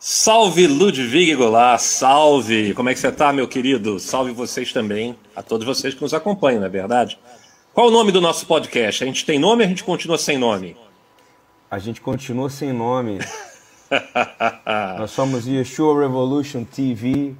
Salve 0.00 0.68
Ludwig 0.68 1.34
Goulart, 1.34 1.80
salve! 1.80 2.72
Como 2.72 2.88
é 2.88 2.94
que 2.94 3.00
você 3.00 3.08
está, 3.08 3.32
meu 3.32 3.48
querido? 3.48 3.98
Salve 3.98 4.30
vocês 4.30 4.72
também, 4.72 5.16
a 5.34 5.42
todos 5.42 5.66
vocês 5.66 5.92
que 5.92 6.00
nos 6.00 6.14
acompanham, 6.14 6.60
não 6.60 6.68
é 6.68 6.70
verdade? 6.70 7.18
Qual 7.74 7.88
o 7.88 7.90
nome 7.90 8.12
do 8.12 8.20
nosso 8.20 8.46
podcast? 8.46 9.02
A 9.02 9.06
gente 9.08 9.26
tem 9.26 9.40
nome 9.40 9.64
ou 9.64 9.66
a 9.66 9.68
gente 9.68 9.82
continua 9.82 10.16
sem 10.16 10.38
nome? 10.38 10.76
A 11.68 11.80
gente 11.80 12.00
continua 12.00 12.48
sem 12.48 12.72
nome. 12.72 13.18
Nós 14.98 15.10
somos 15.10 15.48
Yeshua 15.48 16.00
Revolution 16.00 16.62
TV 16.62 17.34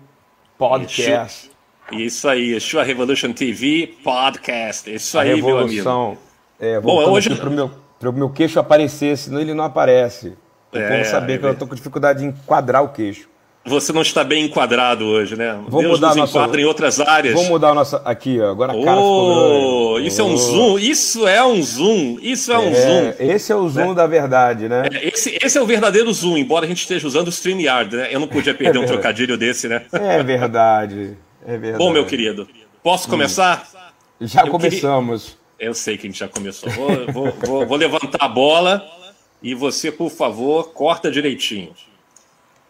Podcast. 0.59 1.53
Isso 1.93 2.29
aí, 2.29 2.55
Yeshua 2.55 2.83
Revolution 2.83 3.33
TV 3.33 3.95
Podcast. 4.03 4.93
Isso 4.93 5.17
aí, 5.17 5.41
meu 5.41 5.61
amigo. 5.61 6.19
É, 6.59 6.81
Bom, 6.81 7.09
hoje... 7.09 7.37
para 7.37 7.49
o 7.49 7.53
meu, 7.53 7.71
meu 8.13 8.31
queixo 8.31 8.59
aparecer, 8.59 9.17
senão 9.17 9.41
ele 9.41 9.55
não 9.55 9.63
aparece. 9.63 10.37
É, 10.73 11.05
saber 11.05 11.35
é, 11.35 11.39
que 11.39 11.47
eu 11.47 11.53
estou 11.53 11.69
com 11.69 11.75
dificuldade 11.75 12.21
de 12.21 12.27
enquadrar 12.27 12.83
o 12.83 12.89
queixo. 12.89 13.29
Você 13.69 13.93
não 13.93 14.03
está 14.03 14.25
bem 14.25 14.47
enquadrado 14.47 15.05
hoje, 15.05 15.37
né? 15.37 15.53
Vamos 15.69 15.83
Deus 15.83 15.95
mudar 15.95 16.09
nos 16.09 16.17
nossa... 16.17 16.39
enquadra 16.39 16.61
em 16.61 16.65
outras 16.65 17.01
áreas. 17.01 17.35
Vamos 17.35 17.51
mudar 17.51 17.71
a 17.71 17.75
nossa. 17.75 17.99
Aqui, 18.05 18.41
ó. 18.41 18.51
Agora 18.51 18.73
a 18.73 18.85
cara 18.85 18.99
oh, 18.99 19.99
Isso 20.01 20.23
oh. 20.23 20.27
é 20.27 20.31
um 20.31 20.37
zoom. 20.37 20.79
Isso 20.79 21.29
é 21.29 21.45
um 21.45 21.63
zoom. 21.63 22.19
Isso 22.23 22.53
é 22.53 22.59
um 22.59 22.69
é, 22.69 22.75
zoom. 22.75 23.13
Esse 23.19 23.53
é 23.53 23.57
o 23.57 23.69
zoom 23.69 23.89
né? 23.89 23.95
da 23.95 24.07
verdade, 24.07 24.69
né? 24.69 24.89
É, 24.93 25.09
esse, 25.09 25.39
esse 25.43 25.59
é 25.59 25.63
o 25.63 25.67
verdadeiro 25.67 26.13
zoom, 26.13 26.39
embora 26.39 26.65
a 26.65 26.69
gente 26.69 26.81
esteja 26.81 27.07
usando 27.07 27.29
o 27.29 27.31
StreamYard, 27.31 27.95
né? 27.95 28.09
Eu 28.11 28.21
não 28.21 28.29
podia 28.29 28.55
perder 28.55 28.79
é 28.79 28.81
um 28.81 28.87
trocadilho 28.87 29.37
desse, 29.37 29.69
né? 29.69 29.83
É 29.93 30.23
verdade. 30.23 31.17
É 31.47 31.59
verdade. 31.59 31.85
Bom, 31.85 31.93
meu 31.93 32.07
querido, 32.07 32.49
posso 32.83 33.07
hum. 33.07 33.11
começar? 33.11 33.69
Já 34.21 34.43
Eu 34.43 34.51
começamos. 34.51 35.25
Queria... 35.25 35.39
Eu 35.71 35.75
sei 35.75 35.99
que 35.99 36.07
a 36.07 36.11
gente 36.11 36.21
já 36.21 36.29
começou. 36.29 36.71
Vou, 36.71 37.13
vou, 37.13 37.33
vou, 37.45 37.67
vou 37.67 37.77
levantar 37.77 38.19
a 38.21 38.29
bola 38.29 38.98
e 39.43 39.55
você, 39.55 39.91
por 39.91 40.11
favor, 40.11 40.73
corta 40.73 41.11
direitinho. 41.11 41.75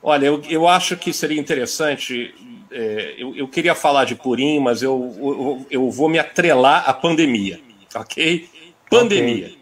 Olha, 0.03 0.27
eu, 0.27 0.43
eu 0.49 0.69
acho 0.69 0.97
que 0.97 1.13
seria 1.13 1.41
interessante. 1.41 2.35
É, 2.71 3.15
eu, 3.19 3.35
eu, 3.35 3.49
queria 3.49 3.75
falar 3.75 4.05
de 4.05 4.15
Purim, 4.15 4.61
mas 4.61 4.83
eu, 4.83 5.15
eu, 5.19 5.67
eu, 5.71 5.91
vou 5.91 6.09
me 6.09 6.19
atrelar 6.19 6.89
à 6.89 6.93
pandemia, 6.93 7.61
ok? 7.95 8.49
Pandemia. 8.91 9.47
Okay. 9.47 9.59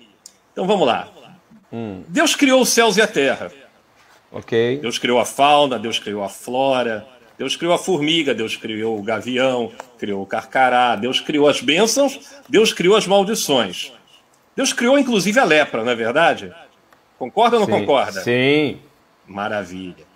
Então 0.53 0.67
vamos 0.67 0.87
lá. 0.87 1.09
Hum. 1.73 2.03
Deus 2.09 2.35
criou 2.35 2.61
os 2.61 2.69
céus 2.69 2.97
e 2.97 3.03
a 3.03 3.07
terra. 3.07 3.51
Ok. 4.31 4.79
Deus 4.79 4.99
criou 4.99 5.19
a 5.19 5.25
fauna, 5.25 5.79
Deus 5.79 5.99
criou 5.99 6.23
a 6.23 6.29
flora, 6.29 7.07
Deus 7.39 7.57
criou 7.57 7.73
a 7.73 7.79
formiga, 7.79 8.35
Deus 8.35 8.57
criou 8.57 8.99
o 8.99 9.03
gavião, 9.03 9.73
criou 9.99 10.23
o 10.23 10.27
carcará, 10.27 10.97
Deus 10.97 11.21
criou 11.21 11.49
as 11.49 11.61
bênçãos, 11.61 12.21
Deus 12.49 12.73
criou 12.73 12.97
as 12.97 13.07
maldições. 13.07 13.93
Deus 14.55 14.73
criou 14.73 14.99
inclusive 14.99 15.39
a 15.39 15.45
lepra, 15.45 15.85
não 15.85 15.93
é 15.93 15.95
verdade? 15.95 16.53
Concorda 17.19 17.57
ou 17.57 17.61
não 17.61 17.67
sim, 17.67 17.81
concorda? 17.81 18.21
Sim. 18.23 18.79
Maravilha. 19.27 20.07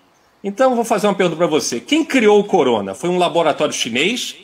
Então, 0.43 0.75
vou 0.75 0.85
fazer 0.85 1.07
uma 1.07 1.13
pergunta 1.13 1.37
para 1.37 1.47
você. 1.47 1.79
Quem 1.79 2.03
criou 2.03 2.39
o 2.39 2.43
corona? 2.43 2.93
Foi 2.93 3.09
um 3.09 3.17
laboratório 3.17 3.73
chinês? 3.73 4.35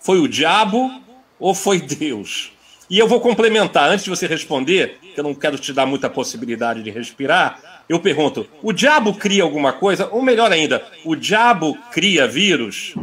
Foi 0.00 0.18
o 0.18 0.28
diabo? 0.28 0.90
Ou 1.38 1.54
foi 1.54 1.80
Deus? 1.80 2.52
E 2.88 2.98
eu 2.98 3.08
vou 3.08 3.20
complementar, 3.20 3.90
antes 3.90 4.04
de 4.04 4.10
você 4.10 4.26
responder, 4.26 4.98
que 5.00 5.18
eu 5.18 5.24
não 5.24 5.34
quero 5.34 5.58
te 5.58 5.72
dar 5.72 5.86
muita 5.86 6.08
possibilidade 6.08 6.82
de 6.82 6.90
respirar, 6.90 7.82
eu 7.88 7.98
pergunto: 7.98 8.46
o 8.62 8.72
diabo 8.72 9.14
cria 9.14 9.42
alguma 9.42 9.72
coisa? 9.72 10.08
Ou 10.12 10.22
melhor 10.22 10.52
ainda, 10.52 10.86
o 11.04 11.16
diabo 11.16 11.76
cria 11.90 12.28
vírus? 12.28 12.94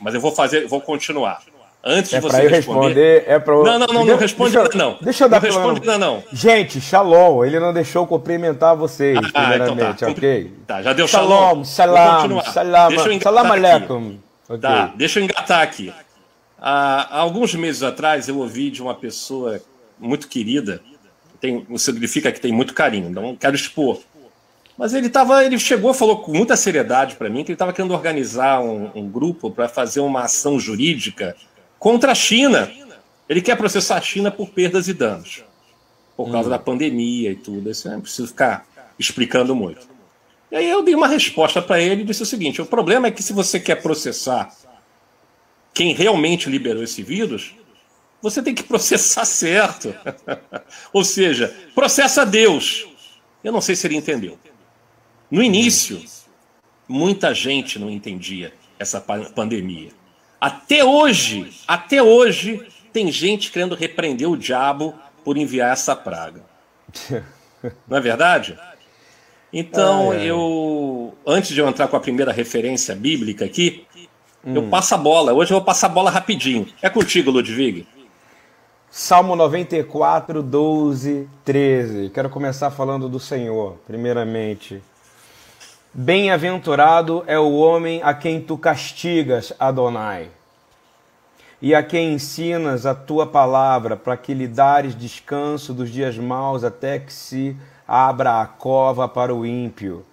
Mas 0.00 0.14
eu 0.14 0.20
vou 0.20 0.32
fazer, 0.32 0.66
vou 0.66 0.80
continuar. 0.80 1.42
Antes 1.86 2.14
é 2.14 2.16
de 2.16 2.22
você 2.22 2.48
responder, 2.48 2.54
responder. 2.56 3.24
É 3.26 3.38
pra... 3.38 3.54
Não, 3.54 3.78
não, 3.78 3.86
não, 3.86 4.04
não 4.06 4.16
responde 4.16 4.56
deixa, 4.56 4.78
não. 4.78 4.96
Deixa 5.02 5.24
eu 5.24 5.28
dar 5.28 5.42
não 5.42 5.48
responde 5.48 5.86
não, 5.86 5.98
não. 5.98 6.24
Gente, 6.32 6.80
shalom. 6.80 7.44
Ele 7.44 7.60
não 7.60 7.74
deixou 7.74 8.06
cumprimentar 8.06 8.74
vocês, 8.74 9.18
ah, 9.18 9.40
primeiramente, 9.40 9.72
então 9.72 9.94
tá. 9.94 10.10
ok? 10.10 10.52
Tá, 10.66 10.82
já 10.82 10.92
deu 10.94 11.06
shalom. 11.06 11.62
Shalom, 11.62 11.64
salam, 11.64 12.40
salam, 12.42 13.20
salam. 13.20 14.18
Okay. 14.48 14.58
Tá, 14.58 14.92
deixa 14.96 15.20
eu 15.20 15.24
engatar 15.24 15.60
aqui. 15.60 15.92
Há, 16.58 17.18
há 17.18 17.18
alguns 17.18 17.54
meses 17.54 17.82
atrás 17.82 18.28
eu 18.28 18.38
ouvi 18.38 18.70
de 18.70 18.80
uma 18.80 18.94
pessoa 18.94 19.60
muito 19.98 20.26
querida, 20.26 20.80
tem, 21.38 21.66
significa 21.76 22.32
que 22.32 22.40
tem 22.40 22.52
muito 22.52 22.72
carinho, 22.72 23.10
não 23.10 23.36
quero 23.36 23.54
expor. 23.54 24.00
Mas 24.76 24.94
ele 24.94 25.10
tava, 25.10 25.44
ele 25.44 25.58
chegou, 25.58 25.92
falou 25.92 26.22
com 26.22 26.32
muita 26.32 26.56
seriedade 26.56 27.16
para 27.16 27.28
mim 27.28 27.44
que 27.44 27.52
ele 27.52 27.54
estava 27.54 27.72
querendo 27.72 27.92
organizar 27.92 28.60
um, 28.60 28.90
um 28.94 29.08
grupo 29.08 29.50
para 29.50 29.68
fazer 29.68 30.00
uma 30.00 30.22
ação 30.22 30.58
jurídica 30.58 31.36
contra 31.84 32.12
a 32.12 32.14
China. 32.14 32.72
Ele 33.28 33.42
quer 33.42 33.58
processar 33.58 33.98
a 33.98 34.00
China 34.00 34.30
por 34.30 34.48
perdas 34.48 34.88
e 34.88 34.94
danos, 34.94 35.44
por 36.16 36.32
causa 36.32 36.48
hum. 36.48 36.52
da 36.52 36.58
pandemia 36.58 37.30
e 37.32 37.36
tudo. 37.36 37.70
Isso 37.70 37.90
não 37.90 38.00
preciso 38.00 38.28
ficar 38.28 38.66
explicando 38.98 39.54
muito. 39.54 39.86
E 40.50 40.56
aí 40.56 40.70
eu 40.70 40.82
dei 40.82 40.94
uma 40.94 41.06
resposta 41.06 41.60
para 41.60 41.78
ele 41.82 42.00
e 42.00 42.04
disse 42.06 42.22
o 42.22 42.26
seguinte: 42.26 42.62
o 42.62 42.66
problema 42.66 43.08
é 43.08 43.10
que 43.10 43.22
se 43.22 43.34
você 43.34 43.60
quer 43.60 43.82
processar 43.82 44.50
quem 45.74 45.92
realmente 45.92 46.48
liberou 46.48 46.82
esse 46.82 47.02
vírus, 47.02 47.54
você 48.22 48.42
tem 48.42 48.54
que 48.54 48.62
processar 48.62 49.26
certo. 49.26 49.94
Ou 50.90 51.04
seja, 51.04 51.54
processa 51.74 52.24
Deus. 52.24 52.88
Eu 53.42 53.52
não 53.52 53.60
sei 53.60 53.76
se 53.76 53.86
ele 53.86 53.96
entendeu. 53.96 54.38
No 55.30 55.42
início, 55.42 56.02
muita 56.88 57.34
gente 57.34 57.78
não 57.78 57.90
entendia 57.90 58.54
essa 58.78 59.02
pandemia. 59.02 59.90
Até 60.40 60.84
hoje, 60.84 61.52
até 61.66 62.02
hoje, 62.02 62.66
tem 62.92 63.10
gente 63.10 63.50
querendo 63.50 63.74
repreender 63.74 64.28
o 64.28 64.36
diabo 64.36 64.94
por 65.24 65.36
enviar 65.36 65.72
essa 65.72 65.96
praga. 65.96 66.42
Não 67.88 67.96
é 67.96 68.00
verdade? 68.00 68.58
Então, 69.52 70.10
ah, 70.10 70.16
é. 70.16 70.26
eu. 70.26 71.14
Antes 71.26 71.50
de 71.50 71.60
eu 71.60 71.68
entrar 71.68 71.88
com 71.88 71.96
a 71.96 72.00
primeira 72.00 72.32
referência 72.32 72.94
bíblica 72.94 73.44
aqui, 73.44 73.86
hum. 74.44 74.54
eu 74.54 74.68
passo 74.68 74.94
a 74.94 74.98
bola. 74.98 75.32
Hoje 75.32 75.52
eu 75.52 75.58
vou 75.58 75.64
passar 75.64 75.86
a 75.86 75.90
bola 75.90 76.10
rapidinho. 76.10 76.66
É 76.82 76.90
contigo, 76.90 77.30
Ludwig. 77.30 77.86
Salmo 78.90 79.34
94, 79.34 80.42
12, 80.42 81.28
13. 81.44 82.10
Quero 82.10 82.30
começar 82.30 82.70
falando 82.70 83.08
do 83.08 83.18
Senhor, 83.18 83.78
primeiramente. 83.86 84.82
Bem-aventurado 85.96 87.22
é 87.24 87.38
o 87.38 87.52
homem 87.52 88.02
a 88.02 88.12
quem 88.12 88.40
tu 88.40 88.58
castigas, 88.58 89.52
Adonai, 89.60 90.28
e 91.62 91.72
a 91.72 91.84
quem 91.84 92.14
ensinas 92.14 92.84
a 92.84 92.96
tua 92.96 93.28
palavra, 93.28 93.96
para 93.96 94.16
que 94.16 94.34
lhe 94.34 94.48
dares 94.48 94.96
descanso 94.96 95.72
dos 95.72 95.88
dias 95.88 96.18
maus 96.18 96.64
até 96.64 96.98
que 96.98 97.12
se 97.12 97.56
abra 97.86 98.40
a 98.40 98.46
cova 98.46 99.08
para 99.08 99.32
o 99.32 99.46
ímpio. 99.46 100.04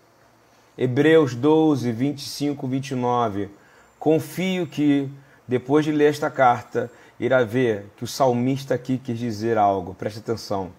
Hebreus 0.78 1.34
12, 1.34 1.92
25, 1.92 2.68
29. 2.68 3.50
Confio 3.98 4.68
que, 4.68 5.10
depois 5.48 5.84
de 5.84 5.92
ler 5.92 6.12
esta 6.12 6.30
carta, 6.30 6.92
irá 7.20 7.44
ver 7.44 7.88
que 7.98 8.04
o 8.04 8.08
salmista 8.08 8.76
aqui 8.76 9.00
quis 9.00 9.18
dizer 9.18 9.58
algo. 9.58 9.96
Preste 9.96 10.20
atenção. 10.20 10.70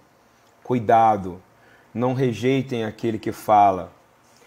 Cuidado, 0.62 1.42
não 1.92 2.14
rejeitem 2.14 2.84
aquele 2.84 3.18
que 3.18 3.32
fala 3.32 3.90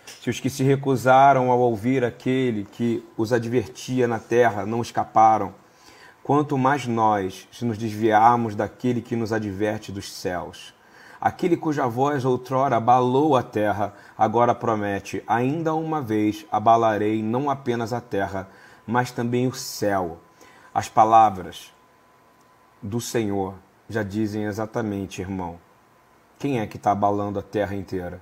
se 0.05 0.29
os 0.29 0.39
que 0.39 0.49
se 0.49 0.63
recusaram 0.63 1.51
ao 1.51 1.59
ouvir 1.59 2.03
aquele 2.03 2.65
que 2.65 3.03
os 3.17 3.33
advertia 3.33 4.07
na 4.07 4.19
terra 4.19 4.65
não 4.65 4.81
escaparam, 4.81 5.53
quanto 6.23 6.57
mais 6.57 6.87
nós, 6.87 7.47
se 7.51 7.65
nos 7.65 7.77
desviarmos 7.77 8.55
daquele 8.55 9.01
que 9.01 9.15
nos 9.15 9.31
adverte 9.31 9.91
dos 9.91 10.11
céus. 10.11 10.73
Aquele 11.19 11.57
cuja 11.57 11.87
voz 11.87 12.25
outrora 12.25 12.77
abalou 12.77 13.35
a 13.35 13.43
terra, 13.43 13.93
agora 14.17 14.53
promete: 14.53 15.23
ainda 15.27 15.73
uma 15.73 16.01
vez 16.01 16.45
abalarei 16.51 17.23
não 17.23 17.49
apenas 17.49 17.93
a 17.93 18.01
terra, 18.01 18.47
mas 18.85 19.11
também 19.11 19.47
o 19.47 19.53
céu. 19.53 20.19
As 20.73 20.89
palavras 20.89 21.73
do 22.81 22.99
Senhor 22.99 23.55
já 23.89 24.03
dizem 24.03 24.43
exatamente, 24.43 25.21
irmão. 25.21 25.59
Quem 26.37 26.59
é 26.59 26.67
que 26.67 26.77
está 26.77 26.91
abalando 26.91 27.39
a 27.39 27.41
terra 27.41 27.75
inteira? 27.75 28.21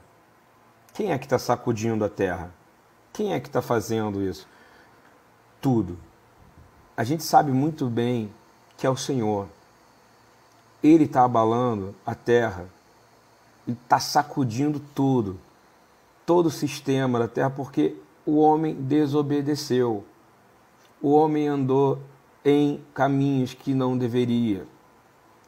Quem 0.93 1.11
é 1.11 1.17
que 1.17 1.25
está 1.25 1.39
sacudindo 1.39 2.05
a 2.05 2.09
terra? 2.09 2.53
Quem 3.11 3.33
é 3.33 3.39
que 3.39 3.47
está 3.47 3.63
fazendo 3.63 4.21
isso? 4.21 4.47
Tudo. 5.59 5.97
A 6.95 7.03
gente 7.03 7.23
sabe 7.23 7.51
muito 7.51 7.87
bem 7.87 8.31
que 8.77 8.85
é 8.85 8.89
o 8.89 8.95
Senhor. 8.95 9.47
Ele 10.83 11.05
está 11.05 11.23
abalando 11.23 11.95
a 12.05 12.13
terra 12.13 12.67
e 13.65 13.71
está 13.71 13.99
sacudindo 13.99 14.79
tudo, 14.93 15.39
todo 16.27 16.45
o 16.45 16.51
sistema 16.51 17.17
da 17.17 17.27
terra, 17.27 17.49
porque 17.49 17.95
o 18.23 18.37
homem 18.37 18.75
desobedeceu. 18.75 20.05
O 21.01 21.11
homem 21.11 21.47
andou 21.47 21.99
em 22.45 22.83
caminhos 22.93 23.55
que 23.55 23.73
não 23.73 23.97
deveria. 23.97 24.67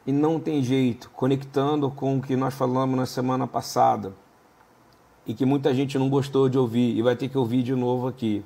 E 0.07 0.11
não 0.11 0.39
tem 0.39 0.63
jeito, 0.63 1.11
conectando 1.11 1.91
com 1.91 2.17
o 2.17 2.21
que 2.21 2.35
nós 2.35 2.55
falamos 2.55 2.97
na 2.97 3.05
semana 3.05 3.45
passada 3.45 4.24
e 5.25 5.33
que 5.33 5.45
muita 5.45 5.73
gente 5.73 5.97
não 5.97 6.09
gostou 6.09 6.47
de 6.47 6.57
ouvir 6.57 6.95
e 6.97 7.01
vai 7.01 7.15
ter 7.15 7.29
que 7.29 7.37
ouvir 7.37 7.63
de 7.63 7.73
novo 7.73 8.07
aqui. 8.07 8.43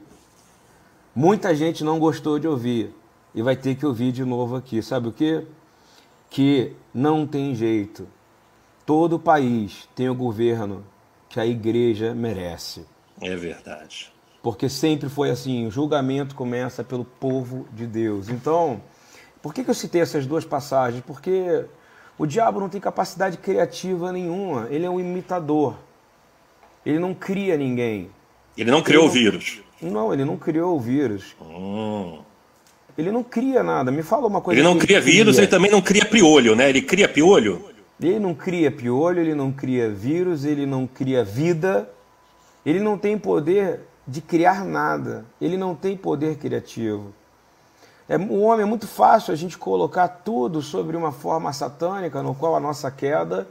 Muita 1.16 1.54
gente 1.54 1.84
não 1.84 2.00
gostou 2.00 2.40
de 2.40 2.48
ouvir 2.48 2.94
e 3.34 3.42
vai 3.42 3.56
ter 3.56 3.76
que 3.76 3.86
ouvir 3.86 4.12
de 4.12 4.24
novo 4.24 4.56
aqui. 4.56 4.82
Sabe 4.82 5.08
o 5.10 5.12
que? 5.12 5.46
Que 6.30 6.74
não 6.94 7.28
tem 7.28 7.54
jeito. 7.54 8.08
Todo 8.86 9.20
país 9.20 9.88
tem 9.96 10.10
o 10.10 10.16
governo 10.16 10.86
que 11.28 11.40
a 11.40 11.46
igreja 11.46 12.14
merece. 12.14 12.86
É 13.22 13.36
verdade. 13.36 14.12
Porque 14.42 14.70
sempre 14.70 15.10
foi 15.10 15.30
assim: 15.30 15.68
o 15.68 15.72
julgamento 15.72 16.36
começa 16.36 16.84
pelo 16.84 17.04
povo 17.04 17.68
de 17.74 17.86
Deus. 17.86 18.30
Então, 18.30 18.82
por 19.42 19.54
que, 19.54 19.64
que 19.64 19.70
eu 19.70 19.76
citei 19.76 20.02
essas 20.02 20.26
duas 20.26 20.46
passagens? 20.46 21.04
Porque 21.06 21.66
o 22.18 22.26
diabo 22.26 22.60
não 22.60 22.70
tem 22.70 22.82
capacidade 22.82 23.38
criativa 23.38 24.12
nenhuma, 24.12 24.68
ele 24.70 24.86
é 24.86 24.90
um 24.90 25.00
imitador. 25.00 25.76
Ele 26.86 27.00
não 27.00 27.14
cria 27.14 27.58
ninguém. 27.58 28.10
Ele 28.58 28.72
não 28.72 28.82
criou 28.82 29.06
o 29.06 29.10
vírus. 29.10 29.62
Não, 29.82 30.14
ele 30.14 30.26
não 30.26 30.38
criou 30.38 30.76
o 30.76 30.80
vírus. 30.80 31.36
Hum. 31.42 32.20
Ele 32.98 33.12
não 33.12 33.24
cria 33.24 33.64
nada. 33.64 33.92
Me 33.92 34.04
fala 34.04 34.28
uma 34.28 34.42
coisa. 34.42 34.60
Ele 34.60 34.68
não 34.68 34.78
cria 34.78 35.00
vírus, 35.00 35.38
ele 35.38 35.48
também 35.48 35.72
não 35.72 35.82
cria 35.82 36.06
piolho, 36.06 36.56
né? 36.56 36.70
Ele 36.70 36.82
cria 36.82 37.08
piolho? 37.08 37.64
Ele 38.02 38.20
não 38.20 38.34
cria 38.34 38.72
piolho, 38.72 39.20
ele 39.20 39.34
não 39.34 39.52
cria 39.52 39.90
vírus, 39.90 40.44
ele 40.44 40.66
não 40.66 40.86
cria 40.86 41.24
vida. 41.24 41.90
Ele 42.66 42.80
não 42.80 42.98
tem 42.98 43.18
poder 43.18 43.82
de 44.06 44.20
criar 44.22 44.66
nada. 44.66 45.26
Ele 45.40 45.56
não 45.56 45.76
tem 45.76 45.96
poder 45.96 46.38
criativo. 46.38 47.14
É, 48.10 48.18
o 48.18 48.40
homem 48.42 48.64
é 48.64 48.66
muito 48.66 48.88
fácil 48.88 49.32
a 49.32 49.38
gente 49.38 49.58
colocar 49.58 50.08
tudo 50.08 50.62
sobre 50.62 50.98
uma 50.98 51.12
forma 51.12 51.54
satânica, 51.54 52.24
no 52.24 52.34
qual 52.34 52.56
a 52.56 52.60
nossa 52.60 52.90
queda, 52.90 53.48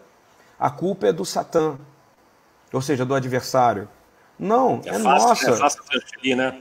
a 0.59 0.69
culpa 0.69 1.07
é 1.07 1.13
do 1.13 1.25
Satã, 1.25 1.79
ou 2.73 2.81
seja, 2.81 3.05
do 3.05 3.15
adversário. 3.15 3.89
Não, 4.39 4.81
é, 4.85 4.91
é 4.91 4.99
fácil, 4.99 5.29
nossa. 5.29 5.51
É 5.51 5.57
fácil 5.57 5.85
transferir, 5.85 6.37
né? 6.37 6.61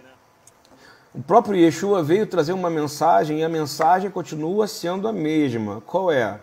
O 1.13 1.21
próprio 1.21 1.55
Yeshua 1.55 2.03
veio 2.03 2.27
trazer 2.27 2.53
uma 2.53 2.69
mensagem 2.69 3.39
e 3.39 3.43
a 3.43 3.49
mensagem 3.49 4.09
continua 4.09 4.67
sendo 4.67 5.07
a 5.07 5.13
mesma. 5.13 5.81
Qual 5.81 6.11
é? 6.11 6.39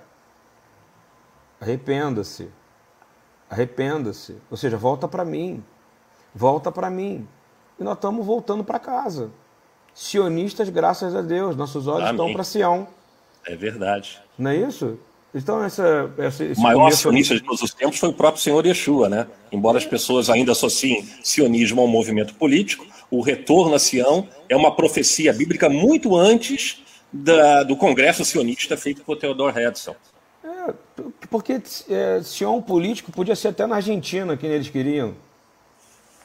Arrependa-se. 1.61 2.51
Arrependa-se. 3.49 4.37
Ou 4.51 4.57
seja, 4.57 4.77
volta 4.77 5.07
para 5.07 5.25
mim. 5.25 5.63
Volta 6.35 6.73
para 6.73 6.91
mim. 6.91 7.29
E 7.79 7.85
nós 7.85 7.95
estamos 7.95 8.27
voltando 8.27 8.65
para 8.65 8.79
casa. 8.79 9.31
Sionistas, 9.95 10.69
graças 10.69 11.15
a 11.15 11.23
Deus. 11.23 11.57
Nossos 11.57 11.87
olhos 11.87 12.09
Amém. 12.09 12.21
estão 12.21 12.33
para 12.33 12.43
Sião. 12.43 12.89
É 13.47 13.55
verdade. 13.55 14.21
Não 14.37 14.51
é 14.51 14.57
isso? 14.57 14.99
Então, 15.35 15.65
essa, 15.65 16.13
essa, 16.17 16.45
esse 16.45 16.61
o 16.61 16.63
maior 16.63 16.85
começo... 16.85 16.99
sionista 16.99 17.35
de 17.35 17.41
todos 17.41 17.61
os 17.61 17.75
tempos 17.75 17.99
foi 17.99 18.09
o 18.09 18.13
próprio 18.13 18.41
Senhor 18.41 18.65
Yeshua, 18.65 19.09
né? 19.09 19.27
Embora 19.51 19.79
as 19.79 19.85
pessoas 19.85 20.31
ainda 20.31 20.53
associem 20.53 21.05
sionismo 21.25 21.81
ao 21.81 21.89
movimento 21.89 22.35
político, 22.35 22.87
o 23.11 23.21
retorno 23.21 23.75
a 23.75 23.79
Sião 23.79 24.29
é 24.49 24.57
uma 24.57 24.75
profecia 24.75 25.33
bíblica 25.33 25.69
muito 25.69 26.17
antes 26.17 26.83
da, 27.13 27.65
do 27.65 27.77
Congresso 27.77 28.25
sionista 28.25 28.77
feito 28.77 29.03
por 29.03 29.17
Theodor 29.17 29.57
Herzl. 29.59 29.93
É, 30.45 30.73
porque 31.29 31.61
é, 31.89 32.21
Sião 32.23 32.63
político 32.63 33.11
podia 33.11 33.35
ser 33.35 33.49
até 33.49 33.67
na 33.67 33.77
Argentina, 33.77 34.37
que 34.37 34.47
eles 34.47 34.69
queriam. 34.69 35.15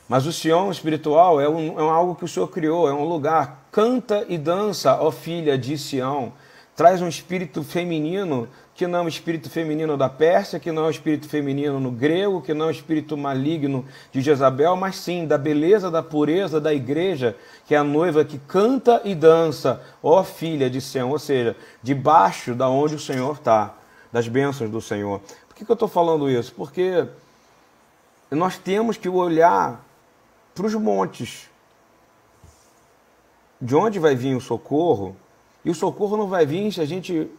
Mas 0.08 0.26
o 0.26 0.34
Sião 0.34 0.72
espiritual 0.72 1.42
é, 1.42 1.50
um, 1.50 1.80
é 1.80 1.82
algo 1.82 2.16
que 2.16 2.26
o 2.26 2.28
Senhor 2.28 2.48
criou, 2.48 2.88
é 2.88 2.94
um 2.94 3.06
lugar. 3.06 3.68
Canta 3.72 4.26
e 4.30 4.38
dança, 4.38 5.00
ó 5.02 5.12
filha 5.12 5.58
de 5.58 5.78
Sião. 5.78 6.34
Traz 6.76 7.02
um 7.02 7.08
espírito 7.08 7.64
feminino 7.64 8.48
que 8.80 8.88
não 8.88 9.00
é 9.00 9.02
um 9.02 9.08
espírito 9.10 9.50
feminino 9.50 9.98
da 9.98 10.08
Pérsia, 10.08 10.58
que 10.58 10.72
não 10.72 10.86
é 10.86 10.88
um 10.88 10.90
espírito 10.90 11.28
feminino 11.28 11.82
no 11.82 11.92
grego, 11.92 12.42
que 12.42 12.54
não 12.54 12.68
é 12.68 12.68
um 12.70 12.72
espírito 12.72 13.18
maligno 13.18 13.86
de 14.10 14.22
Jezabel, 14.22 14.74
mas 14.78 14.96
sim 14.96 15.28
da 15.28 15.38
beleza, 15.38 15.92
da 15.92 16.02
pureza 16.02 16.62
da 16.62 16.74
igreja, 16.74 17.36
que 17.66 17.76
é 17.76 17.78
a 17.78 17.84
noiva 17.84 18.24
que 18.24 18.40
canta 18.40 19.02
e 19.04 19.14
dança, 19.14 19.82
ó 20.02 20.24
filha 20.24 20.70
de 20.70 20.80
Sião, 20.80 21.10
ou 21.10 21.20
seja, 21.20 21.58
debaixo 21.84 22.56
da 22.56 22.70
onde 22.70 22.96
o 22.96 23.00
Senhor 23.00 23.34
está, 23.34 23.76
das 24.14 24.30
bênçãos 24.30 24.72
do 24.72 24.80
Senhor. 24.80 25.20
Por 25.50 25.56
que, 25.56 25.66
que 25.66 25.72
eu 25.72 25.74
estou 25.74 25.90
falando 25.90 26.30
isso? 26.30 26.54
Porque 26.54 27.06
nós 28.32 28.58
temos 28.58 28.96
que 28.96 29.10
olhar 29.10 29.84
para 30.56 30.66
os 30.66 30.74
montes. 30.74 31.50
De 33.60 33.76
onde 33.76 34.00
vai 34.00 34.16
vir 34.16 34.38
o 34.38 34.40
socorro? 34.40 35.18
E 35.66 35.70
o 35.70 35.76
socorro 35.76 36.16
não 36.16 36.28
vai 36.30 36.46
vir 36.46 36.72
se 36.72 36.80
a 36.80 36.86
gente 36.86 37.30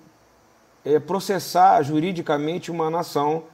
é, 0.85 0.99
processar 0.99 1.82
juridicamente 1.82 2.71
uma 2.71 2.91
nação 2.91 3.44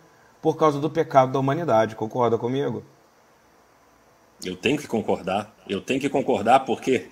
por 0.40 0.56
causa 0.56 0.78
do 0.78 0.88
pecado 0.88 1.32
da 1.32 1.38
humanidade. 1.38 1.96
Concorda 1.96 2.38
comigo? 2.38 2.84
Eu 4.44 4.56
tenho 4.56 4.78
que 4.78 4.86
concordar. 4.86 5.54
Eu 5.68 5.80
tenho 5.80 6.00
que 6.00 6.08
concordar 6.08 6.60
porque, 6.60 7.08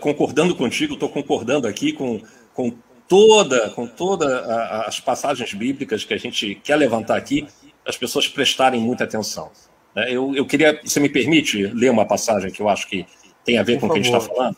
concordando 0.00 0.54
contigo, 0.54 0.94
estou 0.94 1.08
concordando 1.08 1.66
aqui 1.66 1.92
com, 1.92 2.22
com 2.54 2.72
toda, 3.08 3.70
com 3.70 3.86
toda 3.86 4.84
as 4.86 5.00
passagens 5.00 5.52
bíblicas 5.54 6.04
que 6.04 6.14
a 6.14 6.18
gente 6.18 6.54
quer 6.56 6.76
levantar 6.76 7.16
aqui, 7.16 7.48
as 7.84 7.96
pessoas 7.96 8.28
prestarem 8.28 8.80
muita 8.80 9.04
atenção. 9.04 9.50
É, 9.96 10.12
eu, 10.12 10.34
eu 10.34 10.46
queria, 10.46 10.80
você 10.84 11.00
me 11.00 11.08
permite 11.08 11.66
ler 11.66 11.90
uma 11.90 12.06
passagem 12.06 12.50
que 12.50 12.60
eu 12.60 12.68
acho 12.68 12.86
que 12.88 13.06
tem 13.44 13.58
a 13.58 13.62
ver 13.62 13.74
Por 13.74 13.80
com 13.80 13.86
o 13.86 13.90
que 13.90 13.98
a 13.98 14.02
gente 14.02 14.14
está 14.14 14.34
falando? 14.34 14.56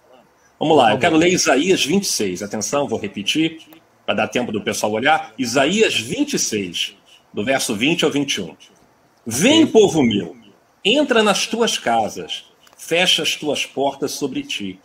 Vamos 0.59 0.77
lá, 0.77 0.93
eu 0.93 0.99
quero 0.99 1.17
ler 1.17 1.31
Isaías 1.31 1.85
26. 1.85 2.43
Atenção, 2.43 2.87
vou 2.87 2.99
repetir, 2.99 3.61
para 4.05 4.15
dar 4.15 4.29
tempo 4.29 4.53
do 4.53 4.63
pessoal 4.63 4.93
olhar. 4.93 5.33
Isaías 5.39 5.99
26, 5.99 6.97
do 7.33 7.45
verso 7.45 7.75
20 7.75 8.05
ao 8.05 8.11
21. 8.11 8.57
Vem, 9.27 9.67
povo 9.67 10.03
meu, 10.03 10.37
entra 10.85 11.23
nas 11.23 11.47
tuas 11.47 11.79
casas, 11.79 12.45
fecha 12.77 13.23
as 13.23 13.37
tuas 13.37 13.67
portas 13.67 14.13
sobre 14.13 14.43
ti. 14.43 14.79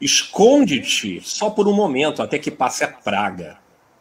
Esconde-te 0.00 1.20
só 1.22 1.50
por 1.50 1.68
um 1.68 1.74
momento, 1.74 2.22
até 2.22 2.38
que 2.38 2.50
passe 2.50 2.84
a 2.84 2.88
praga. 2.88 3.58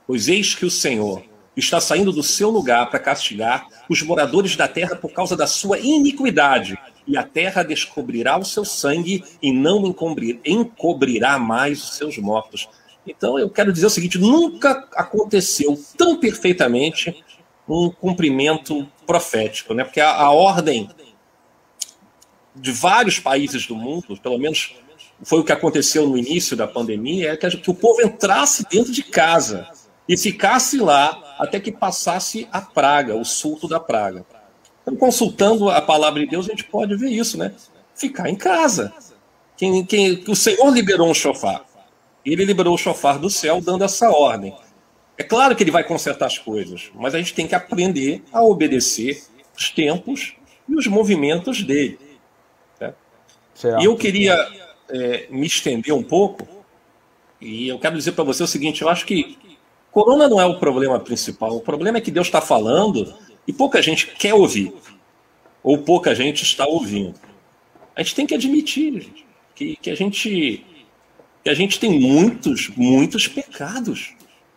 Pois 0.08 0.28
eis 0.28 0.56
que 0.56 0.66
o 0.66 0.72
Senhor, 0.72 1.24
está 1.60 1.80
saindo 1.80 2.12
do 2.12 2.24
seu 2.24 2.50
lugar 2.50 2.90
para 2.90 3.00
castigar 3.00 3.68
os 3.90 4.02
moradores 4.02 4.56
da 4.56 4.68
terra 4.68 4.96
por 4.96 5.12
causa 5.12 5.36
da 5.36 5.46
sua 5.46 5.78
iniquidade. 5.80 6.78
E 7.06 7.18
a 7.18 7.24
terra 7.24 7.64
descobrirá 7.64 8.38
o 8.38 8.46
seu 8.46 8.64
sangue 8.64 9.24
e 9.42 9.52
não 9.52 9.86
encobrir, 9.86 10.40
encobrirá 10.46 11.38
mais 11.38 11.84
os 11.84 11.98
seus 11.98 12.18
mortos. 12.18 12.70
Então 13.06 13.40
eu 13.40 13.50
quero 13.50 13.74
dizer 13.74 13.86
o 13.86 13.90
seguinte: 13.90 14.18
nunca 14.18 14.88
aconteceu 14.96 15.80
tão 15.98 16.20
perfeitamente 16.20 17.24
um 17.68 17.90
cumprimento 17.90 18.88
profético, 19.06 19.74
né? 19.74 19.84
Porque 19.84 20.00
a, 20.00 20.12
a 20.12 20.32
ordem 20.32 20.90
de 22.56 22.72
vários 22.72 23.20
países 23.20 23.66
do 23.68 23.76
mundo, 23.76 24.18
pelo 24.22 24.38
menos 24.38 24.76
foi 25.24 25.40
o 25.40 25.44
que 25.44 25.52
aconteceu 25.52 26.08
no 26.08 26.18
início 26.18 26.56
da 26.56 26.68
pandemia, 26.68 27.34
é 27.34 27.38
que, 27.38 27.50
que 27.58 27.70
o 27.70 27.76
povo 27.76 28.02
entrasse 28.02 28.66
dentro 28.70 28.92
de 28.92 29.04
casa 29.04 29.68
e 30.08 30.18
ficasse 30.18 30.78
lá 30.78 31.36
até 31.38 31.60
que 31.60 31.72
passasse 31.72 32.48
a 32.52 32.62
praga, 32.62 33.16
o 33.16 33.24
surto 33.24 33.68
da 33.68 33.80
praga. 33.80 34.26
Então, 34.82 34.96
consultando 34.96 35.70
a 35.70 35.82
palavra 35.82 36.20
de 36.20 36.28
Deus, 36.28 36.48
a 36.48 36.50
gente 36.50 36.64
pode 36.64 36.96
ver 36.96 37.10
isso, 37.10 37.38
né? 37.38 37.54
Ficar 37.94 38.30
em 38.30 38.36
casa. 38.36 38.94
Quem, 39.56 39.86
quem, 39.86 40.24
o 40.28 40.36
Senhor 40.36 40.70
liberou 40.74 41.10
um 41.10 41.14
chofar. 41.14 41.66
Ele 42.32 42.46
liberou 42.46 42.74
o 42.74 42.78
chofar 42.78 43.18
do 43.18 43.30
céu, 43.30 43.62
dando 43.62 43.84
essa 43.84 44.10
ordem. 44.10 44.56
É 45.18 45.24
claro 45.24 45.56
que 45.56 45.64
ele 45.64 45.72
vai 45.72 45.84
consertar 45.84 46.28
as 46.28 46.38
coisas, 46.38 46.92
mas 46.96 47.14
a 47.14 47.18
gente 47.18 47.34
tem 47.34 47.48
que 47.48 47.56
aprender 47.56 48.24
a 48.32 48.42
obedecer 48.42 49.22
os 49.58 49.70
tempos 49.70 50.36
e 50.68 50.76
os 50.76 50.88
movimentos 50.88 51.62
dele. 51.64 52.00
Né? 52.80 52.94
E 53.82 53.86
eu 53.86 53.96
queria 53.98 54.36
é, 54.90 55.28
me 55.30 55.46
estender 55.46 55.94
um 55.94 56.04
pouco, 56.04 56.48
e 57.42 57.68
eu 57.68 57.80
quero 57.80 57.98
dizer 57.98 58.14
para 58.14 58.24
você 58.24 58.44
o 58.44 58.48
seguinte: 58.48 58.82
eu 58.82 58.90
acho 58.90 59.06
que 59.06 59.38
Corona 59.92 60.28
não 60.28 60.40
é 60.40 60.46
o 60.46 60.60
problema 60.60 61.00
principal. 61.00 61.56
O 61.56 61.62
problema 61.62 61.98
é 61.98 62.02
que 62.02 62.12
Deus 62.12 62.28
está 62.28 62.42
falando 62.42 63.14
e 63.48 63.54
pouca 63.54 63.82
gente 63.82 64.08
quer 64.08 64.34
ouvir. 64.34 64.74
Ou 65.64 65.80
pouca 65.80 66.14
gente 66.14 66.44
está 66.44 66.66
ouvindo. 66.66 67.20
A 67.96 68.02
gente 68.02 68.16
tem 68.16 68.26
que 68.26 68.36
admitir 68.36 68.94
gente, 68.94 69.26
que, 69.56 69.76
que, 69.76 69.90
a 69.90 69.96
gente, 69.96 70.64
que 71.44 71.50
a 71.50 71.54
gente 71.54 71.80
tem 71.80 72.00
muitos, 72.00 72.70
muitos 72.76 73.28
pecados. 73.28 74.14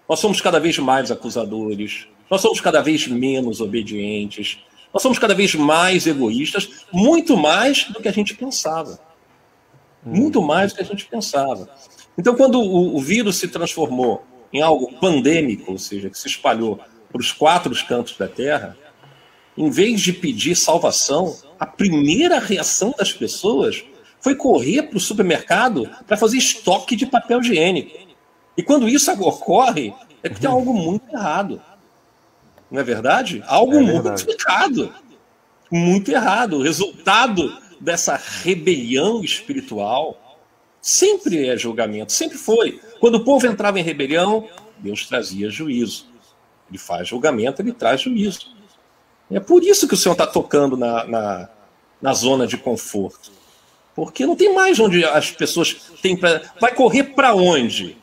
Nós 0.08 0.18
somos 0.18 0.40
cada 0.40 0.58
vez 0.58 0.78
mais 0.78 1.10
acusadores. 1.10 2.06
Nós 2.30 2.40
somos 2.40 2.60
cada 2.60 2.80
vez 2.80 3.06
menos 3.06 3.60
obedientes. 3.60 4.58
Nós 4.92 5.02
somos 5.02 5.18
cada 5.18 5.34
vez 5.34 5.54
mais 5.54 6.06
egoístas, 6.06 6.84
muito 6.92 7.36
mais 7.36 7.84
do 7.84 8.00
que 8.00 8.08
a 8.08 8.12
gente 8.12 8.34
pensava. 8.34 8.98
Muito 10.04 10.42
mais 10.42 10.72
do 10.72 10.76
que 10.76 10.82
a 10.82 10.86
gente 10.86 11.06
pensava. 11.06 11.68
Então, 12.18 12.34
quando 12.34 12.60
o, 12.60 12.96
o 12.96 13.00
vírus 13.00 13.36
se 13.36 13.48
transformou 13.48 14.24
em 14.52 14.60
algo 14.60 14.92
pandêmico, 14.98 15.72
ou 15.72 15.78
seja, 15.78 16.10
que 16.10 16.18
se 16.18 16.28
espalhou 16.28 16.78
para 17.10 17.20
os 17.20 17.32
quatro 17.32 17.72
cantos 17.86 18.16
da 18.18 18.28
Terra, 18.28 18.76
em 19.56 19.70
vez 19.70 20.00
de 20.00 20.12
pedir 20.12 20.56
salvação, 20.56 21.36
a 21.58 21.66
primeira 21.66 22.38
reação 22.38 22.94
das 22.98 23.12
pessoas 23.12 23.84
foi 24.22 24.36
correr 24.36 24.84
para 24.84 24.96
o 24.96 25.00
supermercado 25.00 25.90
para 26.06 26.16
fazer 26.16 26.38
estoque 26.38 26.94
de 26.94 27.04
papel 27.04 27.40
higiênico. 27.40 27.98
E 28.56 28.62
quando 28.62 28.88
isso 28.88 29.10
ocorre, 29.12 29.92
é 30.22 30.28
que 30.28 30.40
tem 30.40 30.48
uhum. 30.48 30.56
algo 30.56 30.72
muito 30.72 31.12
errado. 31.12 31.60
Não 32.70 32.80
é 32.80 32.84
verdade? 32.84 33.42
Algo 33.46 33.74
é 33.74 33.82
verdade. 33.84 34.24
muito 34.24 34.40
errado. 34.40 34.94
Muito 35.70 36.12
errado. 36.12 36.56
O 36.58 36.62
resultado 36.62 37.58
dessa 37.80 38.14
rebelião 38.14 39.24
espiritual 39.24 40.38
sempre 40.80 41.48
é 41.48 41.56
julgamento, 41.56 42.12
sempre 42.12 42.38
foi. 42.38 42.80
Quando 43.00 43.16
o 43.16 43.24
povo 43.24 43.46
entrava 43.46 43.80
em 43.80 43.82
rebelião, 43.82 44.48
Deus 44.78 45.06
trazia 45.06 45.50
juízo. 45.50 46.06
Ele 46.70 46.78
faz 46.78 47.08
julgamento, 47.08 47.60
ele 47.60 47.72
traz 47.72 48.02
juízo. 48.02 48.54
É 49.28 49.40
por 49.40 49.64
isso 49.64 49.88
que 49.88 49.94
o 49.94 49.96
Senhor 49.96 50.12
está 50.12 50.26
tocando 50.26 50.76
na, 50.76 51.04
na, 51.04 51.48
na 52.00 52.12
zona 52.12 52.46
de 52.46 52.56
conforto. 52.56 53.41
Porque 53.94 54.24
não 54.24 54.34
tem 54.34 54.54
mais 54.54 54.80
onde 54.80 55.04
as 55.04 55.30
pessoas 55.30 55.74
têm 56.00 56.16
para. 56.16 56.42
Vai 56.60 56.74
correr 56.74 57.04
para 57.04 57.34
onde? 57.34 57.96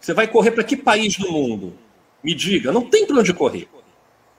Você 0.00 0.12
vai 0.12 0.26
correr 0.26 0.50
para 0.50 0.64
que 0.64 0.76
país 0.76 1.16
do 1.16 1.30
mundo? 1.30 1.72
Me 2.22 2.34
diga, 2.34 2.72
não 2.72 2.82
tem 2.82 3.06
para 3.06 3.20
onde 3.20 3.32
correr. 3.32 3.68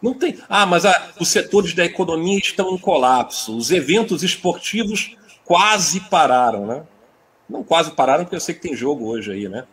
Não 0.01 0.13
tem. 0.13 0.37
Ah, 0.49 0.65
mas 0.65 0.85
a, 0.85 1.11
os 1.19 1.29
setores 1.29 1.73
da 1.73 1.85
economia 1.85 2.37
estão 2.37 2.73
em 2.73 2.77
colapso. 2.77 3.55
Os 3.55 3.71
eventos 3.71 4.21
esportivos 4.21 5.15
quase 5.45 6.01
pararam, 6.01 6.65
né? 6.65 6.83
Não 7.49 7.63
quase 7.63 7.91
pararam, 7.91 8.23
porque 8.23 8.35
eu 8.35 8.39
sei 8.39 8.55
que 8.55 8.61
tem 8.61 8.75
jogo 8.75 9.07
hoje 9.07 9.31
aí, 9.31 9.47
né? 9.47 9.65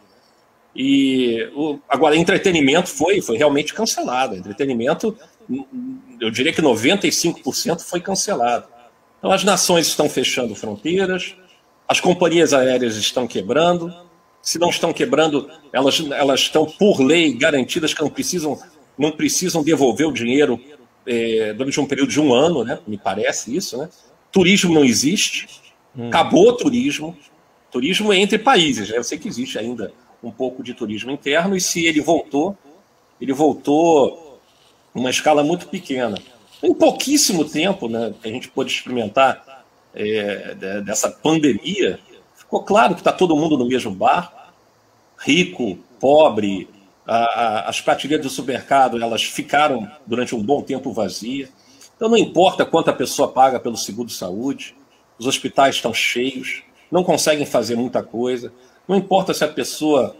E 0.75 1.51
o, 1.55 1.79
agora, 1.89 2.17
entretenimento 2.17 2.89
foi, 2.89 3.21
foi 3.21 3.37
realmente 3.37 3.75
cancelado. 3.75 4.37
Entretenimento, 4.37 5.17
eu 6.21 6.31
diria 6.31 6.53
que 6.53 6.63
95% 6.63 7.81
foi 7.81 8.01
cancelado. 8.01 8.72
Então, 9.23 9.31
as 9.31 9.45
nações 9.45 9.87
estão 9.87 10.09
fechando 10.09 10.53
fronteiras, 10.57 11.37
as 11.87 12.01
companhias 12.01 12.53
aéreas 12.53 12.97
estão 12.97 13.25
quebrando. 13.25 13.95
Se 14.43 14.59
não 14.59 14.69
estão 14.69 14.93
quebrando, 14.93 15.49
elas, 15.73 16.01
elas 16.11 16.41
estão, 16.41 16.67
por 16.67 17.01
lei, 17.01 17.33
garantidas 17.33 17.95
que 17.95 18.03
não 18.03 18.11
precisam, 18.11 18.61
não 18.99 19.13
precisam 19.13 19.63
devolver 19.63 20.09
o 20.09 20.13
dinheiro 20.13 20.61
é, 21.07 21.53
durante 21.53 21.79
um 21.79 21.87
período 21.87 22.11
de 22.11 22.21
um 22.21 22.35
ano, 22.35 22.65
né? 22.65 22.81
me 22.85 22.99
parece 22.99 23.55
isso. 23.55 23.79
Né? 23.79 23.89
Turismo 24.33 24.75
não 24.75 24.85
existe, 24.85 25.47
hum. 25.97 26.09
acabou 26.09 26.49
o 26.49 26.57
turismo. 26.57 27.17
Turismo 27.71 28.13
é 28.13 28.17
entre 28.17 28.41
países, 28.41 28.91
né? 28.91 28.99
eu 28.99 29.05
sei 29.05 29.19
que 29.19 29.29
existe 29.29 29.57
ainda 29.57 29.93
um 30.21 30.33
pouco 30.33 30.65
de 30.65 30.75
turismo 30.75 31.13
interno, 31.13 31.57
e 31.57 31.61
se 31.61 31.87
ele 31.87 32.01
voltou, 32.01 32.59
ele 33.21 33.33
voltou 33.33 34.41
numa 34.93 35.11
escala 35.11 35.45
muito 35.45 35.69
pequena. 35.69 36.19
Em 36.63 36.73
pouquíssimo 36.73 37.45
tempo 37.45 37.89
né, 37.89 38.15
que 38.23 38.29
a 38.29 38.33
gente 38.33 38.49
pôde 38.49 38.71
experimentar 38.71 39.65
é, 39.95 40.55
dessa 40.85 41.11
pandemia, 41.11 41.99
ficou 42.37 42.63
claro 42.63 42.95
que 42.95 43.01
está 43.01 43.13
todo 43.13 43.37
mundo 43.37 43.59
no 43.59 43.67
mesmo 43.67 43.91
bar, 43.91 44.53
rico, 45.19 45.79
pobre, 45.99 46.69
a, 47.07 47.17
a, 47.17 47.69
as 47.69 47.81
prateleiras 47.81 48.25
do 48.25 48.31
supermercado 48.31 49.03
elas 49.03 49.25
ficaram 49.25 49.91
durante 50.07 50.35
um 50.35 50.43
bom 50.43 50.63
tempo 50.63 50.93
vazias. 50.93 51.51
Então 51.97 52.09
não 52.09 52.17
importa 52.17 52.65
quanto 52.65 52.91
a 52.91 52.95
pessoa 52.95 53.29
paga 53.29 53.59
pelo 53.59 53.77
seguro 53.77 54.09
de 54.09 54.15
saúde, 54.15 54.75
os 55.19 55.27
hospitais 55.27 55.77
estão 55.77 55.93
cheios, 55.93 56.63
não 56.91 57.03
conseguem 57.03 57.47
fazer 57.47 57.77
muita 57.77 58.03
coisa. 58.03 58.53
Não 58.87 58.97
importa 58.97 59.33
se 59.35 59.45
a 59.45 59.49
pessoa 59.49 60.17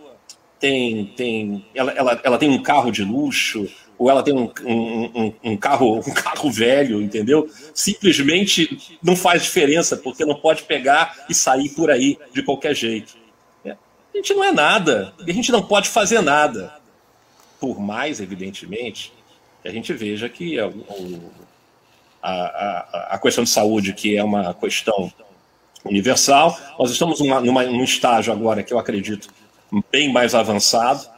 tem, 0.59 1.07
tem, 1.17 1.67
ela, 1.75 1.93
ela, 1.93 2.21
ela 2.23 2.39
tem 2.39 2.49
um 2.51 2.63
carro 2.63 2.91
de 2.91 3.05
luxo 3.05 3.69
ou 4.03 4.11
ela 4.11 4.23
tem 4.23 4.35
um, 4.35 4.51
um, 4.65 5.33
um, 5.45 5.57
carro 5.57 5.99
um 5.99 6.13
carro 6.13 6.51
velho, 6.51 7.01
entendeu? 7.01 7.49
Simplesmente 7.73 8.99
não 9.01 9.15
faz 9.15 9.45
diferença 9.45 9.97
porque 9.97 10.25
não 10.25 10.35
pode 10.35 10.65
pegar 10.65 11.25
e 11.29 11.35
sair 11.35 11.69
por 11.69 11.89
aí 11.89 12.19
de 12.35 12.43
qualquer 12.43 12.75
jeito. 12.75 13.17
É, 13.65 13.71
a 13.71 14.17
gente 14.17 14.35
não 14.35 14.43
é 14.43 14.51
nada, 14.51 15.15
a 15.21 15.31
gente 15.31 15.53
não 15.53 15.63
pode 15.63 15.89
fazer 15.89 16.21
nada. 16.21 16.75
Por 17.61 17.79
mais, 17.79 18.21
evidentemente, 18.21 19.13
que 19.63 19.69
a 19.69 19.73
gente 19.73 19.93
veja 19.93 20.29
que 20.29 20.59
a, 20.59 20.69
a, 22.21 23.09
a 23.15 23.19
questão 23.21 23.45
de 23.45 23.51
saúde, 23.51 23.93
que 23.93 24.17
é 24.17 24.25
uma 24.25 24.53
questão 24.53 25.13
universal. 25.85 26.59
Nós 26.77 26.91
estamos 26.91 27.21
numa, 27.21 27.41
numa, 27.41 27.63
num 27.63 27.85
estágio 27.85 28.33
agora 28.33 28.65
que 28.65 28.75
eu 28.75 28.81
acredito 28.81 29.29
bem 29.93 30.13
mais 30.13 30.35
avançado, 30.35 31.09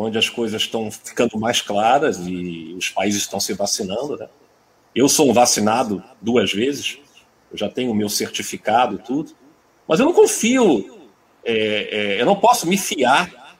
onde 0.00 0.16
as 0.16 0.28
coisas 0.28 0.62
estão 0.62 0.90
ficando 0.90 1.38
mais 1.38 1.60
claras 1.60 2.18
e 2.24 2.72
os 2.78 2.88
países 2.88 3.22
estão 3.22 3.40
se 3.40 3.52
vacinando. 3.52 4.16
Né? 4.16 4.28
Eu 4.94 5.08
sou 5.08 5.28
um 5.28 5.32
vacinado 5.32 6.02
duas 6.20 6.52
vezes, 6.52 6.98
eu 7.50 7.58
já 7.58 7.68
tenho 7.68 7.90
o 7.90 7.94
meu 7.94 8.08
certificado 8.08 8.94
e 8.94 8.98
tudo, 8.98 9.32
mas 9.88 9.98
eu 9.98 10.06
não 10.06 10.12
confio, 10.12 11.08
é, 11.44 12.16
é, 12.16 12.20
eu 12.20 12.26
não 12.26 12.36
posso 12.36 12.66
me 12.66 12.78
fiar 12.78 13.56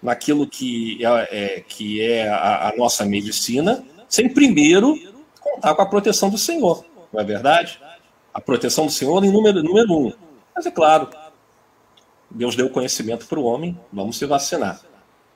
naquilo 0.00 0.46
que 0.46 1.04
é, 1.04 1.56
é 1.56 1.60
que 1.60 2.00
é 2.00 2.28
a, 2.28 2.68
a 2.68 2.76
nossa 2.76 3.04
medicina, 3.04 3.84
sem 4.08 4.28
primeiro 4.28 4.96
contar 5.40 5.74
com 5.74 5.82
a 5.82 5.86
proteção 5.86 6.30
do 6.30 6.38
Senhor, 6.38 6.84
não 7.12 7.20
é 7.20 7.24
verdade? 7.24 7.80
a 8.32 8.40
proteção 8.40 8.86
do 8.86 8.92
Senhor 8.92 9.24
em 9.24 9.30
número, 9.30 9.62
número 9.62 9.92
um. 9.92 10.12
Mas 10.54 10.66
é 10.66 10.70
claro, 10.70 11.08
Deus 12.28 12.56
deu 12.56 12.68
conhecimento 12.68 13.26
para 13.26 13.38
o 13.38 13.44
homem, 13.44 13.78
vamos 13.92 14.18
se 14.18 14.26
vacinar. 14.26 14.80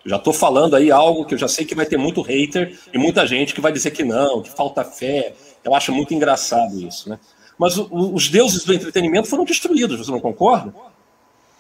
Já 0.04 0.16
estou 0.16 0.32
falando 0.32 0.76
aí 0.76 0.90
algo 0.90 1.24
que 1.24 1.34
eu 1.34 1.38
já 1.38 1.48
sei 1.48 1.64
que 1.64 1.74
vai 1.74 1.86
ter 1.86 1.96
muito 1.96 2.22
hater 2.22 2.78
e 2.92 2.98
muita 2.98 3.26
gente 3.26 3.54
que 3.54 3.60
vai 3.60 3.72
dizer 3.72 3.90
que 3.90 4.04
não, 4.04 4.42
que 4.42 4.50
falta 4.50 4.84
fé. 4.84 5.34
Eu 5.64 5.74
acho 5.74 5.92
muito 5.92 6.14
engraçado 6.14 6.80
isso, 6.80 7.08
né? 7.08 7.18
Mas 7.58 7.76
o, 7.76 7.88
os 7.90 8.28
deuses 8.28 8.64
do 8.64 8.72
entretenimento 8.72 9.28
foram 9.28 9.44
destruídos, 9.44 9.98
você 9.98 10.10
não 10.10 10.20
concorda? 10.20 10.72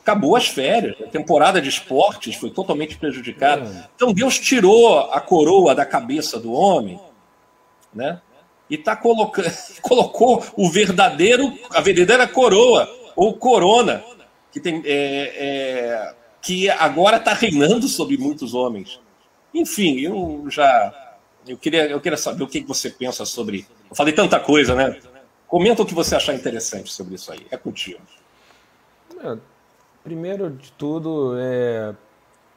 Acabou 0.00 0.36
as 0.36 0.46
férias, 0.46 0.96
a 1.02 1.08
temporada 1.08 1.60
de 1.60 1.68
esportes 1.68 2.36
foi 2.36 2.50
totalmente 2.50 2.96
prejudicada. 2.96 3.68
É. 3.68 3.88
Então 3.96 4.12
Deus 4.12 4.38
tirou 4.38 5.10
a 5.10 5.20
coroa 5.20 5.74
da 5.74 5.84
cabeça 5.84 6.38
do 6.38 6.52
homem, 6.52 6.98
né? 7.92 8.20
e 8.70 8.76
tá 8.76 8.94
colocando, 8.94 9.50
colocou 9.80 10.44
o 10.56 10.70
verdadeiro, 10.70 11.52
a 11.70 11.80
verdadeira 11.80 12.26
coroa, 12.26 12.88
ou 13.16 13.34
corona, 13.34 14.04
que, 14.52 14.60
tem, 14.60 14.82
é, 14.84 15.32
é, 15.36 16.14
que 16.40 16.70
agora 16.70 17.16
está 17.16 17.32
reinando 17.32 17.88
sobre 17.88 18.16
muitos 18.16 18.54
homens. 18.54 19.00
Enfim, 19.52 20.00
eu 20.00 20.44
já. 20.48 20.94
Eu 21.46 21.56
queria, 21.56 21.86
eu 21.86 22.00
queria 22.00 22.18
saber 22.18 22.44
o 22.44 22.48
que 22.48 22.60
você 22.60 22.90
pensa 22.90 23.24
sobre. 23.24 23.66
Eu 23.88 23.96
falei 23.96 24.12
tanta 24.12 24.38
coisa, 24.38 24.74
né? 24.74 25.00
Comenta 25.46 25.82
o 25.82 25.86
que 25.86 25.94
você 25.94 26.14
achar 26.14 26.34
interessante 26.34 26.92
sobre 26.92 27.14
isso 27.14 27.32
aí. 27.32 27.46
É 27.50 27.56
contigo. 27.56 28.00
É, 29.20 29.36
primeiro 30.04 30.50
de 30.50 30.70
tudo, 30.72 31.34
é, 31.38 31.94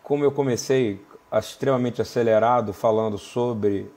como 0.04 0.24
eu 0.24 0.32
comecei 0.32 1.00
extremamente 1.32 2.02
acelerado 2.02 2.74
falando 2.74 3.18
sobre 3.18 3.90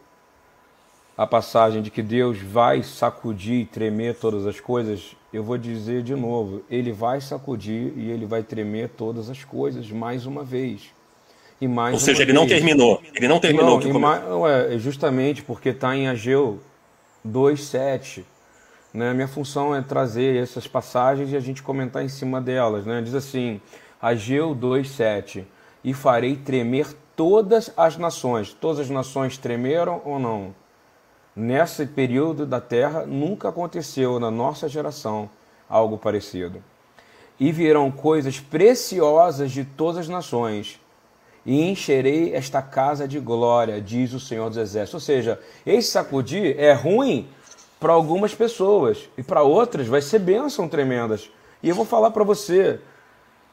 a 1.17 1.27
passagem 1.27 1.83
de 1.83 1.91
que 1.91 2.03
Deus 2.03 2.39
vai 2.39 2.83
sacudir 2.83 3.63
e 3.63 3.67
tremer 3.67 4.17
todas 4.17 4.47
as 4.47 4.61
coisas, 4.61 5.17
eu 5.35 5.43
vou 5.43 5.59
dizer 5.59 6.05
de 6.05 6.15
novo: 6.15 6.63
Ele 6.71 6.93
vai 6.93 7.21
sacudir 7.21 7.93
e 7.97 8.09
ele 8.09 8.25
vai 8.25 8.45
tremer 8.45 8.91
todas 8.91 9.29
as 9.29 9.43
coisas 9.43 9.91
mais 9.91 10.27
uma 10.27 10.45
vez. 10.45 10.95
E 11.61 11.67
mais 11.67 11.95
Ou 11.95 11.99
seja, 12.01 12.23
ele 12.23 12.33
vez. 12.33 12.39
não 12.39 12.47
terminou. 12.47 13.03
Ele 13.13 13.27
não 13.27 13.41
terminou. 13.41 13.81
Não, 13.81 14.47
é, 14.47 14.79
justamente 14.79 15.43
porque 15.43 15.71
está 15.71 15.97
em 15.97 16.07
Ageu 16.07 16.61
2,7. 17.27 18.23
Né? 18.93 19.13
Minha 19.13 19.27
função 19.27 19.75
é 19.75 19.83
trazer 19.83 20.41
essas 20.41 20.69
passagens 20.69 21.33
e 21.33 21.37
a 21.37 21.41
gente 21.41 21.65
comentar 21.65 22.05
em 22.05 22.09
cima 22.09 22.41
delas. 22.41 22.87
Né? 22.87 23.03
Diz 23.03 23.15
assim: 23.15 23.61
Ageu 24.01 24.55
2,7. 24.55 25.45
E 25.83 25.93
farei 25.93 26.37
tremer 26.37 26.87
todas 27.17 27.73
as 27.77 27.97
nações. 27.97 28.53
Todas 28.53 28.79
as 28.79 28.91
nações 28.91 29.37
tremeram 29.37 30.01
ou 30.05 30.21
não? 30.21 30.55
Nesse 31.37 31.85
período 31.87 32.47
da 32.47 32.61
Terra 32.61 33.05
nunca 33.05 33.49
aconteceu 33.49 34.21
na 34.21 34.31
nossa 34.31 34.69
geração 34.69 35.29
algo 35.69 35.99
parecido. 35.99 36.63
E 37.41 37.51
virão 37.51 37.91
coisas 37.91 38.39
preciosas 38.39 39.51
de 39.51 39.65
todas 39.65 40.03
as 40.03 40.09
nações, 40.09 40.81
e 41.45 41.69
encherei 41.69 42.33
esta 42.35 42.63
casa 42.63 43.07
de 43.07 43.19
glória, 43.21 43.81
diz 43.81 44.13
o 44.13 44.21
Senhor 44.21 44.49
dos 44.49 44.57
Exércitos. 44.57 44.95
Ou 44.95 45.01
seja, 45.01 45.41
esse 45.67 45.91
sacudir 45.91 46.59
é 46.59 46.73
ruim 46.73 47.29
para 47.79 47.93
algumas 47.93 48.35
pessoas, 48.35 49.11
e 49.19 49.23
para 49.23 49.43
outras 49.43 49.87
vai 49.87 50.01
ser 50.01 50.21
bênção 50.21 50.69
tremendas. 50.69 51.31
E 51.63 51.69
eu 51.69 51.75
vou 51.75 51.85
falar 51.85 52.13
para 52.13 52.25
você, 52.25 52.81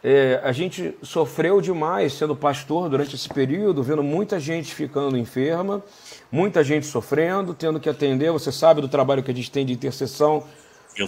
é, 0.03 0.41
a 0.43 0.51
gente 0.51 0.98
sofreu 1.03 1.62
demais 1.62 2.13
sendo 2.13 2.36
pastor 2.36 2.89
durante 2.89 3.15
esse 3.15 3.29
período, 3.29 3.84
vendo 3.84 4.01
muita 4.01 4.39
gente 4.39 4.74
ficando 4.74 5.15
enferma, 5.15 5.84
muita 6.31 6.63
gente 6.63 6.88
sofrendo, 6.88 7.53
tendo 7.53 7.79
que 7.79 7.88
atender. 7.88 8.31
Você 8.31 8.51
sabe 8.51 8.81
do 8.81 8.88
trabalho 8.88 9.22
que 9.22 9.29
a 9.29 9.34
gente 9.34 9.51
tem 9.51 9.63
de 9.63 9.74
intercessão 9.74 10.43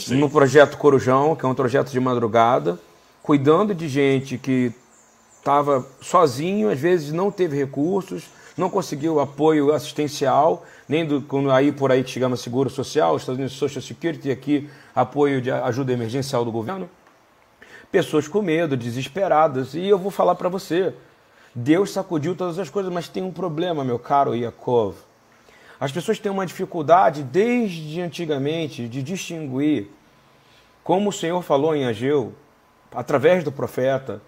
no 0.09 0.29
projeto 0.29 0.77
Corujão, 0.77 1.35
que 1.35 1.43
é 1.43 1.47
um 1.47 1.55
projeto 1.55 1.91
de 1.91 1.99
madrugada, 1.99 2.79
cuidando 3.23 3.73
de 3.73 3.87
gente 3.87 4.37
que 4.37 4.71
estava 5.39 5.85
sozinho, 5.99 6.69
às 6.69 6.79
vezes 6.79 7.11
não 7.11 7.31
teve 7.31 7.57
recursos, 7.57 8.29
não 8.55 8.69
conseguiu 8.69 9.19
apoio 9.19 9.73
assistencial, 9.73 10.63
nem 10.87 11.03
do, 11.05 11.21
quando 11.21 11.51
aí 11.51 11.71
por 11.71 11.91
aí 11.91 12.03
que 12.03 12.11
chegamos 12.11 12.41
Seguro 12.41 12.69
Social, 12.69 13.17
Estados 13.17 13.39
Unidos 13.39 13.57
Social 13.57 13.81
Security, 13.81 14.29
aqui 14.29 14.69
apoio 14.95 15.41
de 15.41 15.49
ajuda 15.49 15.91
emergencial 15.91 16.45
do 16.45 16.51
governo. 16.51 16.87
Pessoas 17.93 18.27
com 18.27 18.41
medo, 18.41 18.75
desesperadas. 18.75 19.75
E 19.75 19.87
eu 19.87 19.99
vou 19.99 20.09
falar 20.09 20.33
para 20.33 20.49
você, 20.49 20.95
Deus 21.53 21.91
sacudiu 21.91 22.35
todas 22.35 22.57
as 22.57 22.67
coisas, 22.67 22.91
mas 22.91 23.07
tem 23.07 23.21
um 23.21 23.31
problema, 23.31 23.83
meu 23.83 23.99
caro 23.99 24.33
Yaakov. 24.33 24.95
As 25.79 25.91
pessoas 25.91 26.17
têm 26.17 26.31
uma 26.31 26.43
dificuldade 26.43 27.21
desde 27.21 28.01
antigamente 28.01 28.87
de 28.87 29.03
distinguir, 29.03 29.91
como 30.83 31.11
o 31.11 31.13
Senhor 31.13 31.39
falou 31.43 31.75
em 31.75 31.85
Ageu, 31.85 32.33
através 32.91 33.43
do 33.43 33.51
profeta, 33.51 34.19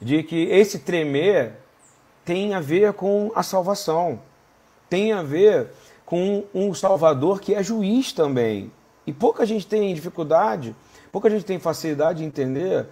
de 0.00 0.22
que 0.22 0.44
esse 0.44 0.78
tremer 0.78 1.54
tem 2.24 2.54
a 2.54 2.60
ver 2.60 2.92
com 2.92 3.32
a 3.34 3.42
salvação, 3.42 4.20
tem 4.88 5.12
a 5.12 5.20
ver 5.20 5.70
com 6.06 6.44
um 6.54 6.72
Salvador 6.72 7.40
que 7.40 7.56
é 7.56 7.60
juiz 7.60 8.12
também. 8.12 8.70
E 9.04 9.12
pouca 9.12 9.44
gente 9.44 9.66
tem 9.66 9.92
dificuldade, 9.92 10.76
pouca 11.10 11.28
gente 11.28 11.44
tem 11.44 11.58
facilidade 11.58 12.20
de 12.20 12.24
entender 12.24 12.86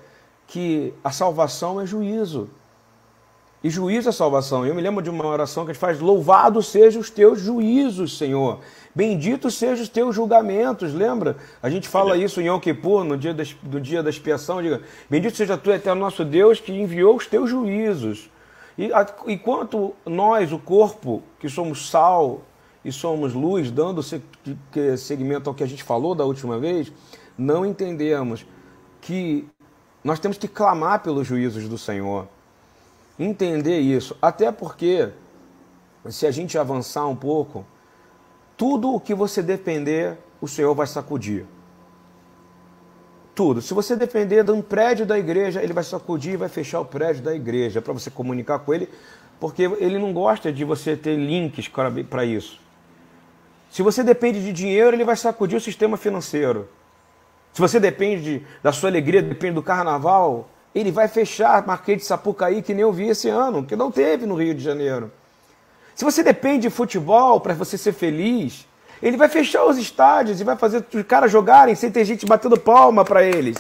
que 0.49 0.95
a 1.05 1.13
salvação 1.13 1.81
é 1.81 1.87
juízo. 1.87 2.51
E 3.63 3.69
juízo 3.69 4.09
é 4.09 4.13
salvação. 4.13 4.65
Eu 4.65 4.75
me 4.75 4.81
lembro 4.81 5.03
de 5.03 5.11
uma 5.11 5.27
oração 5.27 5.65
que 5.65 5.71
a 5.71 5.75
gente 5.75 5.81
faz: 5.81 6.01
Louvado 6.01 6.63
sejam 6.63 7.01
os 7.01 7.11
teus 7.11 7.41
juízos, 7.41 8.17
Senhor. 8.17 8.61
Bendito 8.95 9.51
sejam 9.51 9.83
os 9.83 9.89
teus 9.89 10.15
julgamentos. 10.15 10.95
Lembra? 10.95 11.37
A 11.63 11.69
gente 11.69 11.89
fala 11.89 12.17
isso 12.17 12.41
em 12.41 12.47
Yom 12.47 12.59
Kippur, 12.61 13.05
no 13.05 13.17
dia 13.17 13.35
da, 13.35 13.45
do 13.63 13.81
dia 13.81 14.03
da 14.03 14.11
expiação. 14.11 14.63
Diga: 14.63 14.83
Bendito 15.11 15.37
seja 15.37 15.59
tu, 15.59 15.71
eterno 15.71 16.01
nosso 16.01 16.25
Deus, 16.25 16.61
que 16.61 16.73
enviou 16.73 17.17
os 17.17 17.27
teus 17.27 17.51
juízos. 17.51 18.31
E 18.79 18.91
enquanto 19.27 19.93
nós, 20.07 20.53
o 20.53 20.59
corpo, 20.59 21.21
que 21.41 21.49
somos 21.49 21.91
sal 21.91 22.43
e 22.85 22.93
somos 22.93 23.35
luz, 23.35 23.73
dando 23.73 24.05
segmento 24.97 25.51
ao 25.51 25.55
que 25.55 25.65
a 25.65 25.67
gente 25.67 25.83
falou 25.83 26.15
da 26.15 26.25
última 26.25 26.61
vez, 26.61 26.93
não 27.37 27.67
entendemos 27.67 28.47
que 29.01 29.49
nós 30.09 30.19
temos 30.19 30.39
que 30.39 30.49
clamar 30.49 31.01
pelos 31.01 31.27
juízos 31.27 31.69
do 31.69 31.77
Senhor 31.77 32.27
entender 33.19 33.79
isso. 33.79 34.17
Até 34.23 34.51
porque, 34.51 35.11
se 36.09 36.27
a 36.27 36.31
gente 36.31 36.57
avançar 36.57 37.07
um 37.07 37.15
pouco, 37.15 37.63
tudo 38.57 38.95
o 38.95 38.99
que 38.99 39.15
você 39.15 39.43
depender, 39.43 40.17
o 40.41 40.49
Senhor 40.49 40.75
vai 40.75 40.87
sacudir. 40.87 41.45
Tudo. 43.35 43.61
Se 43.61 43.75
você 43.75 43.95
depender 43.95 44.43
de 44.43 44.51
um 44.51 44.63
prédio 44.63 45.05
da 45.05 45.19
igreja, 45.19 45.63
ele 45.63 45.75
vai 45.75 45.85
sacudir 45.85 46.33
e 46.33 46.37
vai 46.39 46.49
fechar 46.49 46.81
o 46.81 46.87
prédio 46.87 47.23
da 47.23 47.35
igreja 47.35 47.83
para 47.83 47.93
você 47.93 48.11
comunicar 48.11 48.61
com 48.61 48.73
ele, 48.73 48.89
porque 49.39 49.65
ele 49.65 49.99
não 49.99 50.15
gosta 50.15 50.51
de 50.51 50.65
você 50.65 50.97
ter 50.97 51.17
links 51.17 51.69
para 51.69 52.25
isso. 52.25 52.59
Se 53.71 53.83
você 53.83 54.03
depende 54.03 54.43
de 54.43 54.55
dinheiro, 54.55 54.97
ele 54.97 55.05
vai 55.05 55.17
sacudir 55.17 55.59
o 55.59 55.61
sistema 55.61 55.99
financeiro. 55.99 56.67
Se 57.59 57.61
você 57.61 57.81
depende 57.81 58.23
de, 58.23 58.47
da 58.63 58.71
sua 58.71 58.89
alegria, 58.89 59.21
depende 59.21 59.55
do 59.55 59.63
carnaval, 59.65 60.49
ele 60.73 60.93
vai 60.93 61.09
fechar 61.09 61.67
Marquês 61.67 61.99
de 61.99 62.05
Sapucaí, 62.05 62.63
que 62.63 62.73
nem 62.73 62.83
eu 62.83 62.93
vi 62.93 63.09
esse 63.09 63.29
ano, 63.29 63.65
que 63.65 63.75
não 63.75 63.91
teve 63.91 64.27
no 64.27 64.37
Rio 64.37 64.55
de 64.55 64.63
Janeiro. 64.63 65.11
Se 65.93 66.05
você 66.05 66.23
depende 66.23 66.69
de 66.69 66.71
futebol 66.71 67.41
para 67.41 67.55
você 67.55 67.77
ser 67.77 67.93
feliz, 67.95 68.65
ele 69.03 69.17
vai 69.17 69.29
fechar 69.29 69.65
os 69.65 69.77
estádios 69.77 70.41
e 70.41 70.45
vai 70.45 70.55
fazer 70.55 70.87
os 70.95 71.03
caras 71.03 71.33
jogarem 71.33 71.75
sem 71.75 71.91
ter 71.91 72.05
gente 72.05 72.25
batendo 72.25 72.57
palma 72.57 73.05
para 73.05 73.25
eles. 73.25 73.57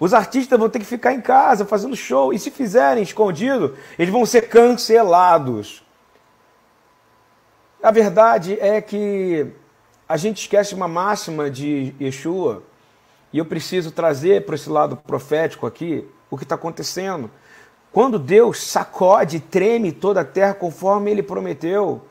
Os 0.00 0.12
artistas 0.12 0.58
vão 0.58 0.68
ter 0.68 0.80
que 0.80 0.84
ficar 0.84 1.12
em 1.12 1.20
casa 1.20 1.64
fazendo 1.64 1.94
show. 1.94 2.32
E 2.32 2.40
se 2.40 2.50
fizerem 2.50 3.04
escondido, 3.04 3.76
eles 3.96 4.12
vão 4.12 4.26
ser 4.26 4.48
cancelados. 4.48 5.86
A 7.80 7.92
verdade 7.92 8.58
é 8.60 8.80
que 8.80 9.46
a 10.08 10.16
gente 10.16 10.38
esquece 10.38 10.74
uma 10.74 10.88
máxima 10.88 11.48
de 11.48 11.94
Yeshua, 12.00 12.64
e 13.32 13.38
eu 13.38 13.44
preciso 13.44 13.90
trazer 13.90 14.44
para 14.44 14.54
esse 14.54 14.70
lado 14.70 14.96
profético 14.96 15.66
aqui, 15.66 16.08
o 16.30 16.36
que 16.36 16.44
está 16.44 16.54
acontecendo. 16.54 17.30
Quando 17.92 18.18
Deus 18.18 18.62
sacode, 18.62 19.40
treme 19.40 19.92
toda 19.92 20.20
a 20.20 20.24
terra 20.24 20.54
conforme 20.54 21.10
ele 21.10 21.22
prometeu, 21.22 22.02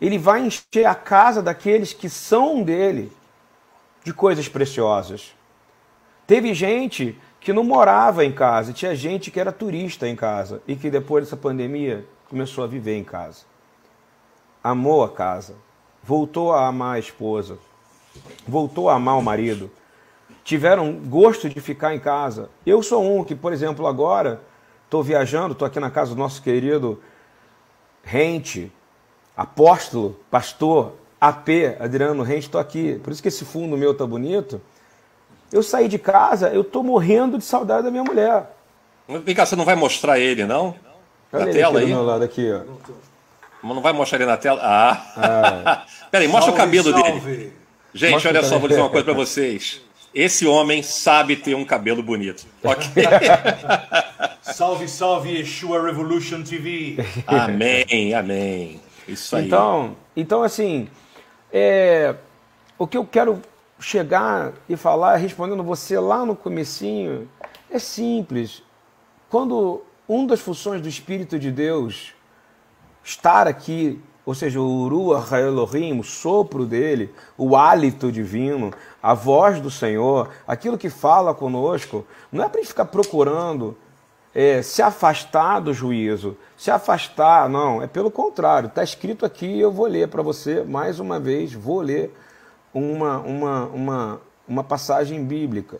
ele 0.00 0.18
vai 0.18 0.44
encher 0.44 0.86
a 0.86 0.94
casa 0.94 1.42
daqueles 1.42 1.92
que 1.92 2.08
são 2.08 2.62
dele 2.62 3.12
de 4.04 4.12
coisas 4.12 4.48
preciosas. 4.48 5.34
Teve 6.26 6.54
gente 6.54 7.18
que 7.40 7.52
não 7.52 7.64
morava 7.64 8.24
em 8.24 8.32
casa, 8.32 8.72
tinha 8.72 8.94
gente 8.94 9.30
que 9.30 9.40
era 9.40 9.52
turista 9.52 10.08
em 10.08 10.16
casa 10.16 10.62
e 10.66 10.76
que 10.76 10.90
depois 10.90 11.24
dessa 11.24 11.36
pandemia 11.36 12.06
começou 12.28 12.64
a 12.64 12.66
viver 12.66 12.96
em 12.96 13.04
casa. 13.04 13.44
Amou 14.62 15.02
a 15.02 15.08
casa, 15.08 15.54
voltou 16.02 16.52
a 16.52 16.66
amar 16.66 16.96
a 16.96 16.98
esposa, 16.98 17.58
voltou 18.46 18.88
a 18.88 18.94
amar 18.94 19.18
o 19.18 19.22
marido 19.22 19.70
tiveram 20.44 20.92
gosto 20.92 21.48
de 21.48 21.60
ficar 21.60 21.94
em 21.94 21.98
casa. 21.98 22.48
Eu 22.66 22.82
sou 22.82 23.04
um 23.04 23.24
que, 23.24 23.34
por 23.34 23.52
exemplo, 23.52 23.86
agora 23.86 24.40
estou 24.84 25.02
viajando, 25.02 25.52
estou 25.52 25.66
aqui 25.66 25.80
na 25.80 25.90
casa 25.90 26.14
do 26.14 26.18
nosso 26.18 26.42
querido 26.42 27.00
Rente, 28.04 28.72
apóstolo, 29.36 30.18
pastor, 30.30 30.94
AP, 31.20 31.48
Adriano 31.78 32.22
Rente, 32.22 32.46
estou 32.46 32.60
aqui. 32.60 33.00
Por 33.02 33.12
isso 33.12 33.22
que 33.22 33.28
esse 33.28 33.44
fundo 33.44 33.76
meu 33.76 33.94
tá 33.94 34.04
bonito. 34.04 34.60
Eu 35.52 35.62
saí 35.62 35.86
de 35.86 35.98
casa, 35.98 36.48
eu 36.48 36.62
estou 36.62 36.82
morrendo 36.82 37.38
de 37.38 37.44
saudade 37.44 37.84
da 37.84 37.90
minha 37.90 38.02
mulher. 38.02 38.46
Vem 39.06 39.34
cá, 39.34 39.46
você 39.46 39.54
não 39.54 39.64
vai 39.64 39.74
mostrar 39.74 40.18
ele, 40.18 40.44
não? 40.44 40.74
Olha 41.32 41.46
na 41.46 41.52
tela 41.52 41.78
aí? 41.78 41.86
Do 41.86 41.92
meu 41.92 42.04
lado 42.04 42.24
aqui, 42.24 42.50
ó. 42.52 42.62
Não 43.62 43.80
vai 43.80 43.92
mostrar 43.92 44.18
ele 44.18 44.26
na 44.26 44.36
tela? 44.36 44.60
Ah! 44.62 45.12
ah. 45.16 45.86
Peraí, 46.10 46.26
mostra 46.26 46.52
salve, 46.52 46.60
o 46.60 46.64
cabelo 46.64 46.90
salve. 46.90 47.20
dele. 47.20 47.52
Gente, 47.94 48.12
mostra 48.12 48.30
olha 48.30 48.42
só, 48.42 48.58
vou 48.58 48.68
dizer 48.68 48.80
uma 48.80 48.90
coisa 48.90 49.04
para 49.04 49.14
vocês. 49.14 49.82
Esse 50.14 50.46
homem 50.46 50.82
sabe 50.82 51.36
ter 51.36 51.54
um 51.54 51.64
cabelo 51.64 52.02
bonito. 52.02 52.46
Ok. 52.62 53.02
salve, 54.42 54.88
salve, 54.88 55.30
Yeshua 55.38 55.82
Revolution 55.84 56.42
TV. 56.42 56.96
Amém, 57.26 58.14
amém. 58.14 58.80
Isso 59.08 59.34
aí. 59.36 59.46
Então, 59.46 59.96
então 60.16 60.42
assim, 60.42 60.88
é, 61.52 62.14
o 62.78 62.86
que 62.86 62.96
eu 62.96 63.04
quero 63.04 63.40
chegar 63.80 64.52
e 64.68 64.76
falar, 64.76 65.16
respondendo 65.16 65.62
você 65.62 65.98
lá 65.98 66.24
no 66.24 66.36
comecinho, 66.36 67.28
é 67.70 67.78
simples. 67.78 68.62
Quando 69.28 69.82
uma 70.06 70.28
das 70.28 70.40
funções 70.40 70.80
do 70.80 70.88
Espírito 70.88 71.38
de 71.38 71.50
Deus 71.50 72.12
estar 73.02 73.48
aqui 73.48 74.00
ou 74.24 74.34
seja, 74.34 74.60
o 74.60 74.88
Ruach 74.88 75.32
Elohim, 75.34 75.98
o 75.98 76.04
sopro 76.04 76.64
dele, 76.64 77.12
o 77.36 77.56
hálito 77.56 78.12
divino, 78.12 78.72
a 79.02 79.14
voz 79.14 79.60
do 79.60 79.70
Senhor, 79.70 80.30
aquilo 80.46 80.78
que 80.78 80.88
fala 80.88 81.34
conosco, 81.34 82.06
não 82.30 82.44
é 82.44 82.48
para 82.48 82.60
a 82.60 82.62
gente 82.62 82.68
ficar 82.68 82.84
procurando 82.84 83.76
é, 84.34 84.62
se 84.62 84.80
afastar 84.80 85.60
do 85.60 85.74
juízo, 85.74 86.36
se 86.56 86.70
afastar, 86.70 87.48
não, 87.48 87.82
é 87.82 87.86
pelo 87.86 88.10
contrário, 88.10 88.68
está 88.68 88.82
escrito 88.82 89.26
aqui, 89.26 89.58
eu 89.58 89.72
vou 89.72 89.86
ler 89.86 90.08
para 90.08 90.22
você 90.22 90.62
mais 90.62 91.00
uma 91.00 91.18
vez, 91.18 91.52
vou 91.52 91.80
ler 91.80 92.14
uma, 92.72 93.18
uma, 93.18 93.64
uma, 93.66 94.20
uma 94.48 94.64
passagem 94.64 95.24
bíblica. 95.24 95.78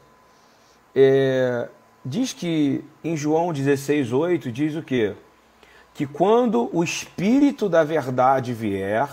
É, 0.94 1.68
diz 2.04 2.32
que 2.32 2.84
em 3.02 3.16
João 3.16 3.52
16,8 3.52 4.50
diz 4.50 4.74
o 4.74 4.82
quê? 4.82 5.14
Que 5.94 6.06
quando 6.06 6.70
o 6.72 6.82
Espírito 6.82 7.68
da 7.68 7.84
verdade 7.84 8.52
vier, 8.52 9.08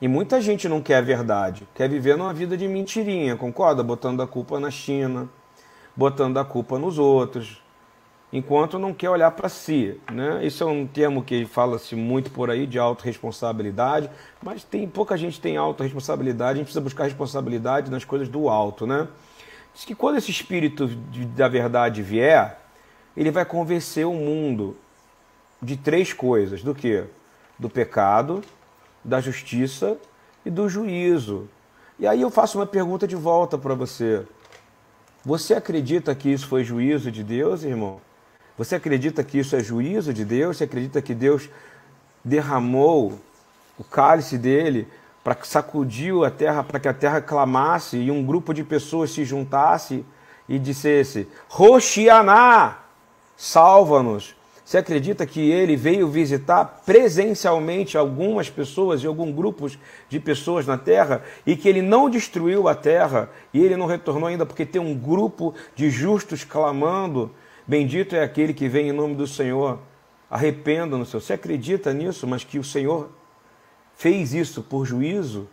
e 0.00 0.08
muita 0.08 0.40
gente 0.40 0.68
não 0.68 0.82
quer 0.82 0.96
a 0.96 1.00
verdade, 1.00 1.66
quer 1.74 1.88
viver 1.88 2.16
numa 2.16 2.34
vida 2.34 2.56
de 2.56 2.66
mentirinha, 2.66 3.36
concorda? 3.36 3.84
Botando 3.84 4.20
a 4.20 4.26
culpa 4.26 4.58
na 4.58 4.70
China, 4.70 5.28
botando 5.94 6.38
a 6.38 6.44
culpa 6.44 6.76
nos 6.76 6.98
outros, 6.98 7.62
enquanto 8.32 8.80
não 8.80 8.92
quer 8.92 9.10
olhar 9.10 9.30
para 9.30 9.48
si. 9.48 10.00
Né? 10.10 10.44
Isso 10.44 10.64
é 10.64 10.66
um 10.66 10.86
termo 10.86 11.22
que 11.22 11.44
fala-se 11.44 11.94
muito 11.94 12.32
por 12.32 12.50
aí 12.50 12.66
de 12.66 12.78
autorresponsabilidade, 12.78 14.10
mas 14.42 14.64
tem 14.64 14.88
pouca 14.88 15.16
gente 15.16 15.40
tem 15.40 15.56
autorresponsabilidade, 15.56 16.52
a 16.52 16.56
gente 16.56 16.64
precisa 16.64 16.80
buscar 16.80 17.04
responsabilidade 17.04 17.90
nas 17.90 18.04
coisas 18.04 18.28
do 18.28 18.48
alto. 18.48 18.86
Né? 18.86 19.06
Diz 19.72 19.84
que 19.84 19.94
quando 19.94 20.16
esse 20.16 20.30
espírito 20.30 20.88
da 21.36 21.46
verdade 21.46 22.02
vier, 22.02 22.58
ele 23.16 23.30
vai 23.30 23.44
convencer 23.44 24.04
o 24.04 24.14
mundo 24.14 24.76
de 25.62 25.76
três 25.76 26.12
coisas: 26.12 26.62
do 26.62 26.74
que? 26.74 27.04
Do 27.58 27.70
pecado, 27.70 28.42
da 29.04 29.20
justiça 29.20 29.96
e 30.44 30.50
do 30.50 30.68
juízo. 30.68 31.48
E 31.98 32.06
aí 32.06 32.20
eu 32.20 32.30
faço 32.30 32.58
uma 32.58 32.66
pergunta 32.66 33.06
de 33.06 33.14
volta 33.14 33.56
para 33.56 33.74
você. 33.74 34.26
Você 35.24 35.54
acredita 35.54 36.14
que 36.14 36.28
isso 36.28 36.48
foi 36.48 36.64
juízo 36.64 37.12
de 37.12 37.22
Deus, 37.22 37.62
irmão? 37.62 38.00
Você 38.58 38.74
acredita 38.74 39.22
que 39.22 39.38
isso 39.38 39.54
é 39.54 39.60
juízo 39.60 40.12
de 40.12 40.24
Deus? 40.24 40.56
Você 40.56 40.64
acredita 40.64 41.00
que 41.00 41.14
Deus 41.14 41.48
derramou 42.24 43.18
o 43.78 43.84
cálice 43.84 44.36
dele 44.36 44.88
para 45.22 45.34
que 45.34 45.46
sacudiu 45.46 46.24
a 46.24 46.30
terra, 46.30 46.64
para 46.64 46.80
que 46.80 46.88
a 46.88 46.94
terra 46.94 47.20
clamasse 47.20 47.96
e 47.96 48.10
um 48.10 48.24
grupo 48.24 48.52
de 48.52 48.64
pessoas 48.64 49.12
se 49.12 49.24
juntasse 49.24 50.04
e 50.48 50.58
dissesse: 50.58 51.28
Roxianá, 51.48 52.78
salva-nos. 53.36 54.34
Você 54.72 54.78
acredita 54.78 55.26
que 55.26 55.50
ele 55.50 55.76
veio 55.76 56.08
visitar 56.08 56.64
presencialmente 56.86 57.98
algumas 57.98 58.48
pessoas 58.48 59.02
e 59.02 59.06
alguns 59.06 59.34
grupos 59.34 59.78
de 60.08 60.18
pessoas 60.18 60.66
na 60.66 60.78
terra 60.78 61.22
e 61.44 61.54
que 61.54 61.68
ele 61.68 61.82
não 61.82 62.08
destruiu 62.08 62.66
a 62.66 62.74
terra 62.74 63.28
e 63.52 63.62
ele 63.62 63.76
não 63.76 63.84
retornou 63.84 64.26
ainda 64.26 64.46
porque 64.46 64.64
tem 64.64 64.80
um 64.80 64.94
grupo 64.94 65.54
de 65.76 65.90
justos 65.90 66.42
clamando: 66.42 67.30
Bendito 67.66 68.16
é 68.16 68.22
aquele 68.22 68.54
que 68.54 68.66
vem 68.66 68.88
em 68.88 68.92
nome 68.92 69.14
do 69.14 69.26
Senhor. 69.26 69.78
Arrependa 70.30 70.96
no 70.96 71.04
seu. 71.04 71.20
Você 71.20 71.34
acredita 71.34 71.92
nisso, 71.92 72.26
mas 72.26 72.42
que 72.42 72.58
o 72.58 72.64
Senhor 72.64 73.10
fez 73.94 74.32
isso 74.32 74.62
por 74.62 74.86
juízo? 74.86 75.50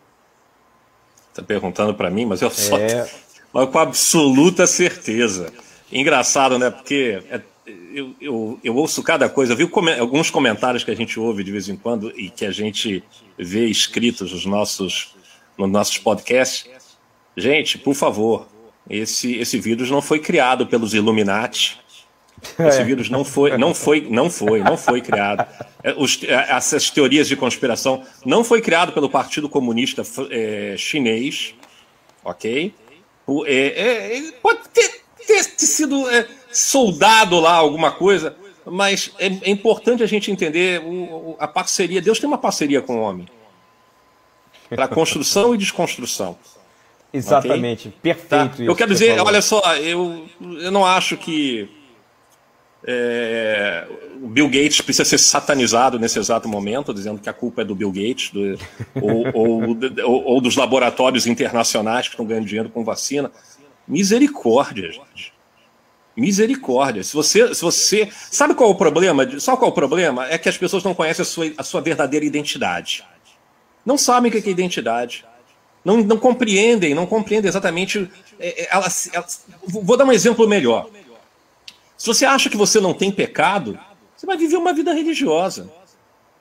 Está 1.30 1.44
perguntando 1.44 1.94
para 1.94 2.10
mim, 2.10 2.26
mas 2.26 2.42
eu 2.42 2.50
só. 2.50 2.78
É... 2.78 3.06
Mas 3.52 3.68
com 3.68 3.80
absoluta 3.80 4.66
certeza. 4.68 5.52
Engraçado, 5.92 6.60
né? 6.60 6.70
Porque 6.70 7.24
é 7.32 7.42
eu, 7.94 8.16
eu, 8.20 8.60
eu, 8.64 8.76
ouço 8.76 9.02
cada 9.04 9.28
coisa, 9.30 9.56
viu 9.56 9.70
alguns 10.00 10.30
comentários 10.30 10.84
que 10.84 10.92
a 10.92 10.96
gente 10.96 11.20
ouve 11.20 11.44
de 11.44 11.52
vez 11.52 11.68
em 11.70 11.76
quando 11.76 12.12
e 12.20 12.30
que 12.30 12.46
a 12.46 12.52
gente 12.52 13.04
vê 13.38 13.66
escritos 13.68 14.32
nos 14.32 14.46
nossos, 14.46 15.16
nos 15.58 15.70
nossos 15.70 15.98
podcasts. 15.98 16.70
Gente, 17.36 17.78
por 17.78 17.94
favor, 17.96 18.48
esse, 18.90 19.36
esse 19.38 19.58
vírus 19.60 19.90
não 19.90 20.02
foi 20.02 20.20
criado 20.20 20.66
pelos 20.68 20.94
Illuminati. 20.94 21.80
Esse 22.58 22.80
É. 22.80 22.84
vírus 22.86 23.10
não 23.10 23.26
foi, 23.26 23.58
não 23.58 23.74
foi, 23.74 24.02
não 24.10 24.30
foi, 24.30 24.62
não 24.62 24.78
foi 24.78 25.02
criado. 25.02 25.46
É, 25.84 25.94
os- 25.98 26.24
é, 26.24 26.34
essas 26.52 26.90
teorias 26.90 27.28
de 27.28 27.36
conspiração 27.36 28.04
não 28.26 28.44
foi 28.46 28.62
criado 28.62 28.94
pelo 28.94 29.10
Partido 29.10 29.50
Comunista 29.50 30.04
é, 30.30 30.76
Chinês, 30.78 31.54
ok? 32.24 32.74
O- 33.28 33.46
é, 33.46 33.52
é, 34.18 34.32
pode 34.42 34.60
ter, 34.74 35.02
ter 35.28 35.44
sido 35.44 36.06
soldado 36.52 37.40
lá 37.40 37.54
alguma 37.54 37.92
coisa, 37.92 38.36
mas 38.66 39.12
é, 39.20 39.28
é 39.28 39.50
importante 39.50 40.04
a 40.04 40.08
gente 40.08 40.32
entender 40.32 40.82
o- 40.82 41.32
o- 41.32 41.36
a 41.40 41.48
parceria. 41.48 42.02
Deus 42.02 42.20
tem 42.20 42.28
uma 42.28 42.38
parceria 42.38 42.82
com 42.82 42.98
o 42.98 43.02
homem 43.02 43.28
para 44.70 44.88
construção 44.88 45.56
e 45.56 45.58
desconstrução. 45.58 46.38
Exatamente, 47.12 47.90
Tá? 47.90 47.96
perfeito 48.02 48.54
isso. 48.62 48.64
Eu 48.64 48.76
quero 48.76 48.90
que 48.90 48.94
dizer, 48.94 49.10
falou. 49.16 49.28
olha 49.28 49.42
só, 49.42 49.62
eu, 49.78 50.28
eu 50.40 50.72
não 50.72 50.86
acho 50.86 51.18
que 51.18 51.68
é, 52.84 53.88
o 54.22 54.28
Bill 54.28 54.48
Gates 54.48 54.80
precisa 54.82 55.04
ser 55.04 55.18
satanizado 55.18 56.00
nesse 56.00 56.18
exato 56.20 56.48
momento, 56.48 56.94
dizendo 56.94 57.20
que 57.20 57.28
a 57.30 57.34
culpa 57.34 57.62
é 57.62 57.66
do 57.66 57.76
Bill 57.76 57.92
Gates 57.92 58.30
do- 58.32 58.58
ou, 59.02 59.26
ou- 59.34 59.78
ou- 60.06 60.24
ou 60.26 60.42
dos 60.42 60.56
laboratórios 60.56 61.26
internacionais 61.28 62.08
que 62.08 62.14
estão 62.14 62.26
ganhando 62.26 62.46
dinheiro 62.46 62.70
com 62.70 62.84
vacina. 62.84 63.32
Misericórdia, 63.88 64.92
gente. 64.92 65.34
Misericórdia. 66.20 67.04
Se 67.04 67.14
você, 67.14 67.54
se 67.56 67.62
você. 67.62 68.10
Sabe 68.32 68.54
qual 68.54 68.70
é 68.70 68.74
o 68.74 68.76
problema? 68.76 69.40
Sabe 69.40 69.58
qual 69.58 69.70
é 69.70 69.72
o 69.72 69.76
problema? 69.76 70.28
É 70.30 70.38
que 70.38 70.50
as 70.50 70.58
pessoas 70.58 70.84
não 70.84 70.94
conhecem 70.94 71.24
a 71.24 71.26
sua, 71.26 71.52
a 71.58 71.64
sua 71.64 71.82
verdadeira 71.82 72.26
identidade. 72.26 73.04
Não 73.86 73.98
sabem 73.98 74.30
o 74.30 74.42
que 74.42 74.48
é 74.48 74.52
identidade. 74.52 75.26
Não, 75.84 75.98
não 75.98 76.18
compreendem, 76.18 76.94
não 76.94 77.06
compreendem 77.06 77.48
exatamente. 77.50 78.10
é, 78.40 78.64
é, 78.64 78.68
elas- 78.72 79.10
elas- 79.14 79.46
vou 79.66 79.96
dar 79.98 80.06
um 80.06 80.12
exemplo 80.12 80.48
melhor. 80.48 80.90
Se 81.98 82.08
você 82.08 82.26
acha 82.26 82.50
que 82.50 82.58
você 82.58 82.80
não 82.80 82.94
tem 82.94 83.12
pecado, 83.12 83.78
você 84.16 84.26
vai 84.26 84.38
viver 84.38 84.58
uma 84.58 84.74
vida 84.74 84.94
religiosa. 84.94 85.70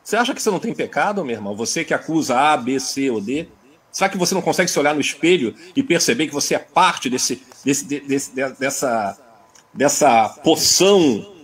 Você 0.04 0.16
acha 0.16 0.32
que 0.34 0.40
você 0.42 0.50
não 0.50 0.58
tem 0.58 0.72
pecado, 0.74 1.24
meu 1.24 1.34
irmão? 1.36 1.54
Você 1.56 1.84
que 1.84 1.92
acusa 1.92 2.38
A, 2.38 2.56
B, 2.56 2.78
C 2.80 3.10
ou 3.10 3.20
D? 3.20 3.46
Será 3.90 4.08
que 4.08 4.16
você 4.18 4.34
não 4.34 4.42
consegue 4.42 4.70
se 4.70 4.78
olhar 4.78 4.94
no 4.94 5.00
espelho 5.00 5.54
e 5.74 5.82
perceber 5.82 6.26
que 6.28 6.32
você 6.34 6.54
é 6.54 6.58
parte 6.58 7.08
desse, 7.10 7.42
desse, 7.64 7.84
de- 7.84 8.00
desse- 8.00 8.34
de- 8.34 8.50
dessa, 8.52 9.18
dessa 9.72 10.28
poção 10.42 11.34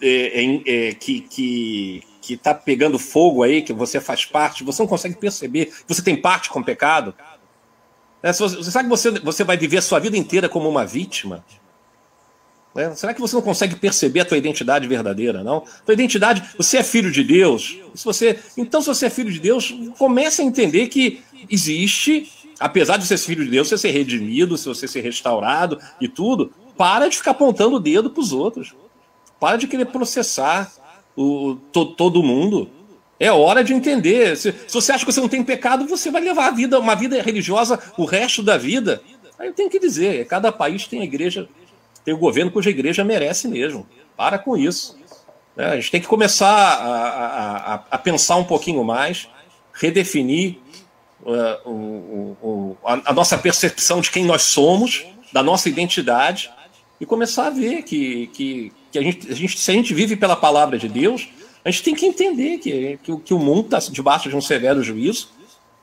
é, 0.00 0.42
em- 0.42 0.62
é, 0.66 0.92
que, 0.94 1.20
que, 1.20 2.02
que 2.20 2.36
tá 2.36 2.54
pegando 2.54 2.98
fogo 2.98 3.42
aí, 3.42 3.62
que 3.62 3.72
você 3.72 4.00
faz 4.00 4.24
parte? 4.24 4.64
Você 4.64 4.82
não 4.82 4.88
consegue 4.88 5.16
perceber 5.16 5.66
que 5.66 5.94
você 5.94 6.02
tem 6.02 6.16
parte 6.16 6.50
com 6.50 6.60
o 6.60 6.64
pecado? 6.64 7.14
É, 8.22 8.32
você, 8.32 8.56
você 8.56 8.70
sabe 8.70 8.84
que 8.88 8.90
você, 8.90 9.10
você 9.20 9.44
vai 9.44 9.56
viver 9.56 9.78
a 9.78 9.82
sua 9.82 9.98
vida 9.98 10.16
inteira 10.16 10.48
como 10.48 10.68
uma 10.68 10.84
vítima? 10.84 11.44
né? 12.74 12.94
Será 12.94 13.14
que 13.14 13.20
você 13.20 13.34
não 13.34 13.42
consegue 13.42 13.76
perceber 13.76 14.20
a 14.20 14.24
tua 14.24 14.38
identidade 14.38 14.86
verdadeira, 14.86 15.42
não? 15.42 15.64
Tua 15.84 15.92
identidade, 15.94 16.42
você 16.56 16.78
é 16.78 16.82
filho 16.82 17.10
de 17.10 17.24
Deus. 17.24 17.78
Se 17.94 18.04
você, 18.04 18.38
então, 18.56 18.80
se 18.80 18.88
você 18.88 19.06
é 19.06 19.10
filho 19.10 19.32
de 19.32 19.40
Deus, 19.40 19.74
comece 19.98 20.42
a 20.42 20.44
entender 20.44 20.88
que 20.88 21.22
existe, 21.48 22.30
apesar 22.58 22.96
de 22.96 23.06
você 23.06 23.16
ser 23.16 23.26
filho 23.26 23.44
de 23.44 23.50
Deus, 23.50 23.68
você 23.68 23.78
ser 23.78 23.90
redimido, 23.90 24.56
se 24.56 24.66
você 24.68 24.86
ser 24.86 25.00
restaurado 25.00 25.80
e 26.00 26.06
tudo, 26.08 26.52
para 26.80 27.08
de 27.10 27.18
ficar 27.18 27.32
apontando 27.32 27.76
o 27.76 27.78
dedo 27.78 28.08
para 28.08 28.22
os 28.22 28.32
outros. 28.32 28.74
Para 29.38 29.58
de 29.58 29.66
querer 29.68 29.84
processar 29.84 30.72
o, 31.14 31.56
to- 31.70 31.84
todo 31.94 32.22
mundo. 32.22 32.70
É 33.18 33.30
hora 33.30 33.62
de 33.62 33.74
entender. 33.74 34.34
Se, 34.34 34.50
se 34.66 34.72
você 34.72 34.90
acha 34.92 35.04
que 35.04 35.12
você 35.12 35.20
não 35.20 35.28
tem 35.28 35.44
pecado, 35.44 35.86
você 35.86 36.10
vai 36.10 36.22
levar 36.22 36.46
a 36.46 36.50
vida, 36.52 36.80
uma 36.80 36.94
vida 36.94 37.20
religiosa 37.20 37.78
o 37.98 38.06
resto 38.06 38.42
da 38.42 38.56
vida. 38.56 39.02
Aí 39.38 39.48
eu 39.48 39.52
tenho 39.52 39.68
que 39.68 39.78
dizer, 39.78 40.26
cada 40.26 40.50
país 40.50 40.86
tem 40.86 41.02
a 41.02 41.04
igreja, 41.04 41.46
tem 42.02 42.14
o 42.14 42.18
governo 42.18 42.50
cuja 42.50 42.70
igreja 42.70 43.04
merece 43.04 43.46
mesmo. 43.46 43.86
Para 44.16 44.38
com 44.38 44.56
isso. 44.56 44.98
né? 45.54 45.66
a 45.66 45.76
gente 45.76 45.90
tem 45.90 46.00
que 46.00 46.06
começar 46.06 46.48
a, 46.48 47.74
a- 47.74 47.84
a- 47.90 47.98
pensar 47.98 48.36
um 48.36 48.44
pouquinho 48.44 48.82
mais, 48.82 49.28
redefinir 49.74 50.56
uh, 51.22 51.68
o- 51.70 52.36
o- 52.42 52.76
a, 52.86 53.10
a 53.10 53.12
nossa 53.12 53.36
percepção 53.36 54.00
de 54.00 54.10
quem 54.10 54.24
nós 54.24 54.40
somos, 54.44 55.04
da 55.30 55.42
nossa 55.42 55.68
identidade, 55.68 56.50
e 57.00 57.06
começar 57.06 57.46
a 57.46 57.50
ver 57.50 57.82
que, 57.82 58.26
que, 58.28 58.72
que 58.92 58.98
a, 58.98 59.02
gente, 59.02 59.30
a 59.30 59.34
gente- 59.34 59.58
se 59.58 59.70
a 59.70 59.74
gente 59.74 59.94
vive 59.94 60.16
pela 60.16 60.36
palavra 60.36 60.78
de 60.78 60.88
Deus, 60.88 61.28
a 61.64 61.70
gente 61.70 61.82
tem 61.82 61.94
que 61.94 62.06
entender 62.06 62.58
que, 62.58 62.98
que, 63.02 63.12
o- 63.12 63.18
que 63.18 63.32
o 63.34 63.38
mundo 63.38 63.64
está 63.74 63.78
debaixo 63.90 64.28
de 64.28 64.36
um 64.36 64.40
severo 64.40 64.82
juízo. 64.82 65.28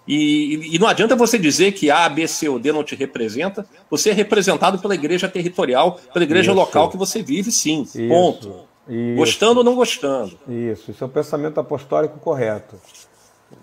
E, 0.07 0.75
e 0.75 0.79
não 0.79 0.87
adianta 0.87 1.15
você 1.17 1.37
dizer 1.37 1.73
que 1.73 1.91
A, 1.91 2.07
B, 2.07 2.27
C 2.29 2.47
ou 2.47 2.57
D 2.57 2.71
não 2.71 2.81
te 2.83 2.95
representa. 2.95 3.67
Você 3.89 4.11
é 4.11 4.13
representado 4.13 4.79
pela 4.79 4.95
igreja 4.95 5.27
territorial, 5.27 5.99
pela 6.13 6.23
igreja 6.23 6.51
Isso. 6.51 6.59
local 6.59 6.89
que 6.89 6.95
você 6.95 7.21
vive, 7.21 7.51
sim. 7.51 7.81
Isso, 7.81 8.07
Ponto. 8.07 8.47
isso. 8.87 9.15
Gostando 9.17 9.57
ou 9.59 9.63
não 9.65 9.75
gostando. 9.75 10.37
Isso, 10.47 10.91
isso 10.91 11.03
é 11.03 11.07
o 11.07 11.09
pensamento 11.09 11.59
apostólico 11.59 12.19
correto. 12.19 12.77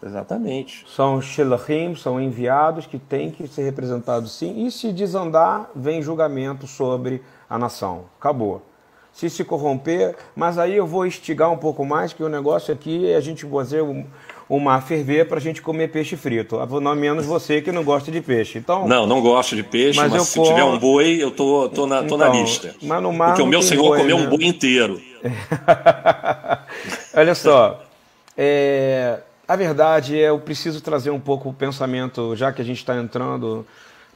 Exatamente. 0.03 0.85
São 0.95 1.21
Shelachim, 1.21 1.95
são 1.95 2.21
enviados 2.21 2.87
que 2.87 2.99
têm 2.99 3.31
que 3.31 3.47
ser 3.47 3.63
representados 3.63 4.33
sim. 4.33 4.67
E 4.67 4.71
se 4.71 4.93
desandar, 4.93 5.71
vem 5.75 6.03
julgamento 6.03 6.67
sobre 6.67 7.23
a 7.55 7.59
nação. 7.59 8.05
Acabou. 8.19 8.63
Se 9.13 9.31
se 9.31 9.45
corromper, 9.45 10.17
mas 10.35 10.59
aí 10.59 10.75
eu 10.75 10.85
vou 10.87 11.07
instigar 11.07 11.49
um 11.53 11.57
pouco 11.57 11.85
mais, 11.87 12.13
que 12.13 12.23
o 12.25 12.29
negócio 12.29 12.75
aqui 12.75 13.09
é 13.09 13.15
a 13.15 13.21
gente 13.21 13.47
fazer 13.47 13.81
um- 13.81 14.05
uma 14.51 14.81
ferver 14.81 15.29
para 15.29 15.39
a 15.39 15.41
gente 15.41 15.63
comer 15.63 15.89
peixe 15.89 16.17
frito. 16.17 16.59
Não 16.81 16.95
menos 16.97 17.25
você 17.25 17.63
que 17.63 17.71
não 17.71 17.85
gosta 17.85 18.11
de 18.11 18.21
peixe. 18.21 18.59
Então, 18.59 18.89
Não, 18.89 19.07
não 19.07 19.23
gosto 19.23 19.55
de 19.55 19.63
peixe, 19.63 19.99
Mas 20.01 20.11
mas, 20.13 20.23
se 20.25 20.35
como- 20.35 20.49
tiver 20.51 20.65
um 20.65 20.77
boi, 20.79 21.17
eu 21.23 21.31
tô, 21.31 21.69
tô, 21.69 21.87
na, 21.87 22.03
tô 22.03 22.17
na 22.17 22.27
Então, 22.29 22.41
lista. 22.43 22.75
mas 22.83 23.01
no 23.03 23.13
mar 23.13 23.29
Porque 23.29 23.43
o 23.43 23.47
meu 23.47 23.63
senhor 23.63 23.83
boi, 23.85 23.99
comeu 24.01 24.19
né? 24.19 24.27
um 24.27 24.31
boi 24.31 24.45
inteiro. 24.45 25.01
Olha 27.15 27.35
só, 27.35 27.83
é, 28.37 29.21
a 29.47 29.57
verdade 29.57 30.19
é 30.21 30.29
eu 30.29 30.39
preciso 30.41 30.81
trazer 30.81 31.11
um 31.11 31.21
pouco 31.21 31.49
o 31.49 31.53
pensamento, 31.55 32.35
já 32.37 32.53
que 32.53 32.61
a 32.61 32.65
gente 32.65 32.79
está 32.79 32.97
entrando 32.97 33.65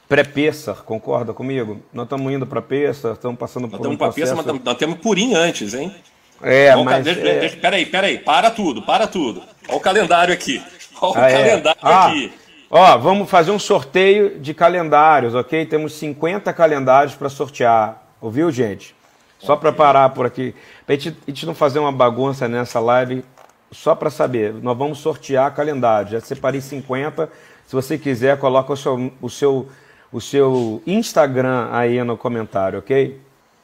pré-Pessar, 0.09 0.77
concorda 0.83 1.33
comigo? 1.33 1.79
Nós 1.93 2.05
estamos 2.05 2.33
indo 2.33 2.47
para 2.47 2.61
Pessar, 2.61 3.13
estamos 3.13 3.37
passando 3.37 3.63
Nós 3.63 3.71
por 3.71 3.87
um 3.87 3.93
estamos 3.93 3.97
para 3.97 4.07
peça, 4.11 4.33
processo... 4.33 4.35
mas 4.35 4.45
tam- 4.45 4.71
nós 4.71 4.77
temos 4.77 4.97
purim 4.99 5.35
antes, 5.35 5.75
hein? 5.75 5.95
É, 6.41 6.75
Ó, 6.75 6.83
mas... 6.83 7.05
deixa, 7.05 7.19
é, 7.21 7.39
deixa- 7.39 7.57
peraí, 7.57 7.85
peraí, 7.85 8.17
para 8.17 8.49
tudo, 8.49 8.81
para 8.81 9.05
tudo. 9.07 9.43
Olha 9.67 9.77
o 9.77 9.79
calendário 9.79 10.33
aqui. 10.33 10.61
Olha 10.99 11.11
o 11.11 11.23
ah, 11.23 11.29
é. 11.29 11.33
calendário 11.33 11.79
Ah, 11.83 12.07
aqui. 12.07 12.33
Ó, 12.71 12.97
vamos 12.97 13.29
fazer 13.29 13.51
um 13.51 13.59
sorteio 13.59 14.39
de 14.39 14.53
calendários, 14.53 15.35
ok? 15.35 15.65
Temos 15.65 15.93
50 15.93 16.51
calendários 16.53 17.13
para 17.15 17.29
sortear, 17.29 18.03
ouviu, 18.19 18.51
gente? 18.51 18.95
Só 19.37 19.55
para 19.55 19.71
parar 19.71 20.09
por 20.09 20.25
aqui, 20.25 20.53
para 20.85 20.95
a 20.95 20.97
gente, 20.97 21.17
a 21.25 21.31
gente 21.31 21.45
não 21.45 21.55
fazer 21.55 21.79
uma 21.79 21.91
bagunça 21.91 22.47
nessa 22.47 22.79
live, 22.79 23.23
só 23.71 23.95
para 23.95 24.09
saber, 24.09 24.53
nós 24.55 24.77
vamos 24.77 24.97
sortear 24.99 25.53
calendários. 25.53 26.11
Já 26.11 26.19
separei 26.19 26.59
50. 26.59 27.29
Se 27.65 27.75
você 27.75 27.97
quiser, 27.97 28.37
coloca 28.37 28.73
o 28.73 28.77
seu, 28.77 29.13
o 29.21 29.29
seu, 29.29 29.69
o 30.11 30.19
seu 30.19 30.81
Instagram 30.87 31.69
aí 31.71 32.03
no 32.03 32.17
comentário, 32.17 32.79
ok? 32.79 33.19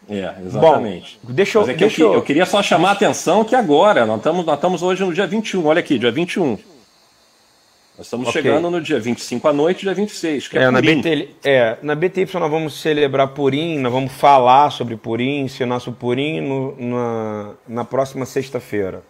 É, 0.08 0.36
exatamente. 0.46 1.20
Bom, 1.24 1.34
deixa 1.34 1.58
eu- 1.58 1.62
Mas 1.62 1.70
é 1.70 1.74
que 1.74 1.80
deixa 1.80 2.02
eu, 2.02 2.08
eu- 2.10 2.14
eu 2.16 2.22
queria 2.22 2.46
só 2.46 2.62
chamar 2.62 2.90
a 2.90 2.92
atenção 2.92 3.44
que 3.44 3.56
agora, 3.56 4.06
nós 4.06 4.18
estamos, 4.18 4.46
nós 4.46 4.56
estamos 4.56 4.84
hoje 4.84 5.04
no 5.04 5.12
dia 5.14 5.26
21, 5.26 5.66
olha 5.66 5.80
aqui, 5.80 5.98
dia 5.98 6.12
21. 6.12 6.58
Nós 7.98 8.08
estamos 8.08 8.28
Ok. 8.28 8.42
chegando 8.42 8.70
no 8.70 8.82
dia 8.82 9.00
25 9.00 9.48
à 9.48 9.54
noite, 9.54 9.82
dia 9.84 9.94
26, 9.94 10.48
que 10.50 10.58
é, 10.58 10.64
É, 10.64 10.70
na. 10.70 10.82
BT, 10.82 11.30
é, 11.44 11.78
na 11.82 11.96
BTY 11.96 12.28
nós 12.40 12.52
vamos 12.52 12.80
celebrar 12.82 13.30
Purim, 13.30 13.80
nós 13.80 13.92
vamos 13.92 14.12
falar 14.12 14.70
sobre 14.70 14.96
Purim, 14.98 15.40
ensinar 15.40 15.80
sobre 15.80 16.00
Purim 16.00 16.42
no- 16.42 16.76
na, 16.78 17.52
na 17.68 17.86
próxima 17.86 18.26
sexta-feira. 18.26 19.02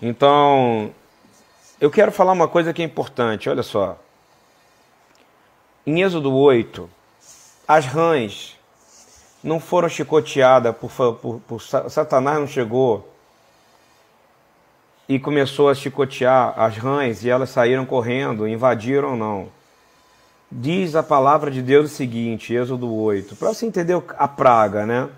Então, 0.00 0.90
eu 1.80 1.90
quero 1.90 2.12
falar 2.12 2.32
uma 2.32 2.48
coisa 2.48 2.72
que 2.72 2.82
é 2.82 2.84
importante, 2.84 3.48
olha 3.50 3.62
só. 3.62 3.98
Em 5.86 6.02
Êxodo 6.02 6.32
8, 6.32 6.88
as 7.66 7.86
rãs 7.86 8.56
não 9.42 9.58
foram 9.58 9.88
chicoteadas 9.88 10.74
por, 10.76 10.90
por, 11.16 11.40
por 11.40 11.60
Sa- 11.60 11.88
Satanás 11.88 12.38
não 12.38 12.46
chegou 12.46 13.08
e 15.08 15.18
começou 15.18 15.68
a 15.68 15.74
chicotear 15.74 16.54
as 16.56 16.76
rãs 16.76 17.24
e 17.24 17.30
elas 17.30 17.50
saíram 17.50 17.84
correndo, 17.84 18.46
invadiram 18.46 19.16
não. 19.16 19.48
Diz 20.50 20.94
a 20.94 21.02
palavra 21.02 21.50
de 21.50 21.60
Deus 21.62 21.90
o 21.90 21.94
seguinte, 21.94 22.54
Êxodo 22.54 22.92
8, 22.94 23.34
para 23.36 23.48
você 23.48 23.66
entender 23.66 24.00
a 24.16 24.28
praga, 24.28 24.86
né? 24.86 25.08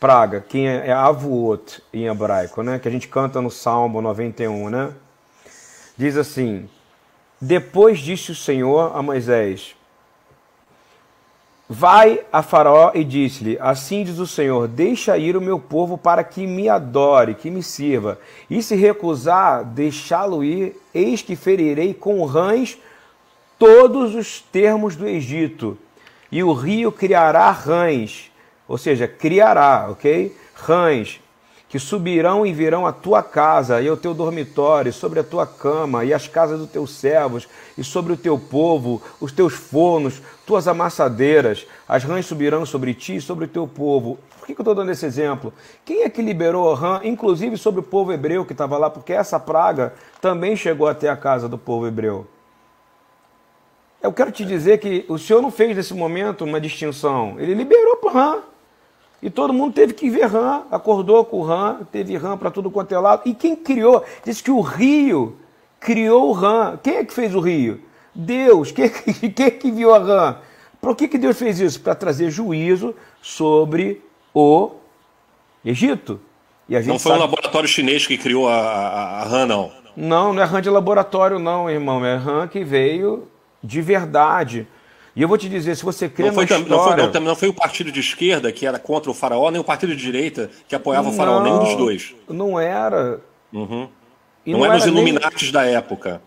Praga, 0.00 0.40
que 0.40 0.66
é, 0.66 0.88
é 0.88 0.92
avuot 0.92 1.80
em 1.92 2.06
hebraico, 2.06 2.62
né? 2.62 2.78
Que 2.80 2.88
a 2.88 2.90
gente 2.90 3.06
canta 3.06 3.40
no 3.40 3.50
Salmo 3.50 4.00
91, 4.02 4.68
né? 4.68 4.92
Diz 5.96 6.16
assim: 6.16 6.68
Depois 7.44 7.98
disse 7.98 8.30
o 8.30 8.36
Senhor 8.36 8.96
a 8.96 9.02
Moisés: 9.02 9.74
Vai 11.68 12.20
a 12.32 12.40
Faraó 12.40 12.92
e 12.94 13.02
disse-lhe: 13.02 13.58
Assim 13.60 14.04
diz 14.04 14.20
o 14.20 14.28
Senhor: 14.28 14.68
Deixa 14.68 15.18
ir 15.18 15.36
o 15.36 15.40
meu 15.40 15.58
povo 15.58 15.98
para 15.98 16.22
que 16.22 16.46
me 16.46 16.68
adore, 16.68 17.34
que 17.34 17.50
me 17.50 17.60
sirva. 17.60 18.20
E 18.48 18.62
se 18.62 18.76
recusar, 18.76 19.64
deixá-lo 19.64 20.44
ir, 20.44 20.80
eis 20.94 21.20
que 21.20 21.34
ferirei 21.34 21.92
com 21.92 22.24
rãs 22.24 22.78
todos 23.58 24.14
os 24.14 24.40
termos 24.40 24.94
do 24.94 25.08
Egito, 25.08 25.76
e 26.30 26.44
o 26.44 26.52
rio 26.52 26.92
criará 26.92 27.50
rãs, 27.50 28.30
ou 28.68 28.78
seja, 28.78 29.08
criará, 29.08 29.88
ok? 29.90 30.36
Rãs, 30.54 31.20
que 31.72 31.78
subirão 31.78 32.44
e 32.44 32.52
virão 32.52 32.86
à 32.86 32.92
tua 32.92 33.22
casa 33.22 33.80
e 33.80 33.88
ao 33.88 33.96
teu 33.96 34.12
dormitório, 34.12 34.92
sobre 34.92 35.20
a 35.20 35.24
tua 35.24 35.46
cama 35.46 36.04
e 36.04 36.12
as 36.12 36.28
casas 36.28 36.58
dos 36.58 36.68
teus 36.68 36.90
servos, 36.90 37.48
e 37.78 37.82
sobre 37.82 38.12
o 38.12 38.16
teu 38.18 38.38
povo, 38.38 39.00
os 39.18 39.32
teus 39.32 39.54
fornos, 39.54 40.20
tuas 40.44 40.68
amassadeiras. 40.68 41.66
As 41.88 42.04
rãs 42.04 42.26
subirão 42.26 42.66
sobre 42.66 42.92
ti 42.92 43.16
e 43.16 43.20
sobre 43.22 43.46
o 43.46 43.48
teu 43.48 43.66
povo. 43.66 44.18
Por 44.38 44.46
que, 44.46 44.54
que 44.54 44.60
eu 44.60 44.64
estou 44.64 44.74
dando 44.74 44.90
esse 44.90 45.06
exemplo? 45.06 45.50
Quem 45.82 46.02
é 46.02 46.10
que 46.10 46.20
liberou 46.20 46.70
a 46.70 46.76
rã, 46.76 47.00
inclusive 47.04 47.56
sobre 47.56 47.80
o 47.80 47.82
povo 47.82 48.12
hebreu 48.12 48.44
que 48.44 48.52
estava 48.52 48.76
lá, 48.76 48.90
porque 48.90 49.14
essa 49.14 49.40
praga 49.40 49.94
também 50.20 50.54
chegou 50.54 50.86
até 50.86 51.08
a 51.08 51.16
casa 51.16 51.48
do 51.48 51.56
povo 51.56 51.86
hebreu. 51.86 52.26
Eu 54.02 54.12
quero 54.12 54.30
te 54.30 54.44
dizer 54.44 54.76
que 54.76 55.06
o 55.08 55.16
Senhor 55.16 55.40
não 55.40 55.50
fez 55.50 55.74
nesse 55.74 55.94
momento 55.94 56.44
uma 56.44 56.60
distinção. 56.60 57.36
Ele 57.38 57.54
liberou 57.54 57.96
para 57.96 58.12
rã. 58.12 58.42
E 59.22 59.30
todo 59.30 59.52
mundo 59.52 59.72
teve 59.72 59.94
que 59.94 60.10
ver 60.10 60.26
rã, 60.26 60.62
acordou 60.70 61.24
com 61.24 61.38
o 61.38 61.42
rã, 61.44 61.80
teve 61.92 62.16
rã 62.16 62.36
para 62.36 62.50
tudo 62.50 62.70
quanto 62.70 62.92
é 62.92 62.98
lado. 62.98 63.22
E 63.24 63.32
quem 63.32 63.54
criou? 63.54 64.04
Diz 64.24 64.40
que 64.40 64.50
o 64.50 64.60
rio 64.60 65.36
criou 65.78 66.30
o 66.30 66.32
rã. 66.32 66.76
Quem 66.82 66.96
é 66.96 67.04
que 67.04 67.14
fez 67.14 67.32
o 67.34 67.40
rio? 67.40 67.80
Deus. 68.12 68.72
Quem, 68.72 68.88
quem 69.30 69.46
é 69.46 69.50
que 69.50 69.70
viu 69.70 69.94
a 69.94 69.98
rã? 69.98 70.36
Por 70.80 70.96
que, 70.96 71.06
que 71.06 71.16
Deus 71.16 71.38
fez 71.38 71.60
isso? 71.60 71.80
Para 71.80 71.94
trazer 71.94 72.30
juízo 72.30 72.96
sobre 73.20 74.02
o 74.34 74.72
Egito. 75.64 76.20
E 76.68 76.74
não 76.80 76.98
foi 76.98 77.12
sabe... 77.12 77.18
um 77.18 77.20
laboratório 77.20 77.68
chinês 77.68 78.06
que 78.06 78.18
criou 78.18 78.48
a, 78.48 78.56
a, 78.56 79.22
a 79.22 79.24
rã, 79.24 79.46
não? 79.46 79.70
Não, 79.96 80.32
não 80.32 80.42
é 80.42 80.44
rã 80.44 80.60
de 80.60 80.70
laboratório, 80.70 81.38
não, 81.38 81.70
irmão. 81.70 82.04
É 82.04 82.16
rã 82.16 82.48
que 82.48 82.64
veio 82.64 83.28
de 83.62 83.80
verdade. 83.80 84.66
E 85.14 85.20
eu 85.20 85.28
vou 85.28 85.36
te 85.36 85.48
dizer, 85.48 85.76
se 85.76 85.84
você 85.84 86.08
crê 86.08 86.26
não 86.26 86.34
foi, 86.34 86.44
história... 86.44 86.64
Não 86.66 86.78
foi, 86.78 86.96
não, 86.96 87.20
não 87.20 87.36
foi, 87.36 87.48
o 87.48 87.54
partido 87.54 87.92
de 87.92 88.00
esquerda 88.00 88.50
que 88.50 88.66
era 88.66 88.78
contra 88.78 89.10
o 89.10 89.14
faraó, 89.14 89.50
nem 89.50 89.60
o 89.60 89.64
partido 89.64 89.94
de 89.94 90.02
direita 90.02 90.50
que 90.66 90.74
apoiava 90.74 91.08
não, 91.08 91.12
o 91.12 91.16
faraó, 91.16 91.42
nenhum 91.42 91.58
dos 91.58 91.76
dois. 91.76 92.14
Não 92.28 92.58
era. 92.58 93.20
Uhum. 93.52 93.88
Não, 94.46 94.58
não 94.58 94.64
eram 94.64 94.76
os 94.76 94.86
Illuminates 94.86 95.42
nem... 95.42 95.52
da 95.52 95.64
época. 95.66 96.22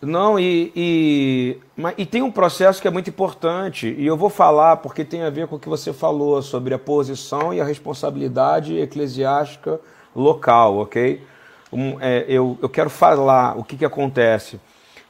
Não, 0.00 0.38
e, 0.38 0.72
e, 0.76 1.56
mas, 1.76 1.94
e 1.98 2.06
tem 2.06 2.22
um 2.22 2.30
processo 2.30 2.80
que 2.80 2.86
é 2.86 2.90
muito 2.90 3.10
importante, 3.10 3.94
e 3.98 4.06
eu 4.06 4.16
vou 4.16 4.30
falar 4.30 4.76
porque 4.76 5.04
tem 5.04 5.22
a 5.22 5.30
ver 5.30 5.48
com 5.48 5.56
o 5.56 5.58
que 5.58 5.68
você 5.68 5.92
falou 5.92 6.40
sobre 6.40 6.72
a 6.72 6.78
posição 6.78 7.52
e 7.52 7.60
a 7.60 7.64
responsabilidade 7.64 8.76
eclesiástica 8.76 9.80
local, 10.14 10.78
ok? 10.78 11.20
Um, 11.72 12.00
é, 12.00 12.24
eu, 12.28 12.56
eu 12.62 12.68
quero 12.68 12.88
falar 12.88 13.58
o 13.58 13.64
que, 13.64 13.76
que 13.76 13.84
acontece. 13.84 14.60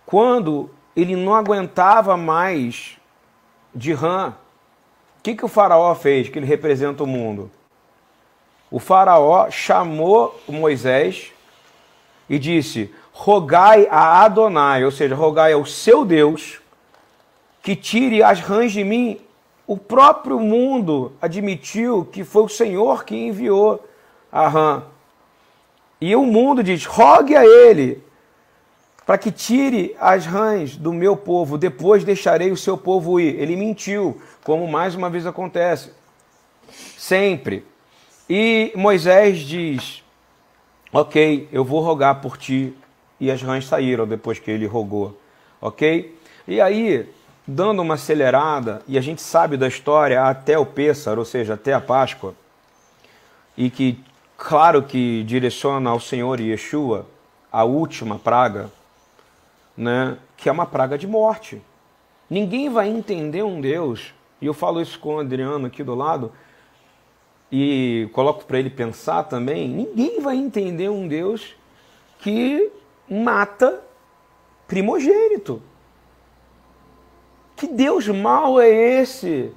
Quando 0.06 0.70
ele 1.00 1.14
não 1.14 1.32
aguentava 1.32 2.16
mais 2.16 2.96
de 3.72 3.92
rã. 3.92 4.34
O 5.18 5.22
que, 5.22 5.36
que 5.36 5.44
o 5.44 5.48
faraó 5.48 5.94
fez, 5.94 6.28
que 6.28 6.38
ele 6.38 6.46
representa 6.46 7.04
o 7.04 7.06
mundo? 7.06 7.48
O 8.68 8.80
faraó 8.80 9.48
chamou 9.48 10.40
Moisés 10.48 11.32
e 12.28 12.36
disse: 12.36 12.92
Rogai 13.12 13.86
a 13.88 14.24
Adonai, 14.24 14.84
ou 14.84 14.90
seja, 14.90 15.14
rogai 15.14 15.52
ao 15.52 15.64
seu 15.64 16.04
Deus, 16.04 16.60
que 17.62 17.76
tire 17.76 18.20
as 18.20 18.40
rãs 18.40 18.72
de 18.72 18.82
mim. 18.82 19.20
O 19.68 19.76
próprio 19.76 20.40
mundo 20.40 21.12
admitiu 21.22 22.08
que 22.10 22.24
foi 22.24 22.42
o 22.42 22.48
Senhor 22.48 23.04
que 23.04 23.14
enviou 23.14 23.86
a 24.32 24.48
rã. 24.48 24.82
E 26.00 26.16
o 26.16 26.24
mundo 26.24 26.60
diz: 26.60 26.84
rogue 26.86 27.36
a 27.36 27.44
ele, 27.44 28.02
para 29.08 29.16
que 29.16 29.32
tire 29.32 29.96
as 29.98 30.26
rãs 30.26 30.76
do 30.76 30.92
meu 30.92 31.16
povo, 31.16 31.56
depois 31.56 32.04
deixarei 32.04 32.52
o 32.52 32.56
seu 32.58 32.76
povo 32.76 33.18
ir. 33.18 33.40
Ele 33.40 33.56
mentiu, 33.56 34.20
como 34.44 34.68
mais 34.68 34.94
uma 34.94 35.08
vez 35.08 35.24
acontece. 35.24 35.92
Sempre. 36.98 37.64
E 38.28 38.70
Moisés 38.76 39.38
diz: 39.38 40.04
Ok, 40.92 41.48
eu 41.50 41.64
vou 41.64 41.80
rogar 41.80 42.20
por 42.20 42.36
ti. 42.36 42.74
E 43.18 43.30
as 43.30 43.40
rãs 43.40 43.64
saíram 43.64 44.06
depois 44.06 44.38
que 44.38 44.50
ele 44.50 44.66
rogou. 44.66 45.18
Ok? 45.58 46.14
E 46.46 46.60
aí, 46.60 47.08
dando 47.46 47.80
uma 47.80 47.94
acelerada, 47.94 48.82
e 48.86 48.98
a 48.98 49.00
gente 49.00 49.22
sabe 49.22 49.56
da 49.56 49.68
história 49.68 50.22
até 50.22 50.58
o 50.58 50.66
Pêssaro, 50.66 51.20
ou 51.20 51.24
seja, 51.24 51.54
até 51.54 51.72
a 51.72 51.80
Páscoa, 51.80 52.34
e 53.56 53.70
que, 53.70 53.98
claro 54.36 54.82
que 54.82 55.22
direciona 55.22 55.88
ao 55.88 55.98
Senhor 55.98 56.38
Yeshua, 56.38 57.06
a 57.50 57.64
última 57.64 58.18
praga, 58.18 58.70
né, 59.78 60.18
que 60.36 60.48
é 60.48 60.52
uma 60.52 60.66
praga 60.66 60.98
de 60.98 61.06
morte. 61.06 61.62
Ninguém 62.28 62.68
vai 62.68 62.88
entender 62.88 63.44
um 63.44 63.60
Deus, 63.60 64.12
e 64.40 64.46
eu 64.46 64.52
falo 64.52 64.82
isso 64.82 64.98
com 64.98 65.14
o 65.14 65.20
Adriano 65.20 65.68
aqui 65.68 65.84
do 65.84 65.94
lado, 65.94 66.32
e 67.50 68.10
coloco 68.12 68.44
para 68.44 68.58
ele 68.58 68.68
pensar 68.68 69.22
também: 69.22 69.68
ninguém 69.68 70.20
vai 70.20 70.36
entender 70.36 70.90
um 70.90 71.06
Deus 71.06 71.54
que 72.18 72.70
mata 73.08 73.82
primogênito. 74.66 75.62
Que 77.56 77.66
Deus 77.68 78.06
mau 78.08 78.60
é 78.60 78.68
esse? 78.68 79.52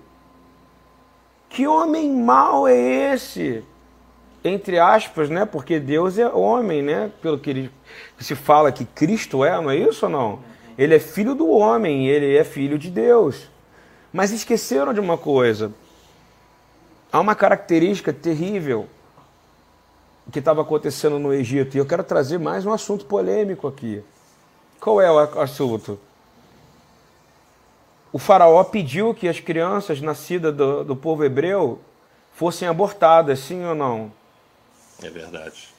Que 1.49 1.67
homem 1.67 2.11
mau 2.13 2.67
é 2.67 3.13
esse? 3.13 3.65
Entre 4.43 4.79
aspas, 4.79 5.29
né? 5.29 5.45
Porque 5.45 5.79
Deus 5.79 6.17
é 6.17 6.27
homem, 6.27 6.81
né? 6.81 7.11
Pelo 7.21 7.37
que, 7.37 7.49
ele, 7.49 7.71
se 8.19 8.35
fala 8.35 8.71
que 8.71 8.85
Cristo 8.85 9.45
é, 9.45 9.59
não 9.61 9.69
é 9.69 9.75
isso 9.75 10.05
ou 10.05 10.11
não? 10.11 10.39
Ele 10.77 10.95
é 10.95 10.99
filho 10.99 11.35
do 11.35 11.49
homem, 11.49 12.07
ele 12.07 12.35
é 12.35 12.43
filho 12.43 12.77
de 12.77 12.89
Deus. 12.89 13.49
Mas 14.11 14.31
esqueceram 14.31 14.93
de 14.93 14.99
uma 14.99 15.17
coisa. 15.17 15.71
Há 17.11 17.19
uma 17.19 17.35
característica 17.35 18.11
terrível 18.11 18.87
que 20.31 20.39
estava 20.39 20.61
acontecendo 20.61 21.19
no 21.19 21.33
Egito. 21.33 21.75
E 21.75 21.77
eu 21.77 21.85
quero 21.85 22.03
trazer 22.03 22.39
mais 22.39 22.65
um 22.65 22.73
assunto 22.73 23.05
polêmico 23.05 23.67
aqui. 23.67 24.03
Qual 24.79 24.99
é 24.99 25.11
o 25.11 25.19
assunto? 25.39 25.99
O 28.11 28.17
faraó 28.17 28.63
pediu 28.63 29.13
que 29.13 29.27
as 29.27 29.39
crianças 29.39 30.01
nascidas 30.01 30.55
do, 30.55 30.83
do 30.83 30.95
povo 30.95 31.23
hebreu 31.23 31.79
fossem 32.33 32.67
abortadas, 32.67 33.39
sim 33.39 33.63
ou 33.63 33.75
não? 33.75 34.11
É 35.03 35.09
verdade. 35.09 35.69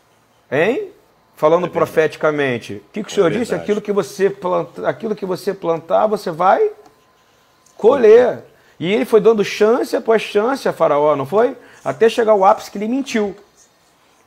Hein? 0.50 0.90
Falando 1.36 1.66
é 1.66 1.70
profeticamente. 1.70 2.74
O 2.74 2.92
que, 2.92 3.02
que 3.02 3.10
o 3.10 3.14
Senhor 3.14 3.32
é 3.32 3.38
disse? 3.38 3.54
Aquilo 3.54 3.80
que, 3.80 3.92
você 3.92 4.28
planta, 4.28 4.88
aquilo 4.88 5.14
que 5.14 5.26
você 5.26 5.54
plantar, 5.54 6.06
você 6.06 6.30
vai 6.30 6.70
colher. 7.76 8.44
E 8.78 8.92
ele 8.92 9.04
foi 9.04 9.20
dando 9.20 9.44
chance 9.44 9.94
após 9.96 10.22
chance 10.22 10.68
a 10.68 10.72
Faraó, 10.72 11.16
não 11.16 11.26
foi? 11.26 11.56
Até 11.84 12.08
chegar 12.08 12.32
ao 12.32 12.44
ápice 12.44 12.70
que 12.70 12.78
ele 12.78 12.88
mentiu. 12.88 13.34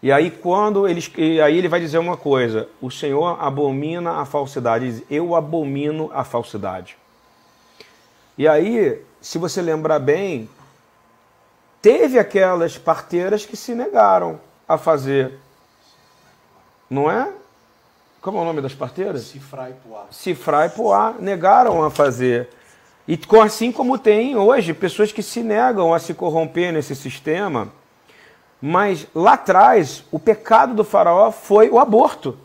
E 0.01 0.11
aí 0.11 0.29
quando 0.29 0.87
ele, 0.87 1.03
e 1.17 1.41
aí 1.41 1.57
ele 1.57 1.67
vai 1.67 1.79
dizer 1.79 1.97
uma 1.97 2.17
coisa: 2.17 2.67
o 2.81 2.91
Senhor 2.91 3.41
abomina 3.41 4.19
a 4.19 4.25
falsidade. 4.25 4.91
Diz, 4.91 5.03
eu 5.09 5.35
abomino 5.35 6.09
a 6.13 6.23
falsidade. 6.23 6.97
E 8.37 8.47
aí, 8.47 9.01
se 9.21 9.37
você 9.37 9.61
lembrar 9.61 9.99
bem, 9.99 10.49
teve 11.81 12.19
aquelas 12.19 12.77
parteiras 12.77 13.45
que 13.45 13.55
se 13.55 13.73
negaram 13.73 14.39
a 14.67 14.77
fazer. 14.77 15.33
Não 16.89 17.09
é? 17.09 17.31
Como 18.21 18.39
é 18.39 18.41
o 18.41 18.45
nome 18.45 18.61
das 18.61 18.73
parteiras? 18.73 19.23
Cifrar 19.23 19.69
e 19.69 19.73
Poá. 19.73 20.05
Cifrar 20.09 20.65
e 20.65 20.69
Poá 20.69 21.13
negaram 21.19 21.83
a 21.83 21.91
fazer. 21.91 22.49
E 23.07 23.19
assim 23.39 23.71
como 23.71 23.99
tem 23.99 24.35
hoje 24.35 24.73
pessoas 24.73 25.11
que 25.11 25.21
se 25.21 25.43
negam 25.43 25.93
a 25.93 25.99
se 25.99 26.11
corromper 26.13 26.73
nesse 26.73 26.95
sistema, 26.95 27.71
mas 28.59 29.05
lá 29.13 29.33
atrás 29.33 30.03
o 30.11 30.17
pecado 30.17 30.73
do 30.73 30.83
faraó 30.83 31.31
foi 31.31 31.69
o 31.69 31.77
aborto. 31.77 32.35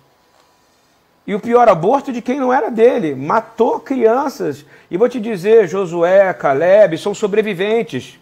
E 1.26 1.34
o 1.34 1.40
pior 1.40 1.66
aborto 1.66 2.12
de 2.12 2.20
quem 2.20 2.38
não 2.38 2.52
era 2.52 2.70
dele, 2.70 3.14
matou 3.14 3.80
crianças. 3.80 4.66
E 4.90 4.98
vou 4.98 5.08
te 5.08 5.18
dizer, 5.18 5.66
Josué, 5.66 6.34
Caleb 6.34 6.98
são 6.98 7.14
sobreviventes 7.14 8.19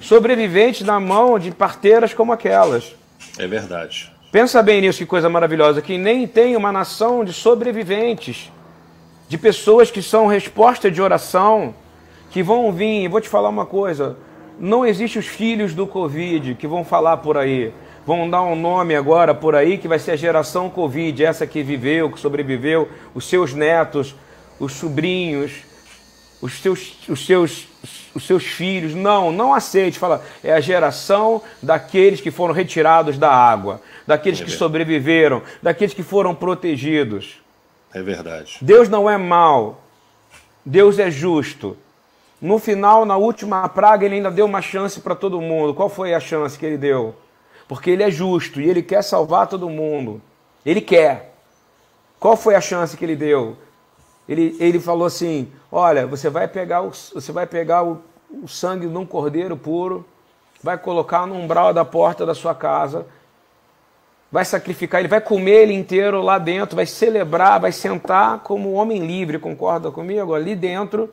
sobreviventes 0.00 0.82
na 0.86 1.00
mão 1.00 1.38
de 1.38 1.50
parteiras 1.50 2.14
como 2.14 2.32
aquelas. 2.32 2.94
É 3.38 3.46
verdade. 3.46 4.12
Pensa 4.30 4.62
bem 4.62 4.80
nisso, 4.80 4.98
que 4.98 5.06
coisa 5.06 5.28
maravilhosa, 5.28 5.80
que 5.80 5.96
nem 5.96 6.26
tem 6.26 6.56
uma 6.56 6.70
nação 6.70 7.24
de 7.24 7.32
sobreviventes, 7.32 8.50
de 9.28 9.38
pessoas 9.38 9.90
que 9.90 10.02
são 10.02 10.26
resposta 10.26 10.90
de 10.90 11.00
oração, 11.00 11.74
que 12.30 12.42
vão 12.42 12.70
vir, 12.72 13.08
vou 13.08 13.20
te 13.20 13.28
falar 13.28 13.48
uma 13.48 13.64
coisa, 13.64 14.16
não 14.58 14.84
existe 14.84 15.18
os 15.18 15.26
filhos 15.26 15.74
do 15.74 15.86
Covid 15.86 16.54
que 16.54 16.66
vão 16.66 16.84
falar 16.84 17.18
por 17.18 17.36
aí, 17.36 17.72
vão 18.06 18.28
dar 18.28 18.42
um 18.42 18.54
nome 18.54 18.94
agora 18.94 19.34
por 19.34 19.54
aí 19.54 19.78
que 19.78 19.88
vai 19.88 19.98
ser 19.98 20.12
a 20.12 20.16
geração 20.16 20.70
Covid, 20.70 21.24
essa 21.24 21.46
que 21.46 21.62
viveu, 21.62 22.10
que 22.10 22.20
sobreviveu, 22.20 22.88
os 23.14 23.28
seus 23.28 23.52
netos, 23.52 24.14
os 24.58 24.72
sobrinhos, 24.72 25.52
os 26.40 26.60
seus, 26.60 26.96
os 27.08 27.26
seus, 27.26 27.66
os 28.14 28.26
seus 28.26 28.44
filhos. 28.44 28.94
Não, 28.94 29.30
não 29.30 29.54
aceite. 29.54 29.98
Fala, 29.98 30.24
é 30.42 30.52
a 30.52 30.60
geração 30.60 31.42
daqueles 31.62 32.20
que 32.20 32.30
foram 32.30 32.54
retirados 32.54 33.18
da 33.18 33.30
água, 33.30 33.80
daqueles 34.06 34.40
que 34.40 34.50
sobreviveram, 34.50 35.42
daqueles 35.62 35.94
que 35.94 36.02
foram 36.02 36.34
protegidos. 36.34 37.40
É 37.92 38.02
verdade. 38.02 38.58
Deus 38.60 38.88
não 38.88 39.08
é 39.08 39.16
mau. 39.16 39.82
Deus 40.64 40.98
é 40.98 41.10
justo. 41.10 41.76
No 42.40 42.58
final, 42.58 43.04
na 43.04 43.16
última 43.16 43.66
praga, 43.68 44.04
ele 44.04 44.16
ainda 44.16 44.30
deu 44.30 44.44
uma 44.44 44.60
chance 44.60 45.00
para 45.00 45.14
todo 45.14 45.40
mundo. 45.40 45.74
Qual 45.74 45.88
foi 45.88 46.12
a 46.12 46.20
chance 46.20 46.58
que 46.58 46.66
ele 46.66 46.76
deu? 46.76 47.14
Porque 47.66 47.90
ele 47.90 48.02
é 48.02 48.10
justo 48.10 48.60
e 48.60 48.68
ele 48.68 48.82
quer 48.82 49.02
salvar 49.02 49.46
todo 49.46 49.70
mundo. 49.70 50.20
Ele 50.64 50.80
quer. 50.80 51.34
Qual 52.18 52.36
foi 52.36 52.54
a 52.54 52.60
chance 52.60 52.96
que 52.96 53.04
ele 53.04 53.16
deu? 53.16 53.56
Ele, 54.28 54.56
ele 54.58 54.80
falou 54.80 55.06
assim: 55.06 55.48
Olha, 55.70 56.06
você 56.06 56.28
vai 56.28 56.48
pegar 56.48 56.82
o, 56.82 56.90
você 56.90 57.32
vai 57.32 57.46
pegar 57.46 57.84
o, 57.84 58.02
o 58.30 58.48
sangue 58.48 58.86
de 58.86 58.96
um 58.96 59.06
cordeiro 59.06 59.56
puro, 59.56 60.04
vai 60.62 60.76
colocar 60.76 61.26
no 61.26 61.34
umbral 61.34 61.72
da 61.72 61.84
porta 61.84 62.26
da 62.26 62.34
sua 62.34 62.54
casa, 62.54 63.06
vai 64.30 64.44
sacrificar, 64.44 65.00
ele 65.00 65.08
vai 65.08 65.20
comer 65.20 65.62
ele 65.62 65.74
inteiro 65.74 66.20
lá 66.22 66.38
dentro, 66.38 66.76
vai 66.76 66.86
celebrar, 66.86 67.60
vai 67.60 67.72
sentar 67.72 68.40
como 68.40 68.72
homem 68.72 69.06
livre, 69.06 69.38
concorda 69.38 69.90
comigo? 69.90 70.34
Ali 70.34 70.54
dentro. 70.54 71.08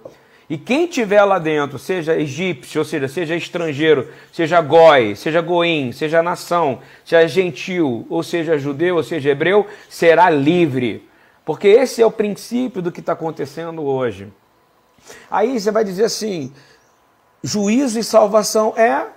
E 0.50 0.58
quem 0.58 0.88
tiver 0.88 1.24
lá 1.24 1.40
dentro, 1.40 1.80
seja 1.80 2.16
egípcio, 2.16 2.80
ou 2.80 2.86
seja, 2.86 3.08
seja 3.08 3.36
estrangeiro, 3.36 4.10
seja 4.32 4.60
goi, 4.62 5.16
seja 5.16 5.42
goim, 5.42 5.92
seja 5.92 6.22
nação, 6.22 6.80
seja 7.06 7.28
gentil, 7.28 8.06
ou 8.10 8.22
seja 8.22 8.58
judeu, 8.58 8.98
ou 8.98 9.04
seja 9.04 9.30
hebreu, 9.30 9.66
será 9.90 10.30
livre. 10.30 11.08
Porque 11.46 11.68
esse 11.68 12.02
é 12.02 12.06
o 12.06 12.12
princípio 12.12 12.82
do 12.82 12.92
que 12.92 13.00
está 13.00 13.14
acontecendo 13.14 13.84
hoje. 13.84 14.32
Aí 15.30 15.60
você 15.60 15.72
vai 15.72 15.84
dizer 15.84 16.06
assim: 16.06 16.54
juízo 17.44 18.00
e 18.00 18.04
salvação 18.04 18.74
é 18.78 19.08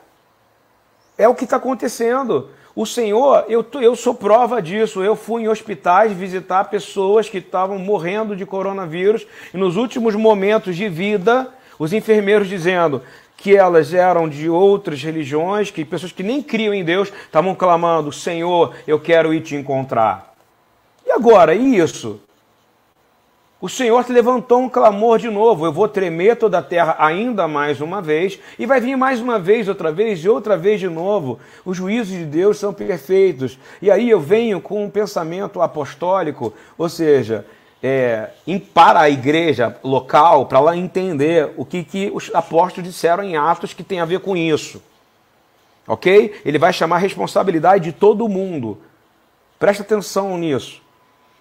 é 1.18 1.28
o 1.28 1.34
que 1.34 1.44
está 1.44 1.56
acontecendo. 1.56 2.50
O 2.74 2.84
Senhor, 2.84 3.46
eu, 3.48 3.64
eu 3.80 3.96
sou 3.96 4.14
prova 4.14 4.60
disso. 4.60 5.02
Eu 5.02 5.16
fui 5.16 5.42
em 5.44 5.48
hospitais 5.48 6.12
visitar 6.12 6.64
pessoas 6.64 7.28
que 7.28 7.38
estavam 7.38 7.78
morrendo 7.78 8.36
de 8.36 8.44
coronavírus 8.44 9.26
e 9.54 9.56
nos 9.56 9.76
últimos 9.76 10.14
momentos 10.14 10.76
de 10.76 10.88
vida, 10.88 11.48
os 11.78 11.94
enfermeiros 11.94 12.48
dizendo 12.48 13.02
que 13.34 13.56
elas 13.56 13.94
eram 13.94 14.28
de 14.28 14.48
outras 14.48 15.02
religiões, 15.02 15.70
que 15.70 15.84
pessoas 15.84 16.12
que 16.12 16.22
nem 16.22 16.42
criam 16.42 16.74
em 16.74 16.84
Deus 16.84 17.10
estavam 17.24 17.54
clamando: 17.54 18.12
Senhor, 18.12 18.74
eu 18.86 19.00
quero 19.00 19.32
ir 19.32 19.40
te 19.40 19.54
encontrar. 19.54 20.25
E 21.06 21.12
agora, 21.12 21.54
e 21.54 21.78
isso? 21.78 22.20
O 23.58 23.68
Senhor 23.70 24.04
te 24.04 24.12
levantou 24.12 24.60
um 24.60 24.68
clamor 24.68 25.18
de 25.18 25.30
novo. 25.30 25.64
Eu 25.64 25.72
vou 25.72 25.88
tremer 25.88 26.36
toda 26.36 26.58
a 26.58 26.62
terra 26.62 26.96
ainda 26.98 27.48
mais 27.48 27.80
uma 27.80 28.02
vez, 28.02 28.38
e 28.58 28.66
vai 28.66 28.80
vir 28.80 28.96
mais 28.96 29.20
uma 29.20 29.38
vez, 29.38 29.66
outra 29.66 29.90
vez 29.90 30.18
e 30.18 30.28
outra 30.28 30.58
vez 30.58 30.78
de 30.78 30.88
novo. 30.88 31.40
Os 31.64 31.76
juízos 31.76 32.14
de 32.14 32.24
Deus 32.24 32.58
são 32.58 32.74
perfeitos. 32.74 33.58
E 33.80 33.90
aí 33.90 34.10
eu 34.10 34.20
venho 34.20 34.60
com 34.60 34.84
um 34.84 34.90
pensamento 34.90 35.62
apostólico, 35.62 36.52
ou 36.76 36.88
seja, 36.88 37.46
é, 37.82 38.30
para 38.74 39.00
a 39.00 39.10
igreja 39.10 39.76
local, 39.82 40.46
para 40.46 40.58
ela 40.58 40.76
entender 40.76 41.50
o 41.56 41.64
que, 41.64 41.82
que 41.82 42.10
os 42.12 42.30
apóstolos 42.34 42.90
disseram 42.90 43.22
em 43.22 43.36
Atos 43.36 43.72
que 43.72 43.82
tem 43.82 44.00
a 44.00 44.04
ver 44.04 44.20
com 44.20 44.36
isso. 44.36 44.82
Ok? 45.88 46.40
Ele 46.44 46.58
vai 46.58 46.72
chamar 46.72 46.96
a 46.96 47.00
responsabilidade 47.00 47.84
de 47.84 47.92
todo 47.92 48.28
mundo. 48.28 48.78
Presta 49.58 49.82
atenção 49.82 50.36
nisso. 50.36 50.85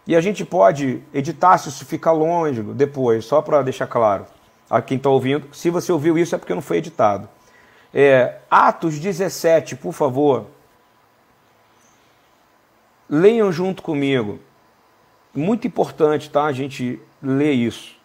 E 0.07 0.15
a 0.15 0.21
gente 0.21 0.45
pode 0.45 1.01
editar 1.13 1.57
se 1.57 1.69
isso 1.69 1.85
ficar 1.85 2.11
longe 2.11 2.61
depois, 2.61 3.25
só 3.25 3.41
para 3.41 3.61
deixar 3.63 3.87
claro 3.87 4.25
a 4.69 4.81
quem 4.81 4.97
está 4.97 5.09
ouvindo. 5.09 5.47
Se 5.53 5.69
você 5.69 5.91
ouviu 5.91 6.17
isso 6.17 6.35
é 6.35 6.37
porque 6.37 6.53
não 6.53 6.61
foi 6.61 6.77
editado. 6.77 7.27
É, 7.93 8.39
Atos 8.49 8.99
17, 8.99 9.75
por 9.75 9.93
favor. 9.93 10.47
Leiam 13.09 13.51
junto 13.51 13.81
comigo. 13.81 14.39
Muito 15.33 15.67
importante, 15.67 16.29
tá? 16.29 16.45
A 16.45 16.51
gente 16.51 16.99
ler 17.21 17.53
isso. 17.53 17.95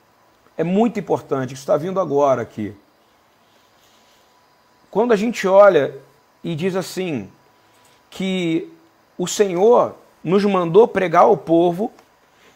É 0.57 0.65
muito 0.65 0.99
importante. 0.99 1.55
Isso 1.55 1.63
está 1.63 1.77
vindo 1.77 2.01
agora 2.01 2.43
aqui. 2.43 2.75
Quando 4.91 5.13
a 5.13 5.17
gente 5.17 5.47
olha 5.47 5.95
e 6.43 6.55
diz 6.55 6.75
assim 6.75 7.31
que 8.11 8.73
o 9.17 9.27
Senhor 9.27 9.95
nos 10.23 10.45
mandou 10.45 10.87
pregar 10.87 11.23
ao 11.23 11.37
povo 11.37 11.93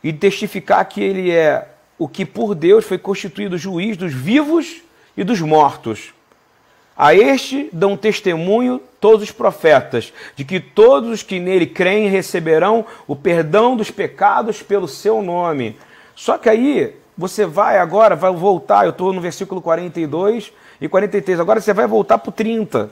e 0.03 0.12
testificar 0.12 0.85
que 0.87 1.03
ele 1.03 1.31
é 1.31 1.68
o 1.98 2.09
que 2.09 2.24
por 2.24 2.55
Deus 2.55 2.85
foi 2.85 2.98
constituído 2.98 3.57
juiz 3.57 3.96
dos 3.96 4.12
vivos 4.12 4.83
e 5.16 5.24
dos 5.24 5.40
mortos. 5.40 6.12
A 6.96 7.14
este 7.14 7.68
dão 7.72 7.96
testemunho 7.96 8.81
todos 9.00 9.24
os 9.24 9.33
profetas, 9.33 10.12
de 10.37 10.44
que 10.44 10.61
todos 10.61 11.11
os 11.11 11.22
que 11.22 11.40
nele 11.40 11.66
creem 11.66 12.09
receberão 12.09 12.85
o 13.07 13.16
perdão 13.16 13.77
dos 13.77 13.90
pecados 13.90 14.62
pelo 14.62 14.87
seu 14.87 15.20
nome. 15.20 15.77
Só 16.14 16.38
que 16.38 16.48
aí 16.48 16.94
você 17.16 17.46
vai 17.46 17.79
agora, 17.79 18.14
vai 18.14 18.33
voltar, 18.33 18.85
eu 18.85 18.90
estou 18.90 19.12
no 19.12 19.20
versículo 19.20 19.61
42 19.61 20.53
e 20.81 20.88
43, 20.88 21.40
agora 21.40 21.61
você 21.61 21.72
vai 21.72 21.87
voltar 21.87 22.18
para 22.18 22.29
o 22.29 22.33
30. 22.33 22.90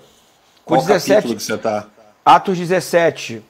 Qual 0.64 0.80
17, 0.80 1.34
que 1.34 1.42
você 1.42 1.54
está? 1.54 1.86
Atos 2.24 2.58
17. 2.58 3.42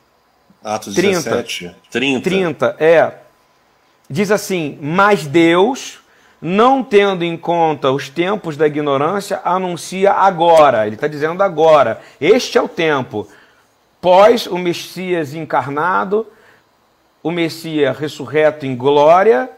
Atos 0.64 0.94
30, 0.94 1.30
17. 1.30 1.76
30. 1.90 2.22
30, 2.22 2.76
é. 2.78 3.12
Diz 4.08 4.30
assim: 4.30 4.78
Mas 4.80 5.26
Deus, 5.26 5.98
não 6.40 6.82
tendo 6.82 7.24
em 7.24 7.36
conta 7.36 7.90
os 7.90 8.08
tempos 8.08 8.56
da 8.56 8.66
ignorância, 8.66 9.40
anuncia 9.44 10.12
agora. 10.12 10.86
Ele 10.86 10.96
está 10.96 11.06
dizendo 11.06 11.42
agora. 11.42 12.00
Este 12.20 12.58
é 12.58 12.62
o 12.62 12.68
tempo. 12.68 13.28
Pós 14.00 14.46
o 14.46 14.58
Messias 14.58 15.34
encarnado, 15.34 16.26
o 17.22 17.30
Messias 17.30 17.96
ressurreto 17.96 18.66
em 18.66 18.76
glória. 18.76 19.48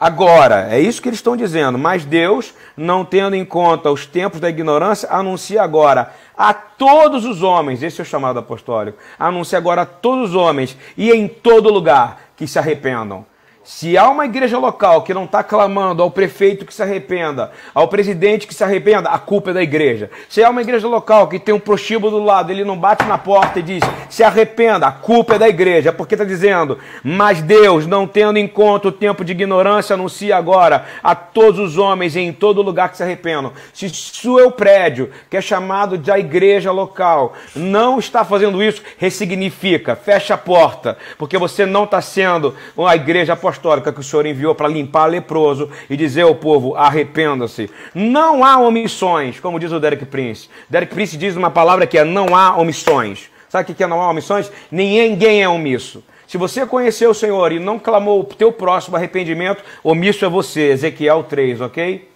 Agora, 0.00 0.68
é 0.70 0.80
isso 0.80 1.02
que 1.02 1.08
eles 1.08 1.18
estão 1.18 1.36
dizendo. 1.36 1.76
Mas 1.76 2.04
Deus, 2.04 2.54
não 2.76 3.04
tendo 3.04 3.34
em 3.34 3.44
conta 3.44 3.90
os 3.90 4.06
tempos 4.06 4.38
da 4.38 4.48
ignorância, 4.48 5.08
anuncia 5.10 5.62
agora 5.62 6.12
a 6.36 6.54
todos 6.54 7.24
os 7.24 7.42
homens, 7.42 7.82
esse 7.82 8.00
é 8.00 8.02
o 8.02 8.06
chamado 8.06 8.38
apostólico, 8.38 8.98
anuncia 9.18 9.58
agora 9.58 9.82
a 9.82 9.86
todos 9.86 10.30
os 10.30 10.34
homens 10.36 10.76
e 10.96 11.10
em 11.10 11.26
todo 11.26 11.72
lugar 11.72 12.20
que 12.36 12.46
se 12.46 12.58
arrependam. 12.58 13.26
Se 13.70 13.98
há 13.98 14.08
uma 14.08 14.24
igreja 14.24 14.58
local 14.58 15.02
que 15.02 15.12
não 15.12 15.24
está 15.24 15.44
clamando 15.44 16.02
ao 16.02 16.10
prefeito 16.10 16.64
que 16.64 16.72
se 16.72 16.82
arrependa, 16.82 17.52
ao 17.74 17.86
presidente 17.86 18.46
que 18.46 18.54
se 18.54 18.64
arrependa, 18.64 19.10
a 19.10 19.18
culpa 19.18 19.50
é 19.50 19.52
da 19.52 19.62
igreja. 19.62 20.10
Se 20.26 20.42
há 20.42 20.48
uma 20.48 20.62
igreja 20.62 20.88
local 20.88 21.28
que 21.28 21.38
tem 21.38 21.54
um 21.54 21.60
prostíbulo 21.60 22.18
do 22.18 22.24
lado, 22.24 22.50
ele 22.50 22.64
não 22.64 22.78
bate 22.78 23.04
na 23.04 23.18
porta 23.18 23.58
e 23.58 23.62
diz 23.62 23.84
se 24.08 24.24
arrependa, 24.24 24.86
a 24.86 24.90
culpa 24.90 25.34
é 25.34 25.38
da 25.38 25.46
igreja, 25.46 25.92
porque 25.92 26.14
está 26.14 26.24
dizendo, 26.24 26.78
mas 27.04 27.42
Deus, 27.42 27.86
não 27.86 28.06
tendo 28.06 28.38
em 28.38 28.48
conta 28.48 28.88
o 28.88 28.92
tempo 28.92 29.22
de 29.22 29.32
ignorância, 29.32 29.92
anuncia 29.92 30.34
agora 30.34 30.86
a 31.02 31.14
todos 31.14 31.60
os 31.60 31.76
homens 31.76 32.16
em 32.16 32.32
todo 32.32 32.62
lugar 32.62 32.88
que 32.88 32.96
se 32.96 33.02
arrependam. 33.02 33.52
Se 33.74 33.90
seu 33.90 34.50
prédio, 34.50 35.10
que 35.28 35.36
é 35.36 35.42
chamado 35.42 35.98
de 35.98 36.10
a 36.10 36.18
igreja 36.18 36.72
local, 36.72 37.34
não 37.54 37.98
está 37.98 38.24
fazendo 38.24 38.62
isso, 38.62 38.82
ressignifica, 38.96 39.94
fecha 39.94 40.32
a 40.32 40.38
porta, 40.38 40.96
porque 41.18 41.36
você 41.36 41.66
não 41.66 41.84
está 41.84 42.00
sendo 42.00 42.56
uma 42.74 42.96
igreja 42.96 43.34
apostólica 43.34 43.57
apostólica 43.58 43.92
que 43.92 44.00
o 44.00 44.02
Senhor 44.02 44.24
enviou 44.24 44.54
para 44.54 44.68
limpar 44.68 45.06
leproso 45.06 45.68
e 45.90 45.96
dizer 45.96 46.22
ao 46.22 46.34
povo: 46.34 46.74
arrependa-se. 46.76 47.68
Não 47.94 48.44
há 48.44 48.58
omissões, 48.58 49.40
como 49.40 49.58
diz 49.58 49.72
o 49.72 49.80
Derek 49.80 50.06
Prince. 50.06 50.48
Derek 50.70 50.94
Prince 50.94 51.16
diz 51.16 51.36
uma 51.36 51.50
palavra 51.50 51.86
que 51.86 51.98
é: 51.98 52.04
não 52.04 52.34
há 52.34 52.56
omissões. 52.56 53.28
Sabe 53.48 53.70
o 53.70 53.74
que 53.74 53.82
é 53.82 53.86
não 53.86 54.00
há 54.00 54.10
omissões? 54.10 54.50
Ninguém 54.70 55.42
é 55.42 55.48
omisso. 55.48 56.04
Se 56.26 56.36
você 56.36 56.66
conheceu 56.66 57.10
o 57.10 57.14
Senhor 57.14 57.52
e 57.52 57.58
não 57.58 57.78
clamou 57.78 58.20
o 58.20 58.24
teu 58.24 58.52
próximo 58.52 58.96
arrependimento, 58.96 59.64
omisso 59.82 60.24
é 60.24 60.28
você. 60.28 60.70
Ezequiel 60.70 61.24
3, 61.24 61.62
ok? 61.62 62.08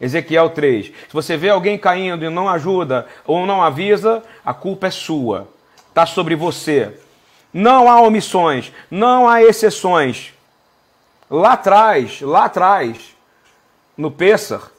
Ezequiel 0.00 0.50
3. 0.50 0.86
Se 0.86 1.12
você 1.12 1.36
vê 1.36 1.50
alguém 1.50 1.76
caindo 1.76 2.24
e 2.24 2.30
não 2.30 2.48
ajuda 2.48 3.06
ou 3.26 3.46
não 3.46 3.62
avisa, 3.62 4.22
a 4.44 4.54
culpa 4.54 4.86
é 4.86 4.90
sua. 4.90 5.48
Está 5.90 6.06
sobre 6.06 6.34
você. 6.34 6.92
Não 7.52 7.90
há 7.90 8.00
omissões, 8.00 8.72
não 8.90 9.28
há 9.28 9.42
exceções. 9.42 10.32
Lá 11.30 11.52
atrás, 11.52 12.20
lá 12.22 12.44
atrás, 12.44 13.14
no 13.96 14.10
Pêssar, 14.10 14.70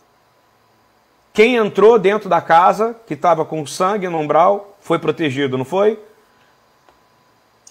quem 1.33 1.55
entrou 1.55 1.99
dentro 1.99 2.27
da 2.27 2.41
casa, 2.41 2.95
que 3.05 3.13
estava 3.13 3.45
com 3.45 3.65
sangue 3.65 4.09
no 4.09 4.17
umbral, 4.17 4.77
foi 4.81 4.97
protegido, 4.97 5.57
não 5.57 5.65
foi? 5.65 5.99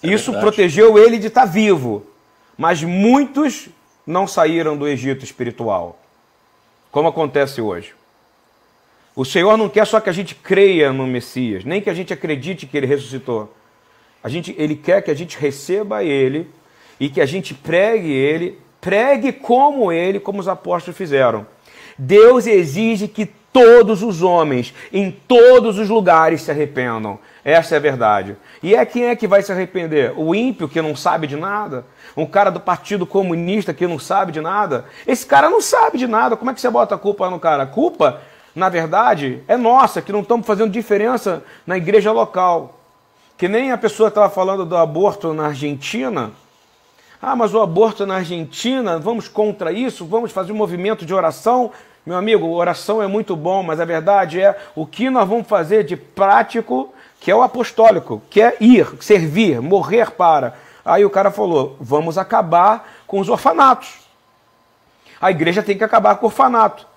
É 0.01 0.07
Isso 0.07 0.31
verdade. 0.31 0.45
protegeu 0.45 0.97
ele 0.97 1.17
de 1.17 1.27
estar 1.27 1.41
tá 1.41 1.47
vivo. 1.47 2.05
Mas 2.57 2.83
muitos 2.83 3.69
não 4.05 4.27
saíram 4.27 4.77
do 4.77 4.87
Egito 4.87 5.23
espiritual, 5.23 5.99
como 6.91 7.07
acontece 7.07 7.61
hoje. 7.61 7.93
O 9.15 9.25
Senhor 9.25 9.57
não 9.57 9.69
quer 9.69 9.85
só 9.85 9.99
que 9.99 10.09
a 10.09 10.13
gente 10.13 10.33
creia 10.35 10.93
no 10.93 11.05
Messias, 11.05 11.63
nem 11.63 11.81
que 11.81 11.89
a 11.89 11.93
gente 11.93 12.13
acredite 12.13 12.65
que 12.65 12.77
ele 12.77 12.87
ressuscitou. 12.87 13.53
A 14.23 14.29
gente, 14.29 14.55
ele 14.57 14.75
quer 14.75 15.01
que 15.01 15.11
a 15.11 15.13
gente 15.13 15.37
receba 15.37 16.03
ele 16.03 16.49
e 16.99 17.09
que 17.09 17.21
a 17.21 17.25
gente 17.25 17.53
pregue 17.53 18.11
ele 18.11 18.59
pregue 18.81 19.31
como 19.31 19.91
ele, 19.91 20.19
como 20.19 20.39
os 20.39 20.47
apóstolos 20.47 20.97
fizeram. 20.97 21.45
Deus 21.97 22.47
exige 22.47 23.07
que 23.07 23.25
todos 23.51 24.03
os 24.03 24.21
homens, 24.21 24.73
em 24.93 25.11
todos 25.11 25.77
os 25.77 25.89
lugares, 25.89 26.41
se 26.41 26.51
arrependam. 26.51 27.19
Essa 27.43 27.75
é 27.75 27.77
a 27.77 27.81
verdade. 27.81 28.37
E 28.61 28.75
é 28.75 28.85
quem 28.85 29.05
é 29.05 29.15
que 29.15 29.27
vai 29.27 29.41
se 29.41 29.51
arrepender? 29.51 30.13
O 30.15 30.35
ímpio 30.35 30.67
que 30.67 30.81
não 30.81 30.95
sabe 30.95 31.27
de 31.27 31.35
nada? 31.35 31.85
Um 32.15 32.25
cara 32.25 32.49
do 32.49 32.59
Partido 32.59 33.05
Comunista 33.05 33.73
que 33.73 33.87
não 33.87 33.97
sabe 33.97 34.31
de 34.31 34.41
nada? 34.41 34.85
Esse 35.07 35.25
cara 35.25 35.49
não 35.49 35.61
sabe 35.61 35.97
de 35.97 36.07
nada. 36.07 36.35
Como 36.35 36.51
é 36.51 36.53
que 36.53 36.61
você 36.61 36.69
bota 36.69 36.95
a 36.95 36.97
culpa 36.97 37.29
no 37.29 37.39
cara? 37.39 37.63
A 37.63 37.67
culpa, 37.67 38.21
na 38.55 38.69
verdade, 38.69 39.43
é 39.47 39.57
nossa, 39.57 40.01
que 40.01 40.11
não 40.11 40.21
estamos 40.21 40.45
fazendo 40.45 40.71
diferença 40.71 41.43
na 41.65 41.77
igreja 41.77 42.11
local. 42.11 42.79
Que 43.37 43.47
nem 43.47 43.71
a 43.71 43.77
pessoa 43.77 44.09
estava 44.09 44.29
falando 44.29 44.65
do 44.65 44.75
aborto 44.77 45.33
na 45.33 45.47
Argentina. 45.47 46.31
Ah, 47.21 47.35
mas 47.35 47.53
o 47.53 47.59
aborto 47.59 48.05
na 48.05 48.15
Argentina, 48.15 48.97
vamos 48.97 49.27
contra 49.27 49.73
isso? 49.73 50.05
Vamos 50.05 50.31
fazer 50.31 50.53
um 50.53 50.55
movimento 50.55 51.05
de 51.05 51.13
oração? 51.13 51.71
Meu 52.05 52.15
amigo, 52.15 52.47
oração 52.47 53.03
é 53.03 53.07
muito 53.07 53.35
bom, 53.35 53.61
mas 53.61 53.81
a 53.81 53.85
verdade 53.85 54.39
é 54.39 54.57
o 54.73 54.85
que 54.85 55.09
nós 55.09 55.27
vamos 55.27 55.45
fazer 55.45 55.83
de 55.83 55.97
prático 55.97 56.93
que 57.19 57.29
é 57.29 57.35
o 57.35 57.41
apostólico, 57.41 58.21
que 58.29 58.41
é 58.41 58.55
ir, 58.61 58.87
servir, 59.01 59.61
morrer 59.61 60.11
para. 60.11 60.57
Aí 60.85 61.03
o 61.03 61.09
cara 61.09 61.29
falou: 61.29 61.75
vamos 61.79 62.17
acabar 62.17 62.89
com 63.05 63.19
os 63.19 63.27
orfanatos. 63.27 63.99
A 65.19 65.29
igreja 65.29 65.61
tem 65.61 65.77
que 65.77 65.83
acabar 65.83 66.15
com 66.15 66.25
o 66.25 66.29
orfanato. 66.29 66.87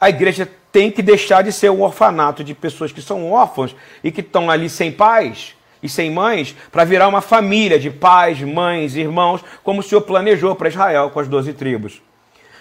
A 0.00 0.08
igreja 0.08 0.48
tem 0.70 0.92
que 0.92 1.02
deixar 1.02 1.42
de 1.42 1.50
ser 1.50 1.70
um 1.70 1.82
orfanato 1.82 2.44
de 2.44 2.54
pessoas 2.54 2.92
que 2.92 3.02
são 3.02 3.32
órfãos 3.32 3.74
e 4.04 4.12
que 4.12 4.20
estão 4.20 4.48
ali 4.48 4.70
sem 4.70 4.92
pais 4.92 5.55
e 5.82 5.88
sem 5.88 6.10
mães 6.10 6.56
para 6.70 6.84
virar 6.84 7.08
uma 7.08 7.20
família 7.20 7.78
de 7.78 7.90
pais, 7.90 8.40
mães, 8.42 8.96
irmãos, 8.96 9.42
como 9.62 9.80
o 9.80 9.82
Senhor 9.82 10.00
planejou 10.02 10.54
para 10.54 10.68
Israel 10.68 11.10
com 11.10 11.20
as 11.20 11.28
doze 11.28 11.52
tribos. 11.52 12.00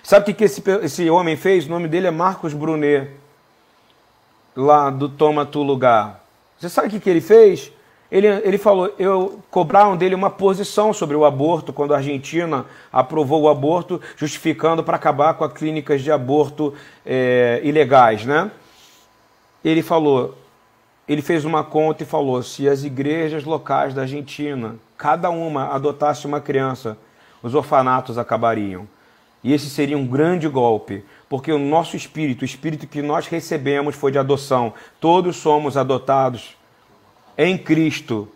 Sabe 0.03 0.31
o 0.31 0.35
que 0.35 0.43
esse, 0.43 0.63
esse 0.83 1.09
homem 1.09 1.35
fez? 1.35 1.65
O 1.65 1.69
nome 1.69 1.87
dele 1.87 2.07
é 2.07 2.11
Marcos 2.11 2.53
Brunet 2.53 3.09
lá 4.55 4.89
do 4.89 5.09
Toma 5.09 5.45
Tu 5.45 5.61
Lugar. 5.61 6.23
Você 6.57 6.69
sabe 6.69 6.95
o 6.95 7.01
que, 7.01 7.09
ele 7.09 7.21
fez? 7.21 7.71
Ele, 8.11 8.27
ele 8.27 8.57
falou, 8.57 8.93
eu 8.97 9.39
cobraram 9.51 9.97
dele 9.97 10.15
uma 10.15 10.29
posição 10.29 10.93
sobre 10.93 11.17
o 11.17 11.25
aborto 11.25 11.73
quando 11.73 11.93
a 11.93 11.97
Argentina 11.97 12.65
aprovou 12.93 13.41
o 13.41 13.49
aborto, 13.49 13.99
justificando 14.15 14.83
para 14.83 14.95
acabar 14.95 15.33
com 15.33 15.43
as 15.43 15.51
clínicas 15.51 16.01
de 16.01 16.11
aborto 16.11 16.73
é, 17.05 17.59
ilegais, 17.63 18.25
né? 18.25 18.51
Ele 19.63 19.81
falou, 19.81 20.37
ele 21.07 21.21
fez 21.21 21.45
uma 21.45 21.63
conta 21.63 22.03
e 22.03 22.05
falou: 22.05 22.41
se 22.41 22.67
as 22.67 22.83
igrejas 22.83 23.43
locais 23.43 23.93
da 23.93 24.01
Argentina, 24.01 24.75
cada 24.97 25.29
uma 25.29 25.67
adotasse 25.73 26.25
uma 26.25 26.41
criança, 26.41 26.97
os 27.43 27.53
orfanatos 27.53 28.17
acabariam. 28.17 28.87
E 29.43 29.53
esse 29.53 29.69
seria 29.69 29.97
um 29.97 30.07
grande 30.07 30.47
golpe, 30.47 31.03
porque 31.29 31.51
o 31.51 31.59
nosso 31.59 31.95
espírito, 31.95 32.41
o 32.41 32.45
espírito 32.45 32.87
que 32.87 33.01
nós 33.03 33.27
recebemos 33.27 33.95
foi 33.95 34.11
de 34.11 34.17
adoção. 34.17 34.73
Todos 34.99 35.35
somos 35.35 35.77
adotados 35.77 36.57
em 37.37 37.55
Cristo 37.55 38.27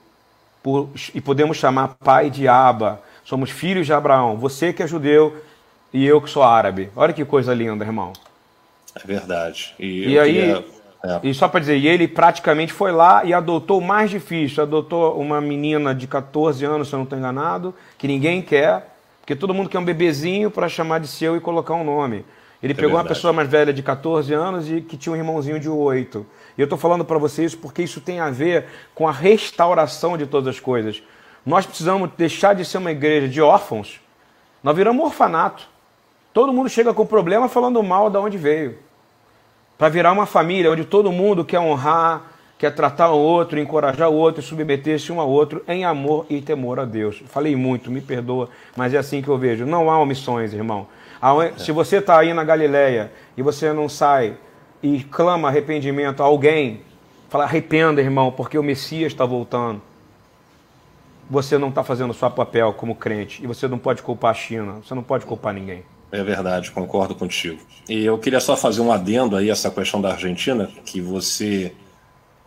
por, 0.62 0.90
e 1.16 1.20
podemos 1.20 1.58
chamar 1.58 1.96
pai 1.96 2.30
de 2.30 2.48
Aba. 2.48 3.02
Somos 3.26 3.50
filhos 3.50 3.88
de 3.88 3.94
Abraão. 3.94 4.38
Você 4.38 4.72
que 4.72 4.84
é 4.84 4.88
judeu 4.88 5.42
e 5.92 6.06
eu 6.06 6.22
que 6.22 6.30
sou 6.30 6.44
árabe. 6.44 6.92
Olha 6.96 7.12
que 7.14 7.26
coisa 7.26 7.56
linda, 7.56 7.84
irmão. 7.84 8.14
É 8.96 9.06
verdade. 9.06 9.74
E, 9.80 10.10
e 10.10 10.20
aí, 10.20 10.34
queria... 10.34 10.66
é. 11.04 11.20
e 11.24 11.34
só 11.34 11.48
para 11.48 11.60
dizer, 11.60 11.78
e 11.78 11.88
ele 11.88 12.08
praticamente 12.08 12.74
foi 12.74 12.92
lá 12.92 13.24
e 13.24 13.34
adotou 13.34 13.80
o 13.80 13.82
mais 13.82 14.10
difícil. 14.10 14.64
Adotou 14.64 15.20
uma 15.20 15.40
menina 15.40 15.96
de 15.96 16.08
14 16.08 16.64
anos, 16.66 16.90
se 16.90 16.94
eu 16.94 16.98
não 16.98 17.04
estou 17.04 17.18
enganado, 17.18 17.74
que 17.98 18.08
ninguém 18.08 18.42
quer 18.42 18.90
porque 19.30 19.40
todo 19.40 19.54
mundo 19.54 19.70
quer 19.70 19.78
um 19.78 19.86
bebezinho 19.86 20.50
para 20.50 20.68
chamar 20.68 21.00
de 21.00 21.08
seu 21.08 21.38
e 21.38 21.40
colocar 21.40 21.76
um 21.76 21.84
nome. 21.84 22.26
Ele 22.64 22.74
é 22.74 22.76
pegou 22.76 22.90
verdade. 22.90 23.04
uma 23.04 23.08
pessoa 23.10 23.32
mais 23.32 23.48
velha 23.48 23.72
de 23.72 23.84
14 23.84 24.34
anos 24.34 24.72
e 24.72 24.82
que 24.82 24.98
tinha 24.98 25.14
um 25.14 25.16
irmãozinho 25.16 25.60
de 25.60 25.70
8. 25.70 26.26
E 26.58 26.62
eu 26.62 26.64
estou 26.64 26.80
falando 26.80 27.06
para 27.06 27.20
vocês 27.20 27.54
porque 27.54 27.84
isso 27.84 28.02
tem 28.02 28.20
a 28.20 28.32
ver 28.32 28.66
com 28.96 29.08
a 29.08 29.12
restauração 29.12 30.18
de 30.18 30.26
todas 30.26 30.56
as 30.56 30.60
coisas. 30.60 31.04
Nós 31.46 31.64
precisamos 31.64 32.10
deixar 32.18 32.56
de 32.56 32.66
ser 32.66 32.80
uma 32.80 32.90
igreja 32.90 33.30
de 33.30 33.40
órfãos. 33.40 34.02
Nós 34.64 34.76
viramos 34.76 35.00
um 35.00 35.06
orfanato. 35.06 35.68
Todo 36.34 36.52
mundo 36.52 36.68
chega 36.68 36.92
com 36.92 37.06
problema 37.06 37.48
falando 37.48 37.84
mal 37.84 38.10
de 38.10 38.18
onde 38.18 38.36
veio. 38.36 38.80
Para 39.80 39.88
virar 39.88 40.12
uma 40.12 40.26
família 40.26 40.70
onde 40.70 40.84
todo 40.84 41.10
mundo 41.10 41.46
quer 41.46 41.58
honrar, 41.62 42.34
quer 42.58 42.76
tratar 42.76 43.14
o 43.14 43.18
outro, 43.18 43.58
encorajar 43.58 44.10
o 44.10 44.14
outro, 44.14 44.42
submeter-se 44.42 45.10
um 45.10 45.22
ao 45.22 45.30
outro 45.30 45.64
em 45.66 45.86
amor 45.86 46.26
e 46.30 46.42
temor 46.42 46.82
a 46.82 46.84
Deus. 46.84 47.24
Falei 47.28 47.56
muito, 47.56 47.90
me 47.90 48.02
perdoa, 48.02 48.50
mas 48.76 48.94
é 48.94 48.98
assim 48.98 49.22
que 49.22 49.30
eu 49.30 49.38
vejo. 49.38 49.66
Não 49.66 49.90
há 49.90 49.98
omissões, 49.98 50.54
irmão. 50.54 50.86
Se 51.56 51.72
você 51.72 52.00
está 52.00 52.20
aí 52.20 52.34
na 52.34 52.44
Galileia 52.44 53.10
e 53.38 53.42
você 53.42 53.72
não 53.72 53.88
sai 53.88 54.36
e 54.84 55.02
clama 55.02 55.48
arrependimento 55.48 56.22
a 56.22 56.26
alguém, 56.26 56.82
fala 57.30 57.46
arrependa, 57.46 58.02
irmão, 58.02 58.34
porque 58.34 58.58
o 58.58 58.64
Messias 58.64 59.14
está 59.14 59.26
voltando. 59.26 59.82
Você 61.30 61.58
não 61.58 61.70
está 61.70 61.86
fazendo 61.86 62.10
o 62.12 62.14
seu 62.14 62.30
papel 62.30 62.74
como 62.74 62.96
crente 62.96 63.42
e 63.42 63.48
você 63.48 63.66
não 63.66 63.78
pode 63.78 64.02
culpar 64.02 64.32
a 64.32 64.34
China, 64.34 64.82
você 64.84 64.94
não 64.94 65.04
pode 65.04 65.26
culpar 65.26 65.54
ninguém. 65.54 65.86
É 66.12 66.24
verdade, 66.24 66.72
concordo 66.72 67.14
contigo. 67.14 67.60
E 67.88 68.04
eu 68.04 68.18
queria 68.18 68.40
só 68.40 68.58
fazer 68.58 68.82
um 68.82 68.92
adendo 68.92 69.36
aí 69.36 69.50
a 69.50 69.54
essa 69.54 69.70
questão 69.70 70.02
da 70.02 70.12
Argentina, 70.12 70.70
que 70.86 71.00
você 71.00 71.74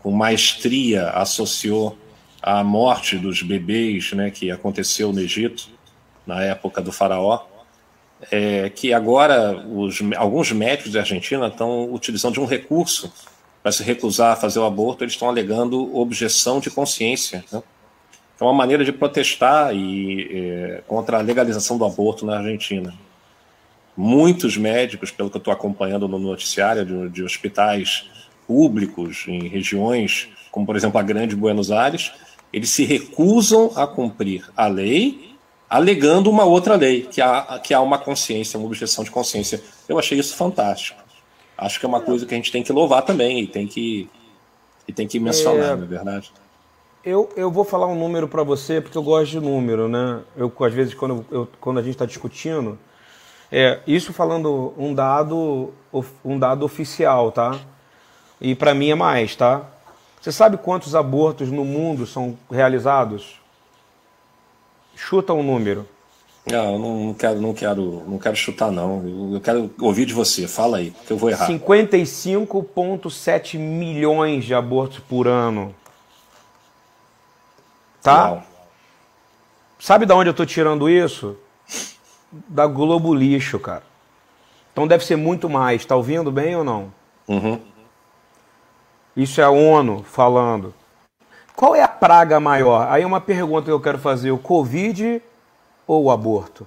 com 0.02 0.10
maestria 0.10 1.10
associou 1.10 1.96
à 2.42 2.64
morte 2.64 3.16
dos 3.16 3.40
bebês 3.42 4.12
né, 4.12 4.30
que 4.30 4.50
aconteceu 4.50 5.12
no 5.12 5.20
Egito, 5.20 5.68
na 6.26 6.42
época 6.42 6.82
do 6.82 6.90
faraó, 6.90 7.44
é, 8.30 8.68
que 8.70 8.92
agora 8.92 9.56
os, 9.68 10.00
alguns 10.16 10.50
médicos 10.50 10.92
da 10.92 11.00
Argentina 11.00 11.46
estão 11.46 11.92
utilizando 11.92 12.34
de 12.34 12.40
um 12.40 12.46
recurso 12.46 13.12
para 13.62 13.70
se 13.70 13.84
recusar 13.84 14.32
a 14.32 14.36
fazer 14.36 14.58
o 14.58 14.64
aborto, 14.64 15.04
eles 15.04 15.14
estão 15.14 15.28
alegando 15.28 15.96
objeção 15.96 16.58
de 16.58 16.68
consciência. 16.68 17.44
Né? 17.52 17.62
É 18.40 18.44
uma 18.44 18.52
maneira 18.52 18.84
de 18.84 18.90
protestar 18.90 19.72
e, 19.72 20.28
é, 20.32 20.82
contra 20.88 21.18
a 21.18 21.22
legalização 21.22 21.78
do 21.78 21.84
aborto 21.84 22.26
na 22.26 22.38
Argentina. 22.38 22.92
Muitos 23.96 24.56
médicos, 24.56 25.10
pelo 25.10 25.28
que 25.28 25.36
eu 25.36 25.40
estou 25.40 25.52
acompanhando 25.52 26.08
no 26.08 26.18
noticiário 26.18 26.84
de, 26.84 27.08
de 27.10 27.22
hospitais 27.22 28.10
públicos 28.46 29.24
em 29.28 29.48
regiões 29.48 30.30
como, 30.52 30.66
por 30.66 30.76
exemplo, 30.76 31.00
a 31.00 31.02
Grande 31.02 31.34
Buenos 31.34 31.72
Aires, 31.72 32.12
eles 32.52 32.68
se 32.68 32.84
recusam 32.84 33.72
a 33.74 33.86
cumprir 33.86 34.44
a 34.54 34.66
lei, 34.66 35.34
alegando 35.68 36.30
uma 36.30 36.44
outra 36.44 36.76
lei, 36.76 37.08
que 37.10 37.22
há, 37.22 37.58
que 37.58 37.72
há 37.72 37.80
uma 37.80 37.98
consciência, 37.98 38.58
uma 38.58 38.66
objeção 38.66 39.02
de 39.02 39.10
consciência. 39.10 39.62
Eu 39.88 39.98
achei 39.98 40.18
isso 40.18 40.36
fantástico. 40.36 41.02
Acho 41.56 41.80
que 41.80 41.86
é 41.86 41.88
uma 41.88 42.02
coisa 42.02 42.26
que 42.26 42.34
a 42.34 42.36
gente 42.36 42.52
tem 42.52 42.62
que 42.62 42.70
louvar 42.70 43.02
também 43.02 43.40
e 43.40 43.46
tem 43.46 43.66
que, 43.66 44.10
e 44.86 44.92
tem 44.92 45.08
que 45.08 45.18
mencionar, 45.18 45.72
é... 45.72 45.76
não 45.76 45.84
é 45.84 45.86
verdade? 45.86 46.30
Eu, 47.02 47.30
eu 47.34 47.50
vou 47.50 47.64
falar 47.64 47.86
um 47.86 47.98
número 47.98 48.28
para 48.28 48.44
você, 48.44 48.80
porque 48.80 48.96
eu 48.96 49.02
gosto 49.02 49.30
de 49.30 49.40
número, 49.40 49.88
né? 49.88 50.20
Eu, 50.36 50.52
às 50.60 50.74
vezes, 50.74 50.94
quando, 50.94 51.24
eu, 51.30 51.48
quando 51.60 51.78
a 51.78 51.82
gente 51.82 51.94
está 51.94 52.04
discutindo, 52.04 52.78
é, 53.52 53.80
isso 53.86 54.14
falando 54.14 54.72
um 54.78 54.94
dado, 54.94 55.74
um 56.24 56.38
dado 56.38 56.64
oficial, 56.64 57.30
tá? 57.30 57.60
E 58.40 58.54
para 58.54 58.72
mim 58.72 58.90
é 58.90 58.94
mais, 58.94 59.36
tá? 59.36 59.60
Você 60.18 60.32
sabe 60.32 60.56
quantos 60.56 60.94
abortos 60.94 61.50
no 61.50 61.62
mundo 61.62 62.06
são 62.06 62.38
realizados? 62.50 63.38
Chuta 64.96 65.34
um 65.34 65.42
número. 65.42 65.86
Não, 66.46 66.78
não 66.78 67.14
quero, 67.14 67.40
não 67.40 67.52
quero, 67.52 68.02
não 68.08 68.18
quero 68.18 68.34
chutar 68.34 68.72
não. 68.72 69.34
Eu 69.34 69.40
quero 69.40 69.70
ouvir 69.80 70.06
de 70.06 70.14
você. 70.14 70.48
Fala 70.48 70.78
aí, 70.78 70.90
que 71.06 71.12
eu 71.12 71.18
vou 71.18 71.28
errar. 71.28 71.46
55.7 71.46 73.58
milhões 73.58 74.46
de 74.46 74.54
abortos 74.54 75.00
por 75.00 75.28
ano. 75.28 75.74
Tá? 78.02 78.30
Uau. 78.30 78.42
Sabe 79.78 80.06
de 80.06 80.12
onde 80.12 80.30
eu 80.30 80.34
tô 80.34 80.46
tirando 80.46 80.88
isso? 80.88 81.36
Da 82.48 82.66
Globo 82.66 83.14
Lixo, 83.14 83.58
cara. 83.58 83.82
Então 84.72 84.86
deve 84.86 85.04
ser 85.04 85.16
muito 85.16 85.48
mais. 85.48 85.84
Tá 85.84 85.94
ouvindo 85.94 86.32
bem 86.32 86.56
ou 86.56 86.64
não? 86.64 86.92
Uhum. 87.28 87.60
Isso 89.16 89.40
é 89.40 89.44
a 89.44 89.50
ONU 89.50 90.02
falando. 90.02 90.74
Qual 91.54 91.76
é 91.76 91.82
a 91.82 91.88
praga 91.88 92.40
maior? 92.40 92.88
Aí 92.90 93.02
é 93.02 93.06
uma 93.06 93.20
pergunta 93.20 93.66
que 93.66 93.70
eu 93.70 93.80
quero 93.80 93.98
fazer: 93.98 94.30
o 94.30 94.38
Covid 94.38 95.22
ou 95.86 96.04
o 96.04 96.10
aborto? 96.10 96.66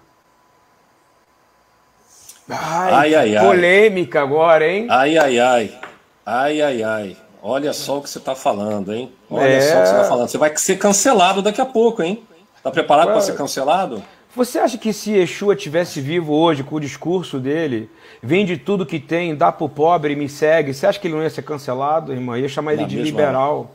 Ai, 2.47 3.15
ai, 3.15 3.35
ai, 3.35 3.43
polêmica 3.43 4.21
agora, 4.21 4.67
hein? 4.67 4.85
Ai, 4.89 5.17
ai, 5.17 5.39
ai. 5.39 5.79
Ai, 6.23 6.61
ai, 6.61 6.83
ai. 6.83 7.17
Olha 7.41 7.73
só 7.73 7.97
o 7.97 8.01
que 8.01 8.09
você 8.09 8.19
está 8.19 8.35
falando, 8.35 8.93
hein? 8.93 9.11
Olha 9.29 9.47
é... 9.47 9.61
só 9.61 9.77
o 9.77 9.81
que 9.81 9.87
você 9.87 9.95
está 9.95 10.03
falando. 10.05 10.27
Você 10.27 10.37
vai 10.37 10.55
ser 10.57 10.77
cancelado 10.77 11.41
daqui 11.41 11.59
a 11.59 11.65
pouco, 11.65 12.03
hein? 12.03 12.23
Tá 12.61 12.69
preparado 12.71 13.07
para 13.07 13.21
ser 13.21 13.35
cancelado? 13.35 14.03
Você 14.35 14.59
acha 14.59 14.77
que 14.77 14.91
se 14.91 15.11
Yeshua 15.11 15.55
tivesse 15.55 16.01
vivo 16.01 16.33
hoje 16.33 16.61
com 16.61 16.75
o 16.75 16.79
discurso 16.79 17.39
dele, 17.39 17.89
vende 18.21 18.57
tudo 18.57 18.85
que 18.85 18.99
tem, 18.99 19.33
dá 19.33 19.49
pro 19.49 19.69
pobre 19.69 20.11
e 20.11 20.15
me 20.15 20.27
segue, 20.27 20.73
você 20.73 20.85
acha 20.85 20.99
que 20.99 21.07
ele 21.07 21.15
não 21.15 21.23
ia 21.23 21.29
ser 21.29 21.43
cancelado, 21.43 22.11
irmão? 22.11 22.35
Ia 22.35 22.49
chamar 22.49 22.73
ele 22.73 22.81
na 22.81 22.87
de 22.87 23.01
liberal. 23.01 23.59
Hora. 23.59 23.69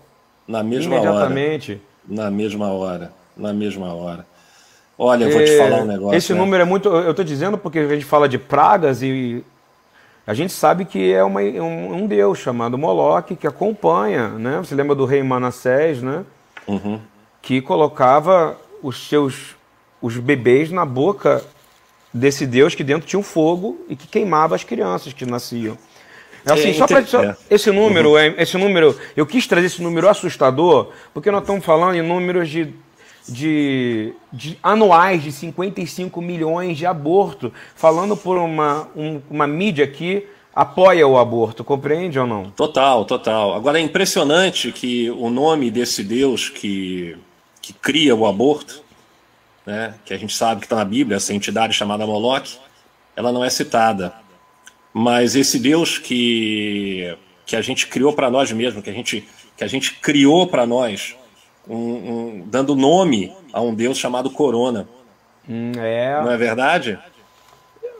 Na 0.46 0.62
mesma 0.62 0.96
imediatamente. 0.96 1.72
hora. 1.72 1.80
Na 2.22 2.30
mesma 2.30 2.72
hora. 2.72 3.12
Na 3.34 3.52
mesma 3.54 3.94
hora. 3.94 4.26
Olha, 4.98 5.24
eu 5.24 5.30
vou 5.30 5.42
te 5.42 5.50
é, 5.50 5.56
falar 5.56 5.82
um 5.82 5.86
negócio. 5.86 6.18
Esse 6.18 6.34
né? 6.34 6.38
número 6.38 6.62
é 6.62 6.66
muito. 6.66 6.90
Eu 6.90 7.12
estou 7.12 7.24
dizendo 7.24 7.56
porque 7.56 7.78
a 7.78 7.88
gente 7.88 8.04
fala 8.04 8.28
de 8.28 8.36
pragas 8.36 9.02
e 9.02 9.42
A 10.26 10.34
gente 10.34 10.52
sabe 10.52 10.84
que 10.84 11.10
é 11.10 11.24
uma, 11.24 11.40
um, 11.40 12.02
um, 12.02 12.06
deus 12.06 12.38
chamado 12.38 12.76
Moloque 12.76 13.34
que 13.34 13.46
acompanha, 13.46 14.28
né? 14.28 14.58
Você 14.58 14.74
lembra 14.74 14.94
do 14.94 15.06
rei 15.06 15.22
Manassés, 15.22 16.02
né? 16.02 16.22
Uhum. 16.68 17.00
Que 17.40 17.62
colocava 17.62 18.58
os 18.82 19.08
seus 19.08 19.56
os 20.00 20.16
bebês 20.16 20.70
na 20.70 20.84
boca 20.84 21.44
desse 22.12 22.46
deus 22.46 22.74
que 22.74 22.82
dentro 22.82 23.06
tinha 23.06 23.20
um 23.20 23.22
fogo 23.22 23.84
e 23.88 23.94
que 23.94 24.06
queimava 24.06 24.54
as 24.54 24.64
crianças 24.64 25.12
que 25.12 25.24
nasciam. 25.24 25.76
Assim, 26.44 26.70
é, 26.70 26.74
só 26.74 26.86
para 26.86 27.00
é. 27.00 27.36
esse 27.50 27.70
número, 27.70 28.12
uhum. 28.12 28.34
esse 28.38 28.56
número, 28.56 28.98
eu 29.16 29.26
quis 29.26 29.46
trazer 29.46 29.66
esse 29.66 29.82
número 29.82 30.08
assustador, 30.08 30.90
porque 31.12 31.30
nós 31.30 31.42
estamos 31.42 31.64
falando 31.64 31.94
em 31.96 32.02
números 32.02 32.48
de, 32.48 32.72
de, 33.28 34.14
de 34.32 34.58
anuais 34.62 35.22
de 35.22 35.32
55 35.32 36.20
milhões 36.22 36.78
de 36.78 36.86
aborto, 36.86 37.52
falando 37.74 38.16
por 38.16 38.38
uma, 38.38 38.88
um, 38.96 39.20
uma 39.30 39.46
mídia 39.46 39.86
que 39.86 40.26
apoia 40.54 41.06
o 41.06 41.18
aborto, 41.18 41.62
compreende 41.62 42.18
ou 42.18 42.26
não? 42.26 42.50
Total, 42.50 43.04
total. 43.04 43.54
Agora 43.54 43.78
é 43.78 43.82
impressionante 43.82 44.72
que 44.72 45.10
o 45.10 45.30
nome 45.30 45.70
desse 45.70 46.02
Deus 46.02 46.48
que, 46.48 47.16
que 47.60 47.72
cria 47.72 48.16
o 48.16 48.26
aborto, 48.26 48.82
né, 49.70 49.94
que 50.04 50.12
a 50.12 50.18
gente 50.18 50.34
sabe 50.34 50.60
que 50.60 50.66
está 50.66 50.74
na 50.74 50.84
Bíblia, 50.84 51.16
essa 51.16 51.32
entidade 51.32 51.72
chamada 51.72 52.04
Moloch, 52.04 52.58
ela 53.14 53.30
não 53.30 53.44
é 53.44 53.48
citada. 53.48 54.12
Mas 54.92 55.36
esse 55.36 55.60
Deus 55.60 55.96
que, 55.96 57.16
que 57.46 57.54
a 57.54 57.62
gente 57.62 57.86
criou 57.86 58.12
para 58.12 58.28
nós 58.28 58.50
mesmos, 58.50 58.82
que 58.82 58.90
a 58.90 58.92
gente, 58.92 59.26
que 59.56 59.62
a 59.62 59.68
gente 59.68 59.94
criou 59.94 60.48
para 60.48 60.66
nós, 60.66 61.14
um, 61.68 61.76
um, 61.76 62.44
dando 62.46 62.74
nome 62.74 63.32
a 63.52 63.60
um 63.60 63.72
Deus 63.72 63.96
chamado 63.96 64.28
Corona. 64.28 64.88
Hum, 65.48 65.70
é. 65.76 66.20
Não 66.20 66.32
é 66.32 66.36
verdade? 66.36 66.98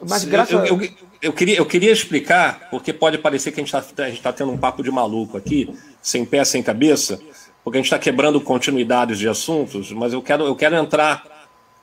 Mas 0.09 0.25
graças 0.25 0.53
eu, 0.53 0.65
eu, 0.65 0.83
eu, 0.83 0.91
eu, 1.23 1.33
queria, 1.33 1.57
eu 1.57 1.67
queria 1.67 1.93
explicar, 1.93 2.69
porque 2.69 2.93
pode 2.93 3.17
parecer 3.19 3.53
que 3.53 3.61
a 3.61 3.65
gente 3.65 3.77
está 3.77 4.11
tá 4.11 4.33
tendo 4.33 4.51
um 4.51 4.59
papo 4.59 4.83
de 4.83 4.91
maluco 4.91 5.37
aqui, 5.37 5.73
sem 6.03 6.25
pé, 6.25 6.45
sem 6.45 6.65
cabeça, 6.65 7.21
porque 7.63 7.79
a 7.79 7.81
gente 7.81 7.87
está 7.87 7.99
quebrando 7.99 8.41
continuidades 8.41 9.21
de 9.21 9.29
assuntos, 9.29 9.93
mas 9.93 10.13
eu 10.13 10.21
quero, 10.21 10.45
eu 10.45 10.57
quero 10.57 10.75
entrar 10.75 11.40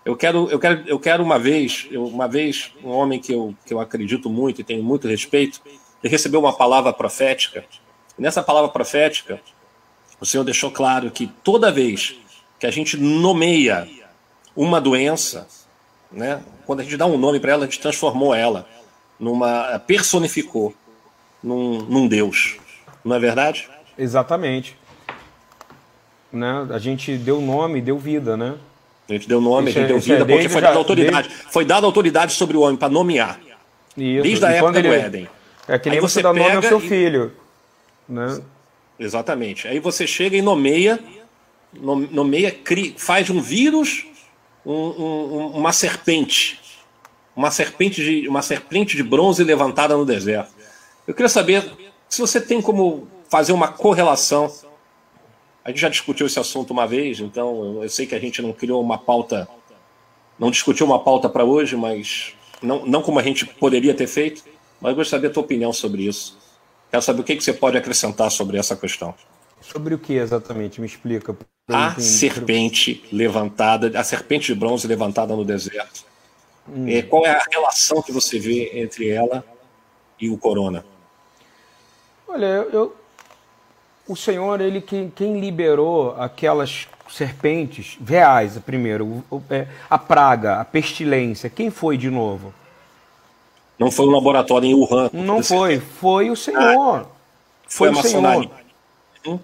eu 0.08 0.16
quero, 0.16 0.50
eu 0.50 0.58
quero, 0.58 0.84
eu 0.88 0.98
quero 0.98 1.22
uma 1.22 1.38
vez, 1.38 1.86
uma 1.92 2.30
vez, 2.30 2.72
um 2.82 2.90
homem 2.90 3.20
que 3.20 3.34
eu, 3.34 3.54
que 3.66 3.74
eu 3.74 3.80
acredito 3.82 4.30
muito 4.30 4.62
e 4.62 4.64
tenho 4.64 4.82
muito 4.82 5.06
respeito, 5.06 5.62
ele 6.02 6.10
recebeu 6.10 6.40
uma 6.40 6.54
palavra 6.54 6.94
profética. 6.94 7.66
E 8.18 8.22
nessa 8.22 8.42
palavra 8.42 8.70
profética, 8.70 9.42
o 10.18 10.26
Senhor 10.26 10.46
deixou 10.46 10.72
claro 10.72 11.12
que 11.12 11.28
toda 11.44 11.70
vez 11.70 12.16
que 12.58 12.66
a 12.66 12.72
gente 12.72 12.96
nomeia 12.96 13.86
uma 14.56 14.80
doença, 14.80 15.46
né, 16.10 16.42
quando 16.66 16.80
a 16.80 16.84
gente 16.84 16.96
dá 16.96 17.06
um 17.06 17.18
nome 17.18 17.42
para 17.42 17.52
ela, 17.52 17.64
a 17.64 17.68
gente 17.68 17.82
transformou 17.82 18.34
ela 18.34 18.66
numa 19.20 19.78
personificou 19.80 20.74
num, 21.44 21.82
num 21.82 22.08
Deus. 22.08 22.56
Não 23.04 23.18
é 23.18 23.20
verdade? 23.20 23.70
Exatamente. 23.98 24.78
Né? 26.32 26.66
A 26.70 26.78
gente 26.78 27.18
deu 27.18 27.42
nome, 27.42 27.82
deu 27.82 28.00
vida, 28.00 28.38
né? 28.38 28.58
A 29.10 29.14
gente 29.14 29.28
deu 29.28 29.40
nome, 29.40 29.70
isso 29.70 29.80
a 29.80 29.82
gente 29.82 29.90
é, 29.90 29.94
deu 29.94 30.00
vida, 30.00 30.24
é 30.24 30.26
porque 30.26 30.50
foi 30.50 30.62
dada 30.62 30.78
autoridade. 30.78 31.28
Desde... 31.30 31.52
Foi 31.52 31.66
dada 31.66 31.86
autoridade 31.86 32.34
sobre 32.34 32.58
o 32.58 32.62
homem 32.62 32.76
para 32.76 32.90
nomear. 32.90 33.40
Isso. 33.96 34.24
Desde 34.24 34.46
a 34.46 34.52
época 34.52 34.80
ele... 34.80 34.90
do 34.90 34.94
Éden. 34.94 35.30
É 35.68 35.80
que 35.80 35.90
nem 35.90 35.98
Aí 35.98 36.02
você, 36.02 36.22
dá 36.22 36.34
nome 36.34 36.56
ao 36.56 36.62
seu 36.62 36.80
e... 36.80 36.88
filho. 36.88 37.34
Né? 38.08 38.42
Exatamente. 39.00 39.68
Aí 39.68 39.80
você 39.80 40.06
chega 40.06 40.36
e 40.36 40.42
nomeia, 40.42 41.00
nomeia, 41.74 42.52
cria, 42.52 42.94
faz 42.98 43.30
um 43.30 43.42
vírus, 43.42 44.06
um, 44.66 44.74
um, 44.74 45.48
uma 45.56 45.72
serpente. 45.72 46.60
Uma 47.36 47.52
serpente, 47.52 48.04
de, 48.04 48.28
uma 48.28 48.42
serpente 48.42 48.98
de 48.98 49.04
bronze 49.04 49.44
levantada 49.44 49.96
no 49.96 50.06
deserto. 50.06 50.52
Eu 51.08 51.14
queria 51.14 51.30
saber 51.30 51.64
se 52.10 52.20
você 52.20 52.42
tem 52.42 52.62
como 52.62 53.08
fazer 53.30 53.52
uma 53.52 53.68
correlação 53.68 54.52
a 55.68 55.70
gente 55.70 55.82
já 55.82 55.90
discutiu 55.90 56.26
esse 56.26 56.40
assunto 56.40 56.72
uma 56.72 56.88
vez, 56.88 57.20
então 57.20 57.84
eu 57.84 57.90
sei 57.90 58.08
que 58.08 58.16
a 58.16 58.20
gente 58.20 58.42
não 58.42 58.54
criou 58.54 58.82
uma 58.82 58.98
pauta, 58.98 59.46
não 60.40 60.50
discutiu 60.50 60.86
uma 60.86 60.98
pauta 60.98 61.28
para 61.28 61.44
hoje, 61.44 61.76
mas 61.76 62.34
não, 62.62 62.86
não 62.86 63.02
como 63.02 63.20
a 63.20 63.22
gente 63.22 63.46
poderia 63.46 63.94
ter 63.94 64.08
feito, 64.08 64.46
mas 64.80 64.92
eu 64.92 64.96
gostaria 64.96 65.28
da 65.28 65.34
tua 65.34 65.44
opinião 65.44 65.74
sobre 65.74 66.04
isso. 66.04 66.38
Quero 66.90 67.04
saber 67.04 67.20
o 67.20 67.24
que, 67.26 67.36
que 67.36 67.44
você 67.44 67.52
pode 67.52 67.78
acrescentar 67.78 68.32
sobre 68.32 68.58
essa 68.58 68.78
questão. 68.78 69.14
Sobre 69.60 69.94
o 69.94 70.00
que 70.00 70.14
exatamente? 70.14 70.80
Me 70.80 70.88
explica. 70.88 71.36
A 71.68 72.00
serpente 72.00 73.04
levantada, 73.12 73.92
a 74.00 74.06
serpente 74.06 74.54
de 74.54 74.58
bronze 74.58 74.88
levantada 74.88 75.36
no 75.36 75.44
deserto. 75.44 76.06
Hum. 76.66 76.88
É, 76.88 77.02
qual 77.02 77.26
é 77.26 77.32
a 77.32 77.44
relação 77.52 78.02
que 78.02 78.14
você 78.14 78.40
vê 78.40 78.72
entre 78.80 79.10
ela 79.10 79.44
e 80.18 80.30
o 80.30 80.38
corona? 80.38 80.86
Olha, 82.26 82.46
eu, 82.72 82.96
o 84.08 84.16
Senhor, 84.16 84.62
ele 84.62 84.82
quem, 84.82 85.10
quem 85.10 85.40
liberou 85.40 86.16
aquelas 86.18 86.88
serpentes 87.10 87.98
reais, 88.06 88.58
primeiro, 88.66 89.24
é, 89.50 89.68
a 89.90 89.98
praga, 89.98 90.60
a 90.60 90.66
pestilência, 90.66 91.50
quem 91.50 91.70
foi 91.70 91.98
de 91.98 92.10
novo? 92.10 92.54
Não 93.78 93.92
foi 93.92 94.08
um 94.08 94.12
laboratório 94.12 94.68
em 94.68 94.74
Wuhan. 94.74 95.10
Não 95.14 95.44
foi, 95.44 95.80
foi 95.80 96.30
o 96.30 96.36
Senhor. 96.36 97.02
Ah, 97.02 97.06
foi, 97.68 97.94
foi 97.94 98.00
o 98.00 98.04
Senhor. 98.04 98.50
Hum? 99.26 99.40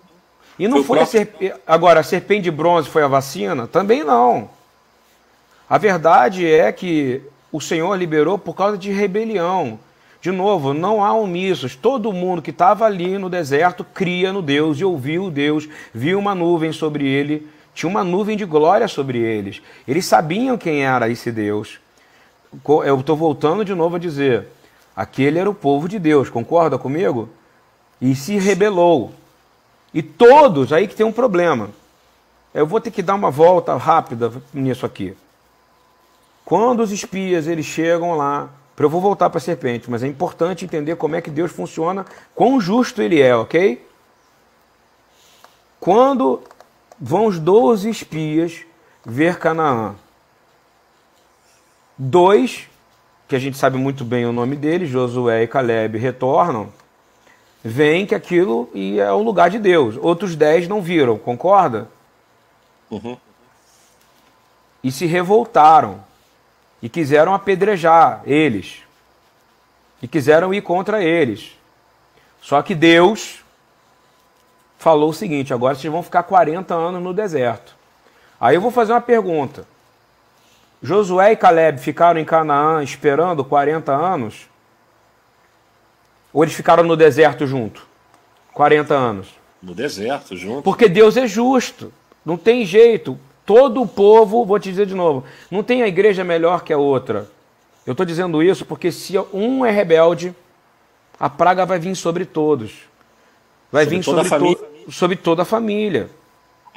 E 0.58 0.68
não 0.68 0.78
foi, 0.78 0.98
foi 0.98 1.00
a 1.02 1.06
serpente. 1.06 1.54
Agora, 1.68 2.00
a 2.00 2.04
serpente 2.04 2.44
de 2.44 2.52
bronze 2.52 2.90
foi 2.90 3.04
a 3.04 3.08
vacina? 3.08 3.68
Também 3.68 4.04
não. 4.04 4.50
A 5.70 5.78
verdade 5.78 6.50
é 6.50 6.72
que 6.72 7.22
o 7.52 7.62
Senhor 7.62 7.96
liberou 7.96 8.38
por 8.38 8.56
causa 8.56 8.78
de 8.78 8.92
rebelião. 8.92 9.80
De 10.24 10.32
novo, 10.32 10.74
não 10.74 11.04
há 11.04 11.12
omissos. 11.12 11.76
Todo 11.76 12.14
mundo 12.14 12.42
que 12.42 12.52
estava 12.52 12.86
ali 12.86 13.18
no 13.18 13.30
deserto 13.30 13.84
cria 13.84 14.32
no 14.32 14.42
Deus 14.42 14.80
e 14.80 14.86
ouviu 14.86 15.30
Deus, 15.30 15.68
viu 15.94 16.18
uma 16.18 16.34
nuvem 16.34 16.72
sobre 16.72 17.06
ele, 17.06 17.46
tinha 17.76 17.90
uma 17.90 18.06
nuvem 18.06 18.38
de 18.38 18.46
glória 18.46 18.88
sobre 18.88 19.20
eles. 19.20 19.62
Eles 19.86 20.06
sabiam 20.06 20.58
quem 20.58 20.86
era 20.86 21.10
esse 21.10 21.30
Deus. 21.30 21.78
Eu 22.86 23.02
estou 23.02 23.18
voltando 23.18 23.66
de 23.66 23.76
novo 23.76 23.98
a 23.98 24.00
dizer: 24.00 24.48
aquele 24.96 25.40
era 25.40 25.50
o 25.50 25.54
povo 25.54 25.90
de 25.90 26.00
Deus, 26.00 26.30
concorda 26.30 26.78
comigo? 26.78 27.28
E 28.00 28.16
se 28.16 28.38
rebelou. 28.38 29.12
E 29.94 30.02
todos, 30.02 30.72
aí 30.72 30.88
que 30.88 30.96
tem 30.96 31.06
um 31.06 31.12
problema. 31.12 31.70
Eu 32.54 32.66
vou 32.66 32.80
ter 32.80 32.92
que 32.92 33.04
dar 33.04 33.16
uma 33.16 33.30
volta 33.30 33.76
rápida 33.76 34.32
nisso 34.54 34.86
aqui. 34.86 35.18
Quando 36.46 36.80
os 36.80 36.94
espias 36.94 37.46
eles 37.46 37.66
chegam 37.66 38.16
lá 38.16 38.50
eu 38.78 38.90
vou 38.90 39.00
voltar 39.00 39.30
para 39.30 39.38
a 39.38 39.42
serpente, 39.42 39.90
mas 39.90 40.04
é 40.04 40.08
importante 40.08 40.66
entender 40.66 40.96
como 40.96 41.16
é 41.16 41.22
que 41.22 41.30
Deus 41.30 41.52
funciona, 41.52 42.06
quão 42.34 42.60
justo 42.60 43.02
ele 43.02 43.22
é, 43.22 43.36
ok? 43.36 43.86
Quando 45.80 46.42
vão 47.00 47.26
os 47.26 47.40
doze 47.40 47.90
espias 47.90 48.62
ver 49.06 49.38
Canaã, 49.38 49.96
dois, 51.98 52.68
que 53.28 53.36
a 53.36 53.40
gente 53.40 53.58
sabe 53.58 53.78
muito 53.78 54.04
bem 54.04 54.26
o 54.26 54.32
nome 54.32 54.56
deles, 54.56 54.90
Josué 54.90 55.44
e 55.44 55.48
Caleb, 55.48 55.98
retornam, 55.98 56.72
veem 57.64 58.06
que 58.06 58.16
aquilo 58.16 58.70
é 58.74 59.12
o 59.12 59.22
lugar 59.22 59.50
de 59.50 59.60
Deus. 59.60 59.98
Outros 60.02 60.36
dez 60.36 60.68
não 60.68 60.82
viram, 60.82 61.18
concorda? 61.18 61.88
Uhum. 62.90 63.18
E 64.84 64.92
se 64.92 65.06
revoltaram 65.06 66.04
e 66.84 66.90
quiseram 66.90 67.34
apedrejar 67.34 68.22
eles. 68.26 68.84
E 70.02 70.08
quiseram 70.08 70.54
ir 70.54 70.62
contra 70.62 71.02
eles. 71.02 71.58
Só 72.42 72.62
que 72.62 72.76
Deus 72.76 73.42
falou 74.78 75.12
o 75.12 75.14
seguinte: 75.14 75.54
agora 75.54 75.76
vocês 75.76 75.92
vão 75.92 76.04
ficar 76.04 76.24
40 76.24 76.76
anos 76.76 77.02
no 77.02 77.14
deserto. 77.14 77.74
Aí 78.38 78.56
eu 78.56 78.62
vou 78.62 78.70
fazer 78.70 78.92
uma 78.92 79.00
pergunta. 79.00 79.66
Josué 80.82 81.32
e 81.32 81.38
Caleb 81.38 81.80
ficaram 81.80 82.20
em 82.20 82.26
Canaã 82.26 82.84
esperando 82.84 83.46
40 83.46 83.94
anos? 83.94 84.50
Ou 86.34 86.44
eles 86.44 86.54
ficaram 86.54 86.84
no 86.84 86.98
deserto 86.98 87.48
junto? 87.48 87.88
40 88.52 88.94
anos. 88.94 89.30
No 89.62 89.74
deserto 89.74 90.36
junto. 90.36 90.64
Porque 90.64 90.90
Deus 90.90 91.16
é 91.16 91.28
justo. 91.28 91.94
Não 92.26 92.36
tem 92.36 92.66
jeito. 92.66 93.18
Todo 93.46 93.82
o 93.82 93.88
povo, 93.88 94.46
vou 94.46 94.60
te 94.60 94.70
dizer 94.70 94.86
de 94.86 94.96
novo, 94.96 95.24
não 95.52 95.64
tem 95.64 95.84
a 95.84 95.88
igreja 95.88 96.24
melhor 96.24 96.64
que 96.64 96.72
a 96.72 96.78
outra. 96.78 97.30
Eu 97.86 97.92
estou 97.92 98.06
dizendo 98.06 98.42
isso 98.42 98.66
porque 98.66 98.92
se 98.92 99.18
um 99.34 99.66
é 99.66 99.72
rebelde, 99.72 100.34
a 101.20 101.30
praga 101.30 101.66
vai 101.66 101.80
vir 101.80 101.96
sobre 101.96 102.26
todos. 102.26 102.74
Vai 103.72 103.84
sobre 103.84 103.98
vir 103.98 104.04
sobre, 104.04 104.56
to 104.56 104.92
sobre 104.92 105.16
toda 105.18 105.42
a 105.42 105.46
família. 105.46 106.10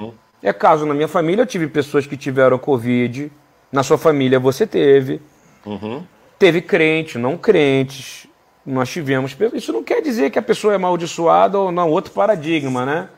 Hum. 0.00 0.12
É 0.42 0.52
caso 0.52 0.84
na 0.84 0.94
minha 0.94 1.08
família, 1.08 1.42
eu 1.42 1.46
tive 1.46 1.68
pessoas 1.68 2.06
que 2.06 2.16
tiveram 2.16 2.58
Covid, 2.58 3.30
na 3.70 3.82
sua 3.82 3.98
família 3.98 4.38
você 4.40 4.66
teve. 4.66 5.20
Uhum. 5.64 6.04
Teve 6.38 6.60
crente, 6.60 7.18
não 7.18 7.36
crentes. 7.36 8.26
Nós 8.64 8.88
tivemos. 8.88 9.36
Isso 9.54 9.72
não 9.72 9.82
quer 9.82 10.00
dizer 10.00 10.30
que 10.30 10.38
a 10.38 10.42
pessoa 10.42 10.72
é 10.72 10.76
amaldiçoada 10.76 11.58
ou 11.58 11.70
não, 11.70 11.90
outro 11.90 12.12
paradigma, 12.12 12.84
né? 12.84 13.08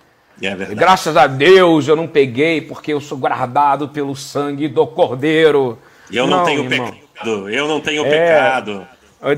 É 0.41 0.55
Graças 0.75 1.17
a 1.17 1.27
Deus 1.27 1.89
eu 1.89 1.97
não 1.97 2.07
peguei, 2.07 2.61
porque 2.61 2.93
eu 2.93 3.01
sou 3.01 3.19
guardado 3.19 3.89
pelo 3.89 4.15
sangue 4.15 4.69
do 4.69 4.87
Cordeiro. 4.87 5.79
Eu 6.13 6.27
não, 6.27 6.39
não 6.39 6.45
tenho 6.45 6.65
irmão. 6.65 6.93
pecado, 6.93 7.51
eu 7.51 7.69
não 7.69 7.81
tenho 7.81 8.07
é, 8.07 8.11
pecado. 8.11 8.87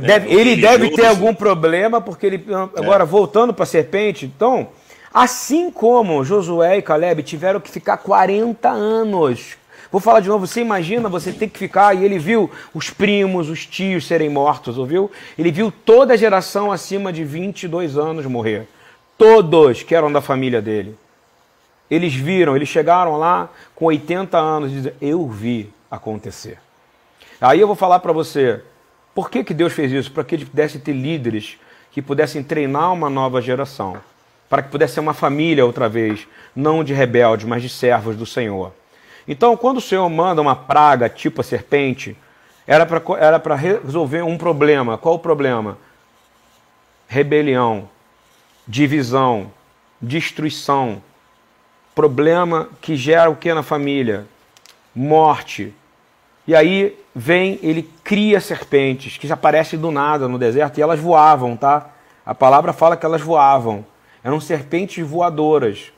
Deve- 0.03 0.30
É, 0.30 0.34
ele 0.34 0.57
deve 0.57 0.90
ter 0.90 1.07
algum 1.07 1.34
problema, 1.34 2.01
porque 2.01 2.26
ele. 2.26 2.44
Agora, 2.76 3.05
voltando 3.05 3.55
para 3.55 3.62
a 3.62 3.66
serpente, 3.66 4.26
então, 4.26 4.68
assim 5.12 5.70
como 5.70 6.22
Josué 6.22 6.78
e 6.78 6.82
Caleb 6.82 7.22
tiveram 7.22 7.61
que 7.61 7.70
ficar 7.70 7.96
40 7.96 8.68
anos. 8.68 9.59
Vou 9.90 10.01
falar 10.01 10.20
de 10.20 10.28
novo, 10.28 10.46
você 10.46 10.61
imagina 10.61 11.09
você 11.09 11.32
ter 11.32 11.48
que 11.48 11.59
ficar, 11.59 11.96
e 11.96 12.05
ele 12.05 12.18
viu 12.18 12.48
os 12.72 12.90
primos, 12.90 13.48
os 13.48 13.66
tios 13.66 14.07
serem 14.07 14.28
mortos, 14.28 14.78
ouviu? 14.78 15.11
Ele 15.36 15.51
viu 15.51 15.72
toda 15.72 16.14
a 16.14 16.16
geração 16.16 16.70
acima 16.70 17.12
de 17.12 17.24
22 17.24 17.98
anos 17.98 18.24
morrer. 18.26 18.68
Todos 19.20 19.82
que 19.82 19.94
eram 19.94 20.10
da 20.10 20.22
família 20.22 20.62
dele. 20.62 20.96
Eles 21.90 22.14
viram, 22.14 22.56
eles 22.56 22.70
chegaram 22.70 23.18
lá 23.18 23.50
com 23.74 23.84
80 23.84 24.38
anos 24.38 24.70
e 24.70 24.74
dizem, 24.76 24.94
eu 24.98 25.28
vi 25.28 25.70
acontecer. 25.90 26.58
Aí 27.38 27.60
eu 27.60 27.66
vou 27.66 27.76
falar 27.76 27.98
para 27.98 28.14
você, 28.14 28.62
por 29.14 29.28
que, 29.28 29.44
que 29.44 29.52
Deus 29.52 29.74
fez 29.74 29.92
isso? 29.92 30.10
Para 30.10 30.24
que 30.24 30.36
ele 30.36 30.46
pudesse 30.46 30.78
ter 30.78 30.94
líderes 30.94 31.58
que 31.92 32.00
pudessem 32.00 32.42
treinar 32.42 32.94
uma 32.94 33.10
nova 33.10 33.42
geração. 33.42 34.00
Para 34.48 34.62
que 34.62 34.70
pudesse 34.70 34.94
ser 34.94 35.00
uma 35.00 35.12
família 35.12 35.66
outra 35.66 35.86
vez, 35.86 36.26
não 36.56 36.82
de 36.82 36.94
rebeldes, 36.94 37.44
mas 37.44 37.60
de 37.60 37.68
servos 37.68 38.16
do 38.16 38.24
Senhor. 38.24 38.72
Então, 39.28 39.54
quando 39.54 39.76
o 39.76 39.82
Senhor 39.82 40.08
manda 40.08 40.40
uma 40.40 40.56
praga 40.56 41.10
tipo 41.10 41.42
a 41.42 41.44
serpente, 41.44 42.16
era 42.66 42.86
para 42.86 43.02
era 43.18 43.38
para 43.38 43.54
resolver 43.54 44.22
um 44.22 44.38
problema. 44.38 44.96
Qual 44.96 45.16
o 45.16 45.18
problema? 45.18 45.76
Rebelião, 47.06 47.86
divisão, 48.70 49.50
destruição, 50.00 51.02
problema 51.92 52.68
que 52.80 52.94
gera 52.94 53.28
o 53.28 53.34
que 53.34 53.52
na 53.52 53.64
família? 53.64 54.26
Morte. 54.94 55.74
E 56.46 56.54
aí 56.54 56.96
vem, 57.14 57.58
ele 57.62 57.90
cria 58.04 58.40
serpentes 58.40 59.18
que 59.18 59.30
aparecem 59.30 59.76
do 59.76 59.90
nada 59.90 60.28
no 60.28 60.38
deserto 60.38 60.78
e 60.78 60.82
elas 60.82 61.00
voavam, 61.00 61.56
tá? 61.56 61.90
A 62.24 62.34
palavra 62.34 62.72
fala 62.72 62.96
que 62.96 63.04
elas 63.04 63.20
voavam. 63.20 63.84
Eram 64.22 64.40
serpentes 64.40 65.04
voadoras. 65.04 65.92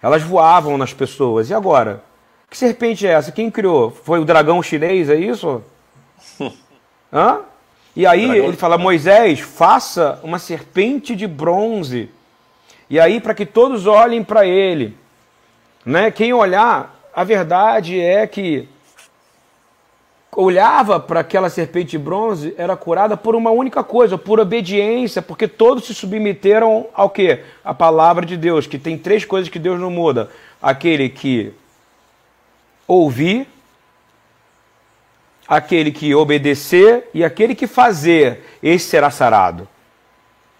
Elas 0.00 0.22
voavam 0.22 0.78
nas 0.78 0.92
pessoas. 0.92 1.50
E 1.50 1.54
agora? 1.54 2.04
Que 2.48 2.56
serpente 2.56 3.06
é 3.06 3.10
essa? 3.10 3.32
Quem 3.32 3.50
criou? 3.50 3.90
Foi 3.90 4.20
o 4.20 4.24
dragão 4.24 4.62
chinês, 4.62 5.10
é 5.10 5.16
isso? 5.16 5.62
Hã? 7.12 7.40
E 7.98 8.06
aí 8.06 8.30
ele 8.30 8.56
fala: 8.56 8.78
Moisés, 8.78 9.40
faça 9.40 10.20
uma 10.22 10.38
serpente 10.38 11.16
de 11.16 11.26
bronze. 11.26 12.08
E 12.88 13.00
aí, 13.00 13.20
para 13.20 13.34
que 13.34 13.44
todos 13.44 13.88
olhem 13.88 14.22
para 14.22 14.46
ele. 14.46 14.96
Né? 15.84 16.08
Quem 16.12 16.32
olhar, 16.32 16.94
a 17.12 17.24
verdade 17.24 18.00
é 18.00 18.24
que 18.24 18.68
olhava 20.36 21.00
para 21.00 21.20
aquela 21.20 21.50
serpente 21.50 21.90
de 21.90 21.98
bronze 21.98 22.54
era 22.56 22.76
curada 22.76 23.16
por 23.16 23.34
uma 23.34 23.50
única 23.50 23.82
coisa, 23.82 24.16
por 24.16 24.38
obediência, 24.38 25.20
porque 25.20 25.48
todos 25.48 25.84
se 25.84 25.92
submeteram 25.92 26.86
ao 26.94 27.10
quê? 27.10 27.40
A 27.64 27.74
palavra 27.74 28.24
de 28.24 28.36
Deus, 28.36 28.64
que 28.68 28.78
tem 28.78 28.96
três 28.96 29.24
coisas 29.24 29.48
que 29.48 29.58
Deus 29.58 29.80
não 29.80 29.90
muda: 29.90 30.30
aquele 30.62 31.08
que 31.08 31.52
ouvir, 32.86 33.48
aquele 35.48 35.90
que 35.90 36.14
obedecer 36.14 37.08
e 37.14 37.24
aquele 37.24 37.54
que 37.54 37.66
fazer, 37.66 38.44
esse 38.62 38.86
será 38.86 39.10
sarado. 39.10 39.66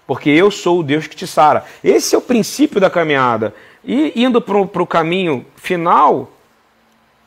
Porque 0.06 0.30
eu 0.30 0.50
sou 0.50 0.80
o 0.80 0.82
Deus 0.82 1.06
que 1.06 1.14
te 1.14 1.26
sara. 1.26 1.64
Esse 1.84 2.14
é 2.14 2.18
o 2.18 2.22
princípio 2.22 2.80
da 2.80 2.88
caminhada. 2.88 3.54
E 3.84 4.12
indo 4.16 4.40
para 4.40 4.82
o 4.82 4.86
caminho 4.86 5.44
final, 5.56 6.32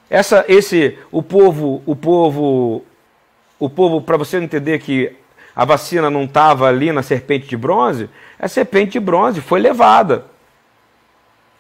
essa, 0.10 0.44
esse, 0.48 0.98
o 1.12 1.22
povo, 1.22 1.84
o 1.86 1.96
povo, 1.96 2.84
o 3.60 3.70
povo, 3.70 4.02
para 4.02 4.18
você 4.18 4.38
entender 4.38 4.80
que 4.80 5.16
a 5.56 5.64
vacina 5.64 6.10
não 6.10 6.24
estava 6.24 6.68
ali 6.68 6.92
na 6.92 7.04
serpente 7.04 7.48
de 7.48 7.56
bronze, 7.56 8.10
a 8.40 8.48
serpente 8.48 8.94
de 8.94 9.00
bronze 9.00 9.40
foi 9.40 9.60
levada. 9.60 10.26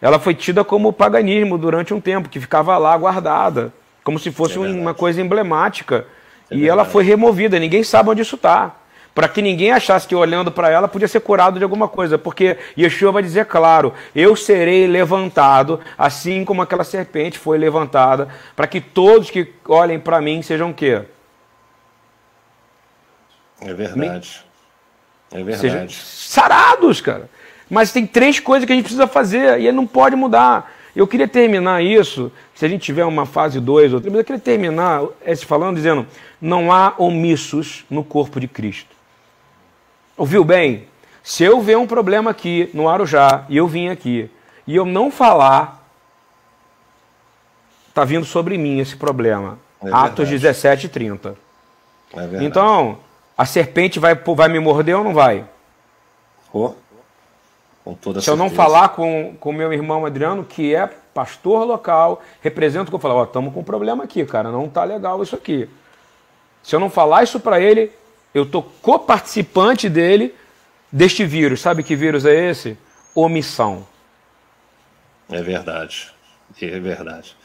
Ela 0.01 0.17
foi 0.17 0.33
tida 0.33 0.63
como 0.63 0.91
paganismo 0.91 1.59
durante 1.59 1.93
um 1.93 2.01
tempo, 2.01 2.27
que 2.27 2.39
ficava 2.39 2.75
lá 2.79 2.97
guardada, 2.97 3.71
como 4.03 4.17
se 4.19 4.31
fosse 4.31 4.57
É 4.57 4.59
um- 4.59 4.81
uma 4.81 4.93
coisa 4.93 5.21
emblemática. 5.21 6.05
É 6.49 6.55
e 6.55 6.63
ela 6.67 6.77
verdade. 6.83 6.89
foi 6.91 7.03
removida, 7.03 7.59
ninguém 7.59 7.83
sabe 7.83 8.09
onde 8.09 8.21
isso 8.21 8.35
está. 8.35 8.75
Para 9.13 9.27
que 9.27 9.41
ninguém 9.41 9.71
achasse 9.73 10.07
que 10.07 10.15
olhando 10.15 10.51
para 10.53 10.69
ela 10.69 10.87
podia 10.87 11.07
ser 11.07 11.19
curado 11.19 11.57
de 11.57 11.63
alguma 11.65 11.87
coisa, 11.89 12.17
porque 12.17 12.57
Yeshua 12.77 13.11
vai 13.11 13.21
dizer 13.21 13.45
claro: 13.45 13.93
eu 14.15 14.35
serei 14.37 14.87
levantado, 14.87 15.81
assim 15.97 16.45
como 16.45 16.61
aquela 16.61 16.85
serpente 16.85 17.37
foi 17.37 17.57
levantada, 17.57 18.29
para 18.55 18.67
que 18.67 18.79
todos 18.79 19.29
que 19.29 19.51
olhem 19.67 19.99
para 19.99 20.21
mim 20.21 20.41
sejam 20.41 20.69
o 20.69 20.73
quê? 20.73 21.01
É 23.61 23.73
verdade. 23.73 24.43
É 25.31 25.37
Sejam 25.37 25.59
verdade. 25.59 25.95
sarados, 25.95 26.99
cara. 27.01 27.29
Mas 27.69 27.91
tem 27.93 28.05
três 28.05 28.39
coisas 28.39 28.65
que 28.65 28.71
a 28.73 28.75
gente 28.75 28.83
precisa 28.85 29.07
fazer 29.07 29.59
e 29.59 29.67
ele 29.67 29.77
não 29.77 29.87
pode 29.87 30.15
mudar. 30.15 30.71
Eu 30.95 31.07
queria 31.07 31.27
terminar 31.27 31.81
isso, 31.83 32.31
se 32.53 32.65
a 32.65 32.67
gente 32.67 32.81
tiver 32.81 33.05
uma 33.05 33.25
fase 33.25 33.59
2 33.59 33.93
ou 33.93 33.99
três, 33.99 34.11
mas 34.11 34.19
eu 34.19 34.25
queria 34.25 34.41
terminar 34.41 35.03
esse 35.25 35.45
falando 35.45 35.75
dizendo: 35.75 36.05
não 36.41 36.71
há 36.71 36.93
omissos 36.97 37.85
no 37.89 38.03
corpo 38.03 38.39
de 38.39 38.47
Cristo. 38.47 38.95
Ouviu 40.17 40.43
bem? 40.43 40.87
Se 41.23 41.43
eu 41.43 41.61
ver 41.61 41.77
um 41.77 41.87
problema 41.87 42.31
aqui 42.31 42.69
no 42.73 42.89
Arujá 42.89 43.45
e 43.47 43.57
eu 43.57 43.67
vim 43.67 43.89
aqui 43.89 44.29
e 44.67 44.75
eu 44.75 44.85
não 44.85 45.11
falar, 45.11 45.87
está 47.89 48.03
vindo 48.03 48.25
sobre 48.25 48.57
mim 48.57 48.79
esse 48.79 48.95
problema. 48.95 49.59
É 49.83 49.89
Atos 49.91 50.29
verdade. 50.29 50.41
17 50.43 50.85
e 50.85 50.89
30. 50.89 51.35
É. 52.13 52.43
Então, 52.43 52.99
a 53.37 53.45
serpente 53.45 53.99
vai, 53.99 54.15
vai 54.15 54.49
me 54.49 54.59
morder 54.59 54.97
ou 54.97 55.03
não 55.03 55.13
vai? 55.13 55.45
Pô, 56.51 56.75
com 57.83 57.93
toda 57.93 58.21
Se 58.21 58.29
eu 58.29 58.35
não 58.35 58.49
certeza. 58.49 58.63
falar 58.63 58.89
com 58.89 59.35
o 59.41 59.53
meu 59.53 59.71
irmão 59.73 60.05
Adriano, 60.05 60.43
que 60.43 60.75
é 60.75 60.87
pastor 61.13 61.65
local, 61.65 62.21
representa 62.41 62.85
o 62.85 62.87
que 62.87 62.95
eu 62.95 62.99
falo, 62.99 63.15
ó, 63.15 63.23
estamos 63.23 63.53
com 63.53 63.59
um 63.61 63.63
problema 63.63 64.03
aqui, 64.03 64.25
cara, 64.25 64.51
não 64.51 64.69
tá 64.69 64.83
legal 64.83 65.21
isso 65.21 65.35
aqui. 65.35 65.67
Se 66.63 66.75
eu 66.75 66.79
não 66.79 66.89
falar 66.89 67.23
isso 67.23 67.39
para 67.39 67.59
ele, 67.59 67.91
eu 68.33 68.45
tô 68.45 68.61
coparticipante 68.61 69.89
dele 69.89 70.33
deste 70.91 71.25
vírus. 71.25 71.59
Sabe 71.61 71.83
que 71.83 71.95
vírus 71.95 72.25
é 72.25 72.49
esse? 72.49 72.77
Omissão. 73.15 73.85
É 75.29 75.41
verdade. 75.41 76.11
É 76.61 76.79
verdade. 76.79 77.35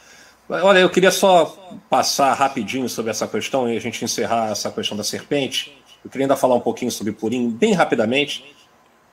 Olha, 0.49 0.79
eu 0.79 0.89
queria 0.89 1.11
só 1.11 1.45
passar 1.89 2.33
rapidinho 2.33 2.87
sobre 2.87 3.11
essa 3.11 3.27
questão 3.27 3.69
e 3.69 3.75
a 3.75 3.81
gente 3.81 4.03
encerrar 4.05 4.51
essa 4.51 4.71
questão 4.71 4.95
da 4.95 5.03
serpente. 5.03 5.77
Eu 6.05 6.09
queria 6.09 6.25
ainda 6.25 6.37
falar 6.37 6.55
um 6.55 6.61
pouquinho 6.61 6.91
sobre 6.91 7.11
Purim, 7.11 7.49
bem 7.49 7.73
rapidamente. 7.73 8.55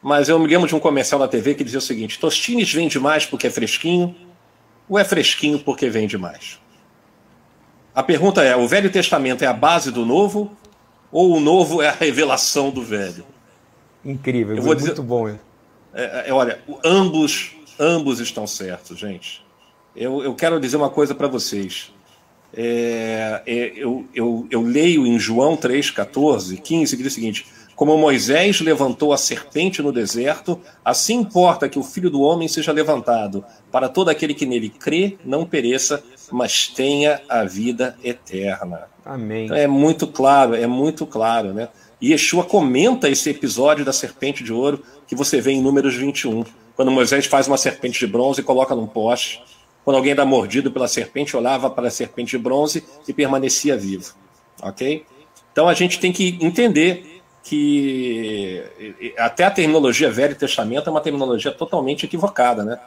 Mas 0.04 0.28
eu 0.28 0.38
me 0.38 0.46
lembro 0.46 0.68
de 0.68 0.74
um 0.74 0.78
comercial 0.78 1.18
na 1.18 1.26
TV 1.26 1.54
que 1.54 1.64
dizia 1.64 1.78
o 1.78 1.82
seguinte: 1.82 2.18
Tostines 2.18 2.70
vende 2.70 3.00
mais 3.00 3.24
porque 3.24 3.46
é 3.46 3.50
fresquinho, 3.50 4.14
ou 4.86 4.98
é 4.98 5.04
fresquinho 5.04 5.58
porque 5.58 5.88
vende 5.88 6.18
mais? 6.18 6.60
A 7.94 8.02
pergunta 8.02 8.42
é: 8.44 8.54
o 8.54 8.68
Velho 8.68 8.90
Testamento 8.90 9.42
é 9.42 9.46
a 9.46 9.52
base 9.54 9.90
do 9.90 10.04
Novo, 10.04 10.54
ou 11.10 11.34
o 11.34 11.40
Novo 11.40 11.80
é 11.80 11.88
a 11.88 11.92
revelação 11.92 12.70
do 12.70 12.82
Velho? 12.82 13.24
Incrível, 14.04 14.56
Eu 14.56 14.62
vou 14.62 14.74
muito 14.74 14.90
dizer- 14.90 15.00
bom. 15.00 15.26
isso. 15.26 15.40
É, 15.94 16.28
é, 16.28 16.32
olha, 16.34 16.60
ambos, 16.84 17.52
ambos 17.80 18.20
estão 18.20 18.46
certos, 18.46 18.98
gente. 18.98 19.42
Eu, 19.96 20.22
eu 20.22 20.34
quero 20.34 20.60
dizer 20.60 20.76
uma 20.76 20.90
coisa 20.90 21.14
para 21.14 21.28
vocês. 21.28 21.94
É, 22.52 23.42
é, 23.46 23.72
eu, 23.74 24.06
eu, 24.14 24.46
eu 24.50 24.60
leio 24.60 25.06
em 25.06 25.18
João 25.18 25.56
3, 25.56 25.90
14, 25.90 26.58
15, 26.58 26.94
que 26.94 27.02
diz 27.02 27.12
o 27.12 27.14
seguinte: 27.14 27.46
Como 27.76 27.98
Moisés 27.98 28.60
levantou 28.60 29.12
a 29.12 29.16
serpente 29.16 29.82
no 29.82 29.92
deserto, 29.92 30.60
assim 30.84 31.16
importa 31.16 31.68
que 31.68 31.78
o 31.78 31.82
filho 31.82 32.08
do 32.08 32.20
homem 32.20 32.46
seja 32.46 32.70
levantado, 32.70 33.44
para 33.70 33.88
todo 33.88 34.10
aquele 34.10 34.32
que 34.32 34.46
nele 34.46 34.68
crê, 34.68 35.18
não 35.24 35.44
pereça, 35.44 36.02
mas 36.30 36.68
tenha 36.68 37.20
a 37.28 37.44
vida 37.44 37.96
eterna. 38.02 38.82
Amém. 39.04 39.46
Então 39.46 39.56
é 39.56 39.66
muito 39.66 40.06
claro, 40.06 40.54
é 40.54 40.66
muito 40.66 41.04
claro, 41.06 41.52
né? 41.52 41.68
E 42.00 42.12
Yeshua 42.12 42.44
comenta 42.44 43.08
esse 43.08 43.30
episódio 43.30 43.84
da 43.84 43.92
serpente 43.92 44.44
de 44.44 44.52
ouro 44.52 44.82
que 45.06 45.14
você 45.14 45.40
vê 45.40 45.52
em 45.52 45.62
Números 45.62 45.94
21, 45.94 46.44
quando 46.76 46.90
Moisés 46.90 47.26
faz 47.26 47.48
uma 47.48 47.56
serpente 47.56 47.98
de 47.98 48.06
bronze 48.06 48.40
e 48.40 48.44
coloca 48.44 48.74
num 48.74 48.86
poste. 48.86 49.42
Quando 49.84 49.96
alguém 49.96 50.14
dá 50.14 50.24
mordido 50.24 50.70
pela 50.70 50.88
serpente, 50.88 51.36
olhava 51.36 51.68
para 51.68 51.88
a 51.88 51.90
serpente 51.90 52.36
de 52.36 52.42
bronze 52.42 52.84
e 53.06 53.12
permanecia 53.12 53.76
vivo. 53.76 54.14
Ok? 54.62 55.04
Então 55.52 55.68
a 55.68 55.74
gente 55.74 56.00
tem 56.00 56.12
que 56.12 56.38
entender 56.40 57.13
que 57.44 58.64
até 59.18 59.44
a 59.44 59.50
terminologia 59.50 60.10
Velho 60.10 60.34
Testamento 60.34 60.88
é 60.88 60.90
uma 60.90 61.00
terminologia 61.00 61.52
totalmente 61.52 62.04
equivocada, 62.06 62.64
né? 62.64 62.78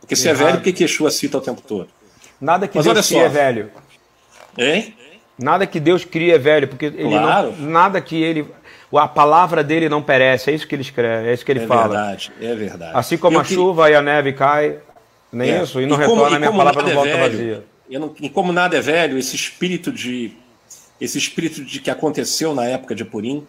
Porque 0.00 0.14
se 0.14 0.28
é 0.28 0.30
Errado. 0.30 0.44
velho, 0.46 0.58
por 0.62 0.72
que 0.72 0.82
Yeshua 0.84 1.10
cita 1.10 1.38
o 1.38 1.40
tempo 1.40 1.60
todo? 1.60 1.88
Nada 2.40 2.68
que 2.68 2.76
Mas 2.78 2.86
Deus 2.86 3.06
cria 3.08 3.22
é 3.22 3.28
velho. 3.28 3.70
Hein? 4.56 4.94
Nada 5.38 5.66
que 5.66 5.80
Deus 5.80 6.04
cria 6.04 6.36
é 6.36 6.38
velho, 6.38 6.68
porque 6.68 6.86
ele 6.86 7.10
Claro. 7.10 7.52
não, 7.58 7.68
nada 7.68 8.00
que 8.00 8.22
ele 8.22 8.46
a 8.94 9.08
palavra 9.08 9.62
dele 9.64 9.88
não 9.90 10.00
perece, 10.00 10.50
é 10.50 10.54
isso 10.54 10.66
que 10.66 10.74
ele 10.74 10.80
escreve, 10.82 11.28
é 11.28 11.34
isso 11.34 11.44
que 11.44 11.52
ele 11.52 11.64
É 11.64 11.66
fala. 11.66 11.88
verdade, 11.88 12.32
é 12.40 12.54
verdade. 12.54 12.92
Assim 12.94 13.18
como 13.18 13.36
Eu 13.36 13.40
a 13.40 13.44
que- 13.44 13.52
chuva 13.52 13.90
e 13.90 13.94
a 13.94 14.00
neve 14.00 14.32
cai, 14.32 14.78
nem 15.30 15.50
É. 15.50 15.62
isso, 15.62 15.80
e 15.80 15.86
não 15.86 15.96
como- 15.98 16.08
retorna, 16.14 16.36
a 16.36 16.36
e 16.36 16.38
minha 16.38 16.50
como 16.50 16.58
palavra 16.60 16.82
não 16.82 16.90
é 16.90 16.94
volta 16.94 17.10
velho, 17.10 17.20
vazia. 17.30 17.64
E, 17.90 17.98
não- 17.98 18.14
e 18.20 18.30
como 18.30 18.52
nada 18.52 18.76
é 18.76 18.80
velho, 18.80 19.18
esse 19.18 19.34
espírito 19.36 19.90
de 19.92 20.32
esse 20.98 21.18
espírito 21.18 21.62
de 21.62 21.78
que 21.80 21.90
aconteceu 21.90 22.54
na 22.54 22.64
época 22.64 22.94
de 22.94 23.04
Purim 23.04 23.46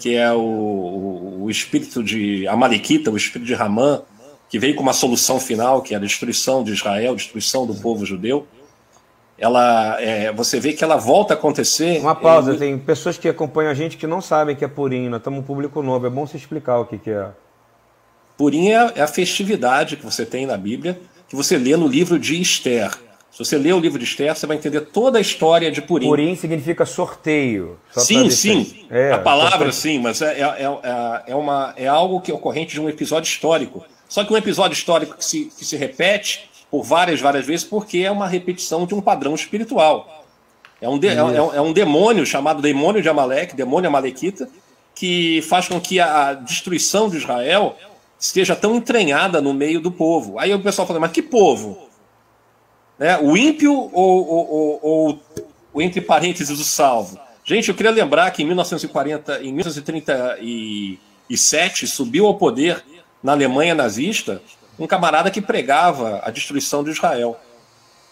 que 0.00 0.16
é 0.16 0.32
o, 0.32 0.40
o, 0.40 1.44
o 1.44 1.50
espírito 1.50 2.02
de 2.02 2.48
Amalequita, 2.48 3.10
o 3.10 3.16
espírito 3.16 3.46
de 3.46 3.54
Ramã, 3.54 4.02
que 4.48 4.58
veio 4.58 4.74
com 4.74 4.82
uma 4.82 4.92
solução 4.92 5.38
final, 5.38 5.82
que 5.82 5.94
é 5.94 5.96
a 5.96 6.00
destruição 6.00 6.64
de 6.64 6.72
Israel, 6.72 7.14
destruição 7.14 7.66
do 7.66 7.74
povo 7.74 8.04
judeu, 8.04 8.48
ela, 9.38 9.98
é, 10.00 10.30
você 10.32 10.60
vê 10.60 10.72
que 10.72 10.84
ela 10.84 10.96
volta 10.96 11.32
a 11.32 11.36
acontecer. 11.36 11.98
Uma 12.00 12.14
pausa, 12.14 12.54
em... 12.54 12.58
tem 12.58 12.78
pessoas 12.78 13.16
que 13.16 13.26
acompanham 13.28 13.70
a 13.70 13.74
gente 13.74 13.96
que 13.96 14.06
não 14.06 14.20
sabem 14.20 14.54
que 14.54 14.64
é 14.64 14.68
Purim, 14.68 15.08
nós 15.08 15.20
estamos 15.20 15.40
um 15.40 15.42
público 15.42 15.82
novo, 15.82 16.06
é 16.06 16.10
bom 16.10 16.26
você 16.26 16.36
explicar 16.36 16.78
o 16.78 16.84
que, 16.84 16.98
que 16.98 17.10
é. 17.10 17.28
Purim 18.36 18.70
é, 18.70 18.92
é 18.96 19.02
a 19.02 19.06
festividade 19.06 19.96
que 19.96 20.04
você 20.04 20.26
tem 20.26 20.46
na 20.46 20.56
Bíblia, 20.56 21.00
que 21.28 21.36
você 21.36 21.56
lê 21.56 21.76
no 21.76 21.86
livro 21.86 22.18
de 22.18 22.40
Esther. 22.40 22.90
Se 23.30 23.38
você 23.38 23.56
ler 23.56 23.74
o 23.74 23.80
livro 23.80 23.98
de 23.98 24.04
Esther, 24.04 24.34
você 24.34 24.46
vai 24.46 24.56
entender 24.56 24.80
toda 24.80 25.18
a 25.18 25.20
história 25.20 25.70
de 25.70 25.80
Purim. 25.80 26.06
Purim 26.06 26.34
significa 26.34 26.84
sorteio. 26.84 27.78
Sim, 27.96 28.28
sim. 28.28 28.86
É, 28.90 29.12
a 29.12 29.18
palavra 29.18 29.70
sim, 29.70 30.00
mas 30.00 30.20
é, 30.20 30.40
é, 30.40 30.42
é, 30.42 31.22
é, 31.28 31.34
uma, 31.36 31.72
é 31.76 31.86
algo 31.86 32.20
que 32.20 32.30
é 32.30 32.34
ocorrente 32.34 32.74
de 32.74 32.80
um 32.80 32.88
episódio 32.88 33.28
histórico. 33.28 33.84
Só 34.08 34.24
que 34.24 34.32
um 34.32 34.36
episódio 34.36 34.74
histórico 34.74 35.16
que 35.16 35.24
se, 35.24 35.44
que 35.56 35.64
se 35.64 35.76
repete 35.76 36.50
por 36.68 36.82
várias, 36.82 37.20
várias 37.20 37.46
vezes, 37.46 37.64
porque 37.64 37.98
é 37.98 38.10
uma 38.10 38.26
repetição 38.26 38.84
de 38.84 38.94
um 38.94 39.00
padrão 39.00 39.34
espiritual. 39.34 40.24
É 40.80 40.88
um, 40.88 40.98
de, 40.98 41.08
é, 41.08 41.12
é, 41.12 41.16
é, 41.16 41.60
um 41.60 41.72
demônio 41.72 42.26
chamado 42.26 42.60
demônio 42.60 43.02
de 43.02 43.08
Amaleque, 43.08 43.54
demônio 43.54 43.88
amalequita, 43.88 44.48
que 44.94 45.42
faz 45.42 45.68
com 45.68 45.80
que 45.80 46.00
a 46.00 46.34
destruição 46.34 47.08
de 47.08 47.18
Israel 47.18 47.76
esteja 48.18 48.56
tão 48.56 48.74
entranhada 48.74 49.40
no 49.40 49.54
meio 49.54 49.80
do 49.80 49.90
povo. 49.90 50.38
Aí 50.38 50.52
o 50.52 50.60
pessoal 50.60 50.86
fala, 50.86 51.00
mas 51.00 51.12
que 51.12 51.22
povo? 51.22 51.89
Né? 53.00 53.18
O 53.18 53.34
ímpio 53.34 53.72
ou, 53.72 54.28
ou, 54.28 54.78
ou, 54.82 55.18
ou, 55.72 55.82
entre 55.82 56.02
parênteses, 56.02 56.60
o 56.60 56.64
salvo? 56.64 57.18
Gente, 57.42 57.70
eu 57.70 57.74
queria 57.74 57.90
lembrar 57.90 58.30
que 58.30 58.42
em 58.42 58.46
1940, 58.46 59.40
em 59.42 59.54
1937, 59.54 61.86
subiu 61.86 62.26
ao 62.26 62.36
poder 62.36 62.84
na 63.22 63.32
Alemanha 63.32 63.74
nazista, 63.74 64.42
um 64.78 64.86
camarada 64.86 65.30
que 65.30 65.40
pregava 65.40 66.20
a 66.22 66.30
destruição 66.30 66.84
de 66.84 66.90
Israel. 66.90 67.40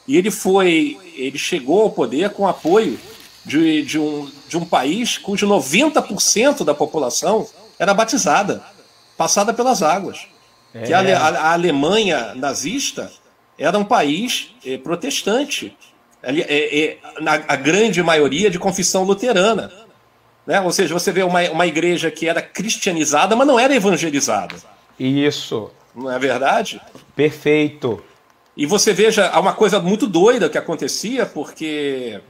E 0.06 0.16
ele 0.16 0.30
foi, 0.30 0.96
ele 1.14 1.36
chegou 1.36 1.82
ao 1.82 1.90
poder 1.90 2.30
com 2.30 2.48
apoio 2.48 2.98
de, 3.44 3.82
de, 3.82 3.98
um, 3.98 4.32
de 4.48 4.56
um 4.56 4.64
país 4.64 5.18
cujo 5.18 5.46
90% 5.46 6.64
da 6.64 6.74
população 6.74 7.46
era 7.78 7.92
batizada, 7.92 8.64
passada 9.18 9.52
pelas 9.52 9.82
águas. 9.82 10.26
É. 10.72 10.80
Que 10.82 10.94
a, 10.94 11.00
a, 11.00 11.28
a, 11.28 11.52
Alemanha 11.52 12.34
nazista 12.34 13.12
era 13.58 13.76
um 13.78 13.84
país 13.84 14.54
eh, 14.64 14.78
protestante, 14.78 15.76
é, 16.22 16.32
é, 16.32 16.98
na, 17.20 17.34
a 17.48 17.56
grande 17.56 18.02
maioria 18.02 18.50
de 18.50 18.58
confissão 18.58 19.04
luterana. 19.04 19.70
Né? 20.46 20.60
Ou 20.60 20.72
seja, 20.72 20.94
você 20.94 21.12
vê 21.12 21.22
uma, 21.22 21.42
uma 21.50 21.66
igreja 21.66 22.10
que 22.10 22.28
era 22.28 22.40
cristianizada, 22.40 23.36
mas 23.36 23.46
não 23.46 23.58
era 23.58 23.74
evangelizada. 23.74 24.56
Isso. 24.98 25.70
Não 25.94 26.10
é 26.10 26.18
verdade? 26.18 26.80
Perfeito. 27.14 28.02
E 28.56 28.66
você 28.66 28.92
veja, 28.92 29.28
há 29.28 29.38
uma 29.38 29.52
coisa 29.52 29.80
muito 29.80 30.06
doida 30.06 30.48
que 30.48 30.58
acontecia, 30.58 31.26
porque 31.26 32.20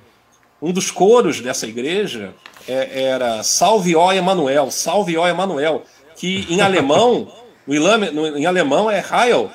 um 0.60 0.72
dos 0.72 0.90
coros 0.90 1.40
dessa 1.40 1.66
igreja 1.66 2.34
é, 2.66 3.04
era 3.04 3.42
Salve 3.42 3.94
ó 3.96 4.12
Emanuel, 4.12 4.70
Salve 4.70 5.16
ó 5.16 5.26
Emanuel, 5.26 5.84
que 6.16 6.46
em 6.50 6.60
alemão, 6.60 7.32
no, 7.66 8.36
em 8.36 8.44
alemão 8.44 8.90
é 8.90 9.02
Heil, 9.02 9.50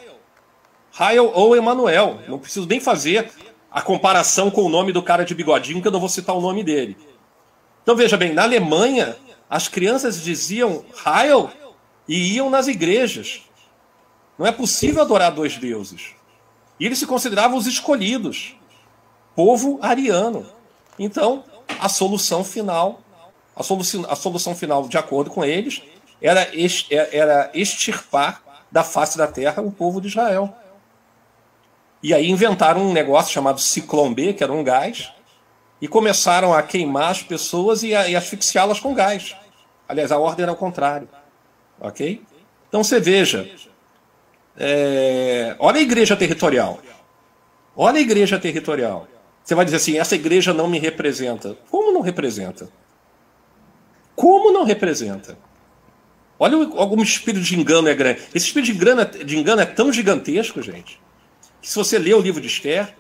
Heil 0.99 1.31
ou 1.33 1.55
Emanuel. 1.55 2.19
Não 2.27 2.39
preciso 2.39 2.67
nem 2.67 2.79
fazer 2.79 3.31
a 3.71 3.81
comparação 3.81 4.51
com 4.51 4.63
o 4.63 4.69
nome 4.69 4.91
do 4.91 5.01
cara 5.01 5.25
de 5.25 5.33
bigodinho, 5.33 5.81
que 5.81 5.87
eu 5.87 5.91
não 5.91 5.99
vou 5.99 6.09
citar 6.09 6.35
o 6.35 6.41
nome 6.41 6.63
dele. 6.63 6.97
Então 7.81 7.95
veja 7.95 8.15
bem, 8.15 8.33
na 8.33 8.43
Alemanha, 8.43 9.17
as 9.49 9.67
crianças 9.67 10.21
diziam 10.21 10.85
Heil 11.05 11.49
e 12.07 12.35
iam 12.35 12.49
nas 12.49 12.67
igrejas. 12.67 13.41
Não 14.37 14.45
é 14.45 14.51
possível 14.51 15.01
adorar 15.01 15.31
dois 15.31 15.57
deuses. 15.57 16.13
E 16.79 16.85
eles 16.85 16.99
se 16.99 17.05
consideravam 17.05 17.57
os 17.57 17.67
escolhidos, 17.67 18.55
povo 19.35 19.79
ariano. 19.81 20.45
Então, 20.97 21.43
a 21.79 21.89
solução 21.89 22.43
final, 22.43 23.01
a 23.55 23.63
solução, 23.63 24.05
a 24.09 24.15
solução 24.15 24.55
final, 24.55 24.87
de 24.87 24.97
acordo 24.97 25.29
com 25.29 25.43
eles, 25.43 25.81
era, 26.21 26.47
era 27.11 27.51
extirpar 27.53 28.41
da 28.71 28.83
face 28.83 29.17
da 29.17 29.27
terra 29.27 29.61
o 29.61 29.71
povo 29.71 30.01
de 30.01 30.07
Israel. 30.07 30.55
E 32.03 32.13
aí 32.13 32.29
inventaram 32.29 32.81
um 32.81 32.91
negócio 32.91 33.31
chamado 33.31 33.61
Ciclone 33.61 34.13
B, 34.13 34.33
que 34.33 34.43
era 34.43 34.51
um 34.51 34.61
gás, 34.61 35.13
e 35.81 35.87
começaram 35.87 36.53
a 36.53 36.61
queimar 36.61 37.11
as 37.11 37.23
pessoas 37.23 37.81
e, 37.81 37.87
e 37.91 38.15
asfixiá-las 38.15 38.81
com 38.81 38.93
gás. 38.93 39.33
Aliás, 39.87 40.11
a 40.11 40.19
ordem 40.19 40.43
era 40.43 40.51
ao 40.51 40.57
contrário. 40.57 41.07
Ok? 41.79 42.21
Então 42.67 42.83
você 42.83 42.99
veja, 42.99 43.49
é, 44.57 45.55
olha 45.59 45.77
a 45.77 45.81
igreja 45.81 46.15
territorial. 46.15 46.79
Olha 47.75 47.97
a 47.97 48.01
igreja 48.01 48.37
territorial. 48.37 49.07
Você 49.43 49.55
vai 49.55 49.65
dizer 49.65 49.77
assim: 49.77 49.97
essa 49.97 50.15
igreja 50.15 50.53
não 50.53 50.67
me 50.67 50.79
representa. 50.79 51.57
Como 51.69 51.91
não 51.91 52.01
representa? 52.01 52.69
Como 54.15 54.51
não 54.51 54.63
representa? 54.63 55.37
Olha 56.37 56.57
algum 56.75 57.01
espírito 57.01 57.43
de 57.43 57.59
engano 57.59 57.87
é 57.87 57.95
grande. 57.95 58.21
Esse 58.33 58.47
espírito 58.47 58.71
de 58.71 58.77
engano, 58.77 59.01
é, 59.01 59.05
de 59.05 59.37
engano 59.37 59.61
é 59.61 59.65
tão 59.65 59.91
gigantesco, 59.91 60.61
gente, 60.61 60.99
que 61.63 61.69
se 61.69 61.77
você 61.77 61.97
ler 61.97 62.13
o 62.13 62.19
livro 62.19 62.41
de 62.41 62.47
Esther, 62.47 62.93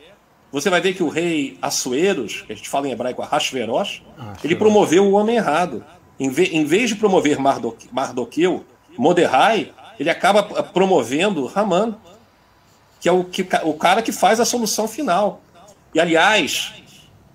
você 0.49 0.69
vai 0.69 0.79
ver 0.79 0.93
que 0.93 1.03
o 1.03 1.09
rei 1.09 1.57
Assueros, 1.61 2.43
que 2.47 2.53
a 2.53 2.55
gente 2.55 2.69
fala 2.69 2.87
em 2.87 2.91
hebraico 2.91 3.21
Ahasverosh, 3.21 4.01
ah, 4.17 4.33
ele 4.41 4.55
promoveu 4.55 5.03
o 5.03 5.11
homem 5.11 5.35
errado. 5.35 5.83
Em, 6.17 6.29
vez 6.29 6.89
de 6.89 6.95
promover 6.95 7.37
Mardoqueu, 7.91 8.63
Moderai, 8.97 9.73
ele 9.99 10.09
acaba 10.09 10.41
promovendo 10.63 11.45
Raman, 11.45 11.97
que 13.01 13.09
é 13.09 13.11
o, 13.11 13.25
que, 13.25 13.45
o 13.63 13.73
cara 13.73 14.01
que 14.01 14.13
faz 14.13 14.39
a 14.39 14.45
solução 14.45 14.87
final. 14.87 15.41
E, 15.93 15.99
aliás, 15.99 16.71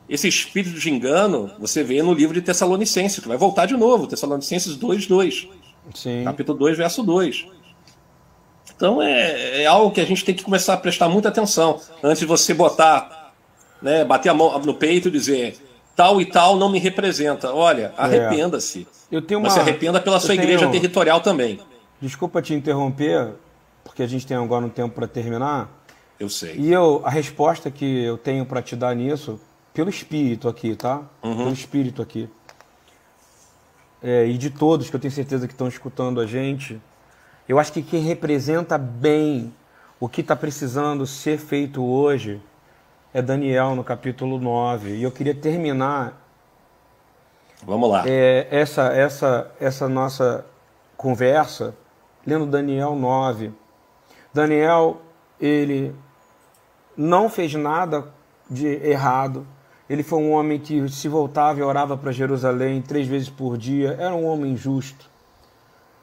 esse 0.09 0.27
espírito 0.27 0.81
de 0.81 0.89
engano 0.89 1.51
você 1.59 1.83
vê 1.83 2.03
no 2.03 2.15
livro 2.15 2.33
de 2.33 2.41
Tessalonicenses, 2.41 3.19
que 3.19 3.29
vai 3.29 3.37
voltar 3.37 3.67
de 3.67 3.77
novo, 3.77 4.07
Tessalonicenses 4.07 4.77
2, 4.77 5.07
2. 5.07 5.49
Sim. 5.95 6.25
Capítulo 6.25 6.59
2, 6.59 6.79
verso 6.79 7.03
2. 7.03 7.58
Então 8.79 9.03
é, 9.03 9.63
é, 9.63 9.67
algo 9.67 9.91
que 9.91 10.01
a 10.01 10.07
gente 10.07 10.25
tem 10.25 10.33
que 10.33 10.45
começar 10.45 10.75
a 10.75 10.77
prestar 10.77 11.09
muita 11.09 11.29
atenção 11.29 11.81
antes 12.01 12.21
de 12.21 12.27
você 12.27 12.55
botar, 12.55 13.33
né, 13.83 14.05
bater 14.05 14.29
a 14.29 14.35
mão 14.35 14.57
no 14.61 14.73
peito 14.73 15.09
e 15.09 15.11
dizer 15.11 15.59
tal 15.97 16.21
e 16.21 16.25
tal 16.25 16.57
não 16.57 16.71
me 16.71 16.79
representa. 16.79 17.53
Olha, 17.53 17.93
é. 17.99 18.01
arrependa-se. 18.01 18.87
Eu 19.11 19.21
tenho 19.21 19.41
uma... 19.41 19.47
Mas 19.47 19.55
se 19.55 19.59
arrependa 19.59 20.01
pela 20.01 20.21
sua 20.21 20.35
igreja 20.35 20.69
territorial 20.69 21.21
também. 21.21 21.59
Desculpa 22.01 22.41
te 22.41 22.55
interromper, 22.55 23.33
porque 23.83 24.01
a 24.01 24.07
gente 24.07 24.25
tem 24.25 24.37
agora 24.37 24.65
um 24.65 24.69
tempo 24.69 24.95
para 24.95 25.09
terminar. 25.09 25.69
Eu 26.21 26.29
sei. 26.29 26.55
E 26.57 26.73
eu, 26.73 27.03
a 27.05 27.11
resposta 27.11 27.73
que 27.73 28.05
eu 28.05 28.17
tenho 28.17 28.47
para 28.47 28.63
te 28.63 28.77
dar 28.77 28.95
nisso, 28.95 29.41
pelo 29.75 29.91
espírito 29.91 30.49
aqui, 30.49 30.77
tá? 30.77 31.03
Uhum. 31.21 31.37
Pelo 31.37 31.53
espírito 31.53 32.01
aqui. 32.01 32.29
É, 34.01 34.25
e 34.27 34.39
de 34.39 34.51
todos 34.51 34.89
que 34.89 34.95
eu 34.95 35.01
tenho 35.01 35.13
certeza 35.13 35.49
que 35.49 35.53
estão 35.53 35.67
escutando 35.67 36.21
a 36.21 36.27
gente, 36.27 36.81
eu 37.49 37.59
acho 37.59 37.73
que 37.73 37.83
quem 37.83 38.03
representa 38.03 38.77
bem 38.77 39.55
o 39.99 40.09
que 40.09 40.21
está 40.21 40.37
precisando 40.37 41.07
ser 41.07 41.39
feito 41.39 41.83
hoje 41.83 42.41
é 43.13 43.23
Daniel 43.23 43.75
no 43.75 43.83
capítulo 43.83 44.39
9. 44.39 44.97
E 44.97 45.03
eu 45.03 45.11
queria 45.11 45.35
terminar. 45.35 46.21
Vamos 47.65 47.91
lá. 47.91 48.05
É, 48.07 48.47
essa, 48.51 48.89
essa, 48.93 49.51
essa 49.59 49.89
nossa 49.89 50.45
conversa 50.97 51.75
lendo 52.27 52.45
Daniel 52.45 52.95
9. 52.95 53.51
Daniel, 54.33 55.01
ele 55.41 55.95
não 56.95 57.31
fez 57.31 57.55
nada 57.55 58.07
de 58.49 58.67
errado. 58.67 59.47
Ele 59.89 60.03
foi 60.03 60.19
um 60.19 60.33
homem 60.33 60.59
que 60.59 60.87
se 60.91 61.09
voltava 61.09 61.61
e 61.61 61.63
orava 61.63 61.97
para 61.97 62.13
Jerusalém 62.13 62.83
três 62.83 63.09
vezes 63.09 63.31
por 63.31 63.57
dia. 63.57 63.97
Era 63.99 64.15
um 64.15 64.27
homem 64.27 64.55
justo. 64.55 65.08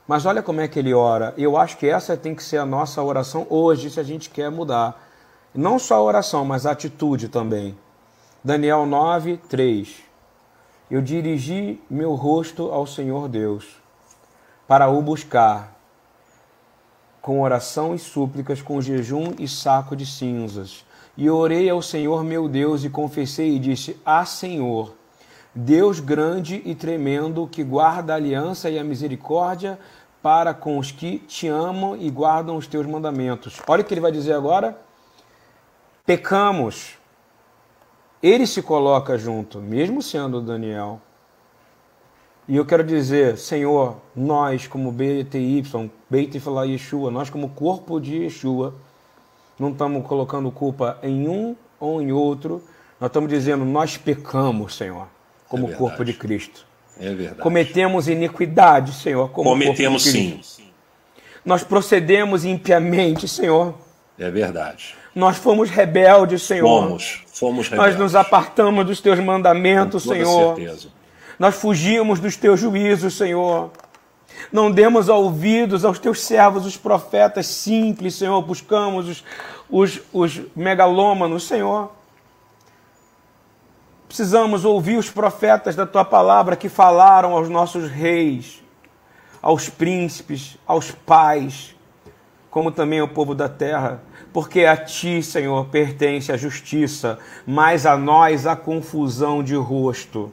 Mas 0.08 0.26
olha 0.26 0.44
como 0.44 0.62
é 0.62 0.68
que 0.68 0.78
ele 0.78 0.94
ora. 0.94 1.34
Eu 1.38 1.58
acho 1.58 1.78
que 1.78 1.88
essa 1.88 2.16
tem 2.16 2.36
que 2.36 2.44
ser 2.44 2.58
a 2.58 2.66
nossa 2.66 3.02
oração 3.02 3.48
hoje, 3.50 3.90
se 3.90 4.00
a 4.00 4.04
gente 4.04 4.30
quer 4.30 4.52
mudar. 4.52 5.02
Não 5.54 5.80
só 5.80 5.96
a 5.96 6.02
oração, 6.02 6.46
mas 6.46 6.66
a 6.66 6.72
atitude 6.72 7.28
também. 7.28 7.78
Daniel 8.44 8.86
9, 8.86 9.38
3. 9.50 10.04
Eu 10.92 11.02
dirigi 11.02 11.82
meu 11.90 12.14
rosto 12.14 12.72
ao 12.72 12.86
Senhor 12.86 13.28
Deus, 13.28 13.82
para 14.68 14.88
o 14.88 15.02
buscar, 15.02 15.74
com 17.20 17.42
oração 17.42 17.96
e 17.96 17.98
súplicas, 17.98 18.62
com 18.62 18.80
jejum 18.80 19.34
e 19.40 19.48
saco 19.48 19.96
de 19.96 20.06
cinzas. 20.06 20.86
E 21.18 21.28
orei 21.28 21.68
ao 21.68 21.82
Senhor 21.82 22.24
meu 22.24 22.48
Deus 22.48 22.84
e 22.84 22.90
confessei 22.90 23.56
e 23.56 23.60
disse: 23.60 24.00
Ah, 24.06 24.26
Senhor, 24.26 24.94
Deus 25.56 26.02
grande 26.02 26.62
e 26.66 26.76
tremendo, 26.76 27.48
que 27.48 27.64
guarda 27.64 28.12
a 28.12 28.18
aliança 28.18 28.70
e 28.70 28.78
a 28.78 28.84
misericórdia 28.84 29.80
para 30.22 30.54
com 30.54 30.78
os 30.78 30.92
que 30.92 31.20
te 31.20 31.48
amam 31.48 31.96
e 31.96 32.10
guardam 32.10 32.58
os 32.58 32.68
teus 32.68 32.86
mandamentos. 32.86 33.62
Olha 33.66 33.82
o 33.82 33.86
que 33.86 33.94
ele 33.94 34.02
vai 34.02 34.12
dizer 34.12 34.34
agora. 34.34 34.78
Pecamos. 36.06 36.98
Ele 38.22 38.46
se 38.46 38.62
coloca 38.62 39.18
junto, 39.18 39.60
mesmo 39.60 40.02
sendo 40.02 40.42
Daniel. 40.42 41.00
E 42.48 42.58
eu 42.58 42.66
quero 42.66 42.84
dizer, 42.84 43.38
Senhor, 43.38 43.98
nós 44.16 44.68
como 44.68 44.92
BTY, 44.92 45.64
Beit 46.10 46.40
Falar 46.40 46.66
Yeshua, 46.66 47.10
nós 47.10 47.30
como 47.30 47.50
corpo 47.50 48.00
de 48.00 48.24
Yeshua, 48.24 48.74
não 49.58 49.70
estamos 49.70 50.06
colocando 50.06 50.52
culpa 50.52 51.00
em 51.02 51.28
um 51.28 51.56
ou 51.80 52.02
em 52.02 52.12
outro, 52.12 52.62
nós 53.00 53.10
estamos 53.10 53.30
dizendo, 53.30 53.64
nós 53.64 53.98
pecamos, 53.98 54.76
Senhor, 54.76 55.08
como 55.62 55.72
É 55.72 55.76
corpo 55.76 56.04
de. 56.06 56.14
Cristo. 56.14 56.66
É 57.00 57.14
verdade. 57.14 57.42
Cometemos 57.42 58.08
iniquidade, 58.08 58.94
Senhor, 58.94 59.30
como 59.30 59.50
Cometemos 59.50 60.04
corpo 60.04 60.18
de 60.18 60.24
sim. 60.24 60.32
Cristo. 60.34 60.64
Nós 61.44 61.64
procedemos 61.64 62.46
impiamente, 62.46 63.28
Senhor. 63.28 63.76
É 64.18 64.30
verdade. 64.32 64.96
Nós 65.14 65.38
fomos 65.38 65.70
rebeldes, 65.70 66.42
Senhor. 66.44 66.84
Fomos. 66.84 67.24
Fomos 67.34 67.70
Nós 67.70 67.80
rebeldes. 67.80 68.00
nos 68.00 68.16
apartamos 68.16 68.86
dos 68.86 69.00
teus 69.02 69.20
mandamentos, 69.20 70.04
Com 70.04 70.10
toda 70.10 70.26
Senhor. 70.26 70.56
certeza. 70.56 70.88
Nós 71.38 71.56
fugimos 71.56 72.20
dos 72.20 72.36
teus 72.38 72.60
juízos, 72.60 73.14
Senhor. 73.16 73.72
Não 74.52 74.72
demos 74.72 75.08
ouvidos 75.10 75.86
aos 75.86 76.00
teus 76.00 76.22
servos, 76.22 76.66
os 76.66 76.78
profetas 76.78 77.46
simples, 77.48 78.16
Senhor. 78.16 78.42
Buscamos 78.42 79.08
os, 79.08 79.24
os, 79.70 80.02
os 80.14 80.42
megalômanos, 80.56 81.48
Senhor. 81.48 81.92
Precisamos 84.16 84.64
ouvir 84.64 84.98
os 84.98 85.10
profetas 85.10 85.76
da 85.76 85.86
tua 85.86 86.06
palavra 86.06 86.56
que 86.56 86.70
falaram 86.70 87.34
aos 87.34 87.50
nossos 87.50 87.92
reis, 87.92 88.64
aos 89.42 89.68
príncipes, 89.68 90.58
aos 90.66 90.90
pais, 90.90 91.76
como 92.50 92.72
também 92.72 93.02
ao 93.02 93.10
povo 93.10 93.36
da 93.36 93.50
terra, 93.50 94.02
porque 94.32 94.64
a 94.64 94.78
ti, 94.78 95.22
Senhor, 95.22 95.66
pertence 95.66 96.32
a 96.32 96.38
justiça, 96.38 97.20
mas 97.46 97.86
a 97.86 97.98
nós 97.98 98.48
a 98.48 98.56
confusão 98.56 99.44
de 99.44 99.54
rosto. 99.54 100.32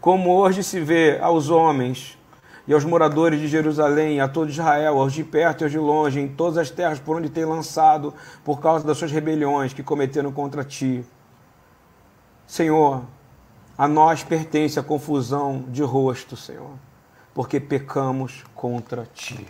Como 0.00 0.30
hoje 0.30 0.62
se 0.62 0.78
vê 0.78 1.18
aos 1.20 1.50
homens 1.50 2.16
e 2.64 2.72
aos 2.72 2.84
moradores 2.84 3.40
de 3.40 3.48
Jerusalém, 3.48 4.20
a 4.20 4.28
todo 4.28 4.50
Israel, 4.50 5.00
aos 5.00 5.12
de 5.12 5.24
perto 5.24 5.62
e 5.62 5.64
aos 5.64 5.72
de 5.72 5.78
longe, 5.80 6.20
em 6.20 6.28
todas 6.28 6.58
as 6.58 6.70
terras 6.70 7.00
por 7.00 7.16
onde 7.16 7.28
tem 7.28 7.44
lançado, 7.44 8.14
por 8.44 8.60
causa 8.60 8.86
das 8.86 8.98
suas 8.98 9.10
rebeliões 9.10 9.72
que 9.72 9.82
cometeram 9.82 10.30
contra 10.30 10.62
ti. 10.62 11.04
Senhor, 12.50 13.04
a 13.78 13.86
nós 13.86 14.24
pertence 14.24 14.76
a 14.76 14.82
confusão 14.82 15.64
de 15.68 15.84
rosto, 15.84 16.36
Senhor, 16.36 16.72
porque 17.32 17.60
pecamos 17.60 18.42
contra 18.56 19.06
ti. 19.14 19.46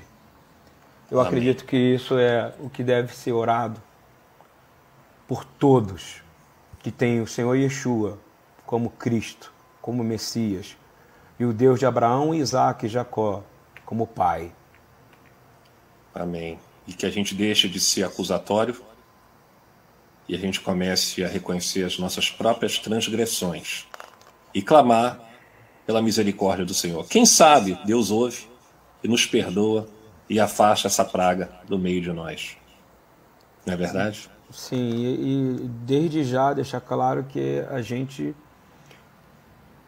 Eu 1.11 1.19
Amém. 1.19 1.29
acredito 1.29 1.65
que 1.65 1.79
isso 1.79 2.19
é 2.19 2.53
o 2.61 2.69
que 2.69 2.85
deve 2.85 3.17
ser 3.17 3.33
orado 3.33 3.81
por 5.27 5.47
todos 5.47 6.23
que 6.81 6.91
têm 6.91 7.23
o 7.23 7.27
Senhor 7.27 7.55
Yeshua 7.55 8.19
como 8.67 8.91
Cristo, 8.91 9.51
como 9.81 10.05
Messias, 10.05 10.77
e 11.39 11.47
o 11.47 11.55
Deus 11.55 11.81
de 11.81 11.87
Abraão, 11.87 12.35
Isaac 12.35 12.85
e 12.85 12.89
Jacó 12.91 13.43
como 13.87 14.07
Pai. 14.07 14.53
Amém. 16.15 16.59
E 16.87 16.93
que 16.93 17.07
a 17.07 17.11
gente 17.11 17.35
deixe 17.35 17.67
de 17.67 17.81
ser 17.81 18.05
acusatório 18.05 18.90
e 20.31 20.35
a 20.37 20.39
gente 20.39 20.61
comece 20.61 21.25
a 21.25 21.29
reconhecer 21.29 21.83
as 21.83 21.99
nossas 21.99 22.31
próprias 22.31 22.79
transgressões 22.79 23.85
e 24.55 24.63
clamar 24.63 25.19
pela 25.85 26.01
misericórdia 26.01 26.65
do 26.65 26.73
Senhor. 26.73 27.05
Quem 27.09 27.27
sabe 27.27 27.77
Deus 27.85 28.13
ouve 28.13 28.49
e 29.03 29.09
nos 29.09 29.27
perdoa 29.27 29.89
e 30.29 30.39
afasta 30.39 30.87
essa 30.87 31.05
praga 31.05 31.51
do 31.67 31.77
meio 31.77 32.01
de 32.01 32.13
nós. 32.13 32.57
Não 33.67 33.75
é 33.75 33.77
verdade? 33.77 34.31
Sim, 34.53 34.77
e, 34.77 35.57
e 35.65 35.69
desde 35.85 36.23
já 36.23 36.53
deixar 36.53 36.81
claro 36.81 37.25
que 37.25 37.65
a 37.69 37.83
gente 37.83 38.33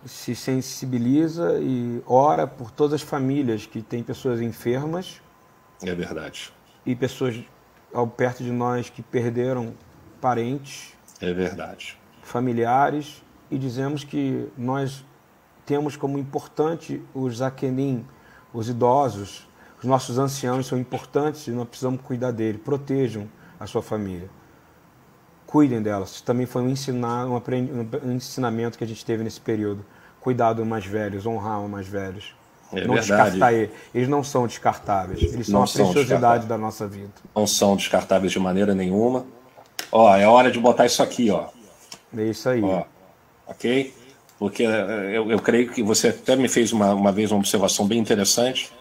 se 0.05 0.34
sensibiliza 0.34 1.61
e 1.61 2.03
ora 2.05 2.49
por 2.49 2.72
todas 2.72 2.95
as 2.95 3.03
famílias 3.03 3.64
que 3.64 3.80
têm 3.80 4.03
pessoas 4.03 4.40
enfermas 4.40 5.22
É 5.80 5.95
verdade. 5.95 6.53
e 6.84 6.97
pessoas 6.97 7.36
ao 7.95 8.09
perto 8.09 8.43
de 8.43 8.51
nós 8.51 8.90
que 8.90 9.03
perderam 9.03 9.72
parentes, 10.23 10.95
É 11.20 11.33
verdade. 11.35 11.99
familiares 12.23 13.20
e 13.51 13.59
dizemos 13.59 14.05
que 14.05 14.49
nós 14.57 15.05
temos 15.66 15.97
como 15.97 16.16
importante 16.16 17.03
os 17.12 17.39
zakenim, 17.39 18.07
os 18.55 18.68
idosos, 18.68 19.47
os 19.81 19.85
nossos 19.85 20.16
anciãos 20.18 20.66
são 20.68 20.79
importantes 20.79 21.49
e 21.49 21.51
nós 21.51 21.66
precisamos 21.68 22.01
cuidar 22.03 22.31
dele. 22.31 22.57
Protejam 22.57 23.29
a 23.59 23.66
sua 23.66 23.83
família. 23.83 24.31
Cuidem 25.45 25.83
delas. 25.83 26.12
Isso 26.12 26.25
também 26.25 26.47
foi 26.47 26.62
um, 26.62 26.70
ensinar, 26.70 27.27
um, 27.27 27.41
um 28.05 28.12
ensinamento 28.12 28.79
que 28.79 28.85
a 28.85 28.87
gente 28.87 29.05
teve 29.05 29.23
nesse 29.25 29.41
período. 29.41 29.85
Cuidar 30.20 30.53
dos 30.53 30.66
mais 30.66 30.87
velhos, 30.87 31.27
honrar 31.27 31.61
os 31.61 31.68
mais 31.68 31.87
velhos. 31.89 32.35
É 32.73 32.87
não 32.87 32.95
verdade. 32.95 33.01
descartar 33.33 33.53
eles. 33.53 33.70
Eles 33.93 34.09
não 34.09 34.23
são 34.25 34.47
descartáveis. 34.47 35.20
Eles 35.20 35.47
são 35.47 35.55
Não 35.57 35.64
a 35.64 35.66
são 35.66 35.85
preciosidade 35.87 36.07
descartáveis. 36.47 36.49
da 36.49 36.57
nossa 36.59 36.87
vida. 36.89 37.11
Não 37.35 37.47
são 37.47 37.77
descartáveis 37.77 38.33
de 38.33 38.39
maneira 38.39 38.75
nenhuma. 38.75 39.27
Ó, 39.93 40.16
é 40.16 40.26
hora 40.26 40.51
de 40.51 40.59
botar 40.59 40.86
isso 40.86 41.03
aqui, 41.03 41.30
ó. 41.30 41.49
É 42.16 42.24
isso 42.24 42.49
aí. 42.49 42.62
Ó, 42.62 42.84
ok? 43.47 43.95
Porque 44.38 44.64
eh, 44.64 45.11
eu, 45.12 45.30
eu 45.30 45.38
creio 45.38 45.70
que 45.70 45.82
você 45.82 46.09
até 46.09 46.34
me 46.34 46.49
fez 46.49 46.72
uma, 46.72 46.95
uma 46.95 47.12
vez 47.12 47.30
uma 47.30 47.38
observação 47.38 47.86
bem 47.86 47.99
interessante. 47.99 48.72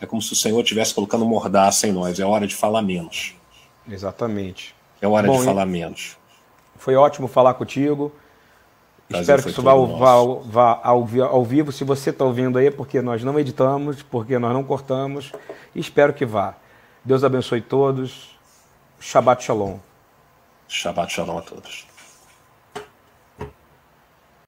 É 0.00 0.06
como 0.06 0.20
se 0.20 0.32
o 0.34 0.36
Senhor 0.36 0.60
estivesse 0.60 0.94
colocando 0.94 1.24
mordaça 1.24 1.88
em 1.88 1.92
nós. 1.92 2.20
É 2.20 2.24
hora 2.24 2.46
de 2.46 2.54
falar 2.54 2.82
menos. 2.82 3.34
Exatamente. 3.88 4.74
É 5.00 5.08
hora 5.08 5.26
Bom, 5.26 5.38
de 5.38 5.44
falar 5.44 5.66
menos. 5.66 6.16
Foi 6.76 6.94
ótimo 6.94 7.26
falar 7.26 7.54
contigo. 7.54 8.12
Prazer 9.08 9.22
Espero 9.22 9.42
que 9.42 9.50
isso 9.50 9.62
vá, 9.62 9.74
vá, 9.74 10.14
vá 10.44 10.80
ao, 10.84 11.06
ao 11.28 11.44
vivo. 11.44 11.72
Se 11.72 11.84
você 11.84 12.10
está 12.10 12.24
ouvindo 12.24 12.58
aí, 12.58 12.66
é 12.66 12.70
porque 12.70 13.02
nós 13.02 13.24
não 13.24 13.38
editamos, 13.38 14.02
porque 14.02 14.38
nós 14.38 14.52
não 14.52 14.62
cortamos. 14.62 15.32
Espero 15.74 16.12
que 16.12 16.24
vá. 16.24 16.54
Deus 17.04 17.24
abençoe 17.24 17.60
todos. 17.60 18.38
Shabbat 19.00 19.42
Shalom. 19.42 19.78
Shabbat 20.70 21.10
shalom 21.10 21.36
a 21.36 21.42
todos. 21.42 21.89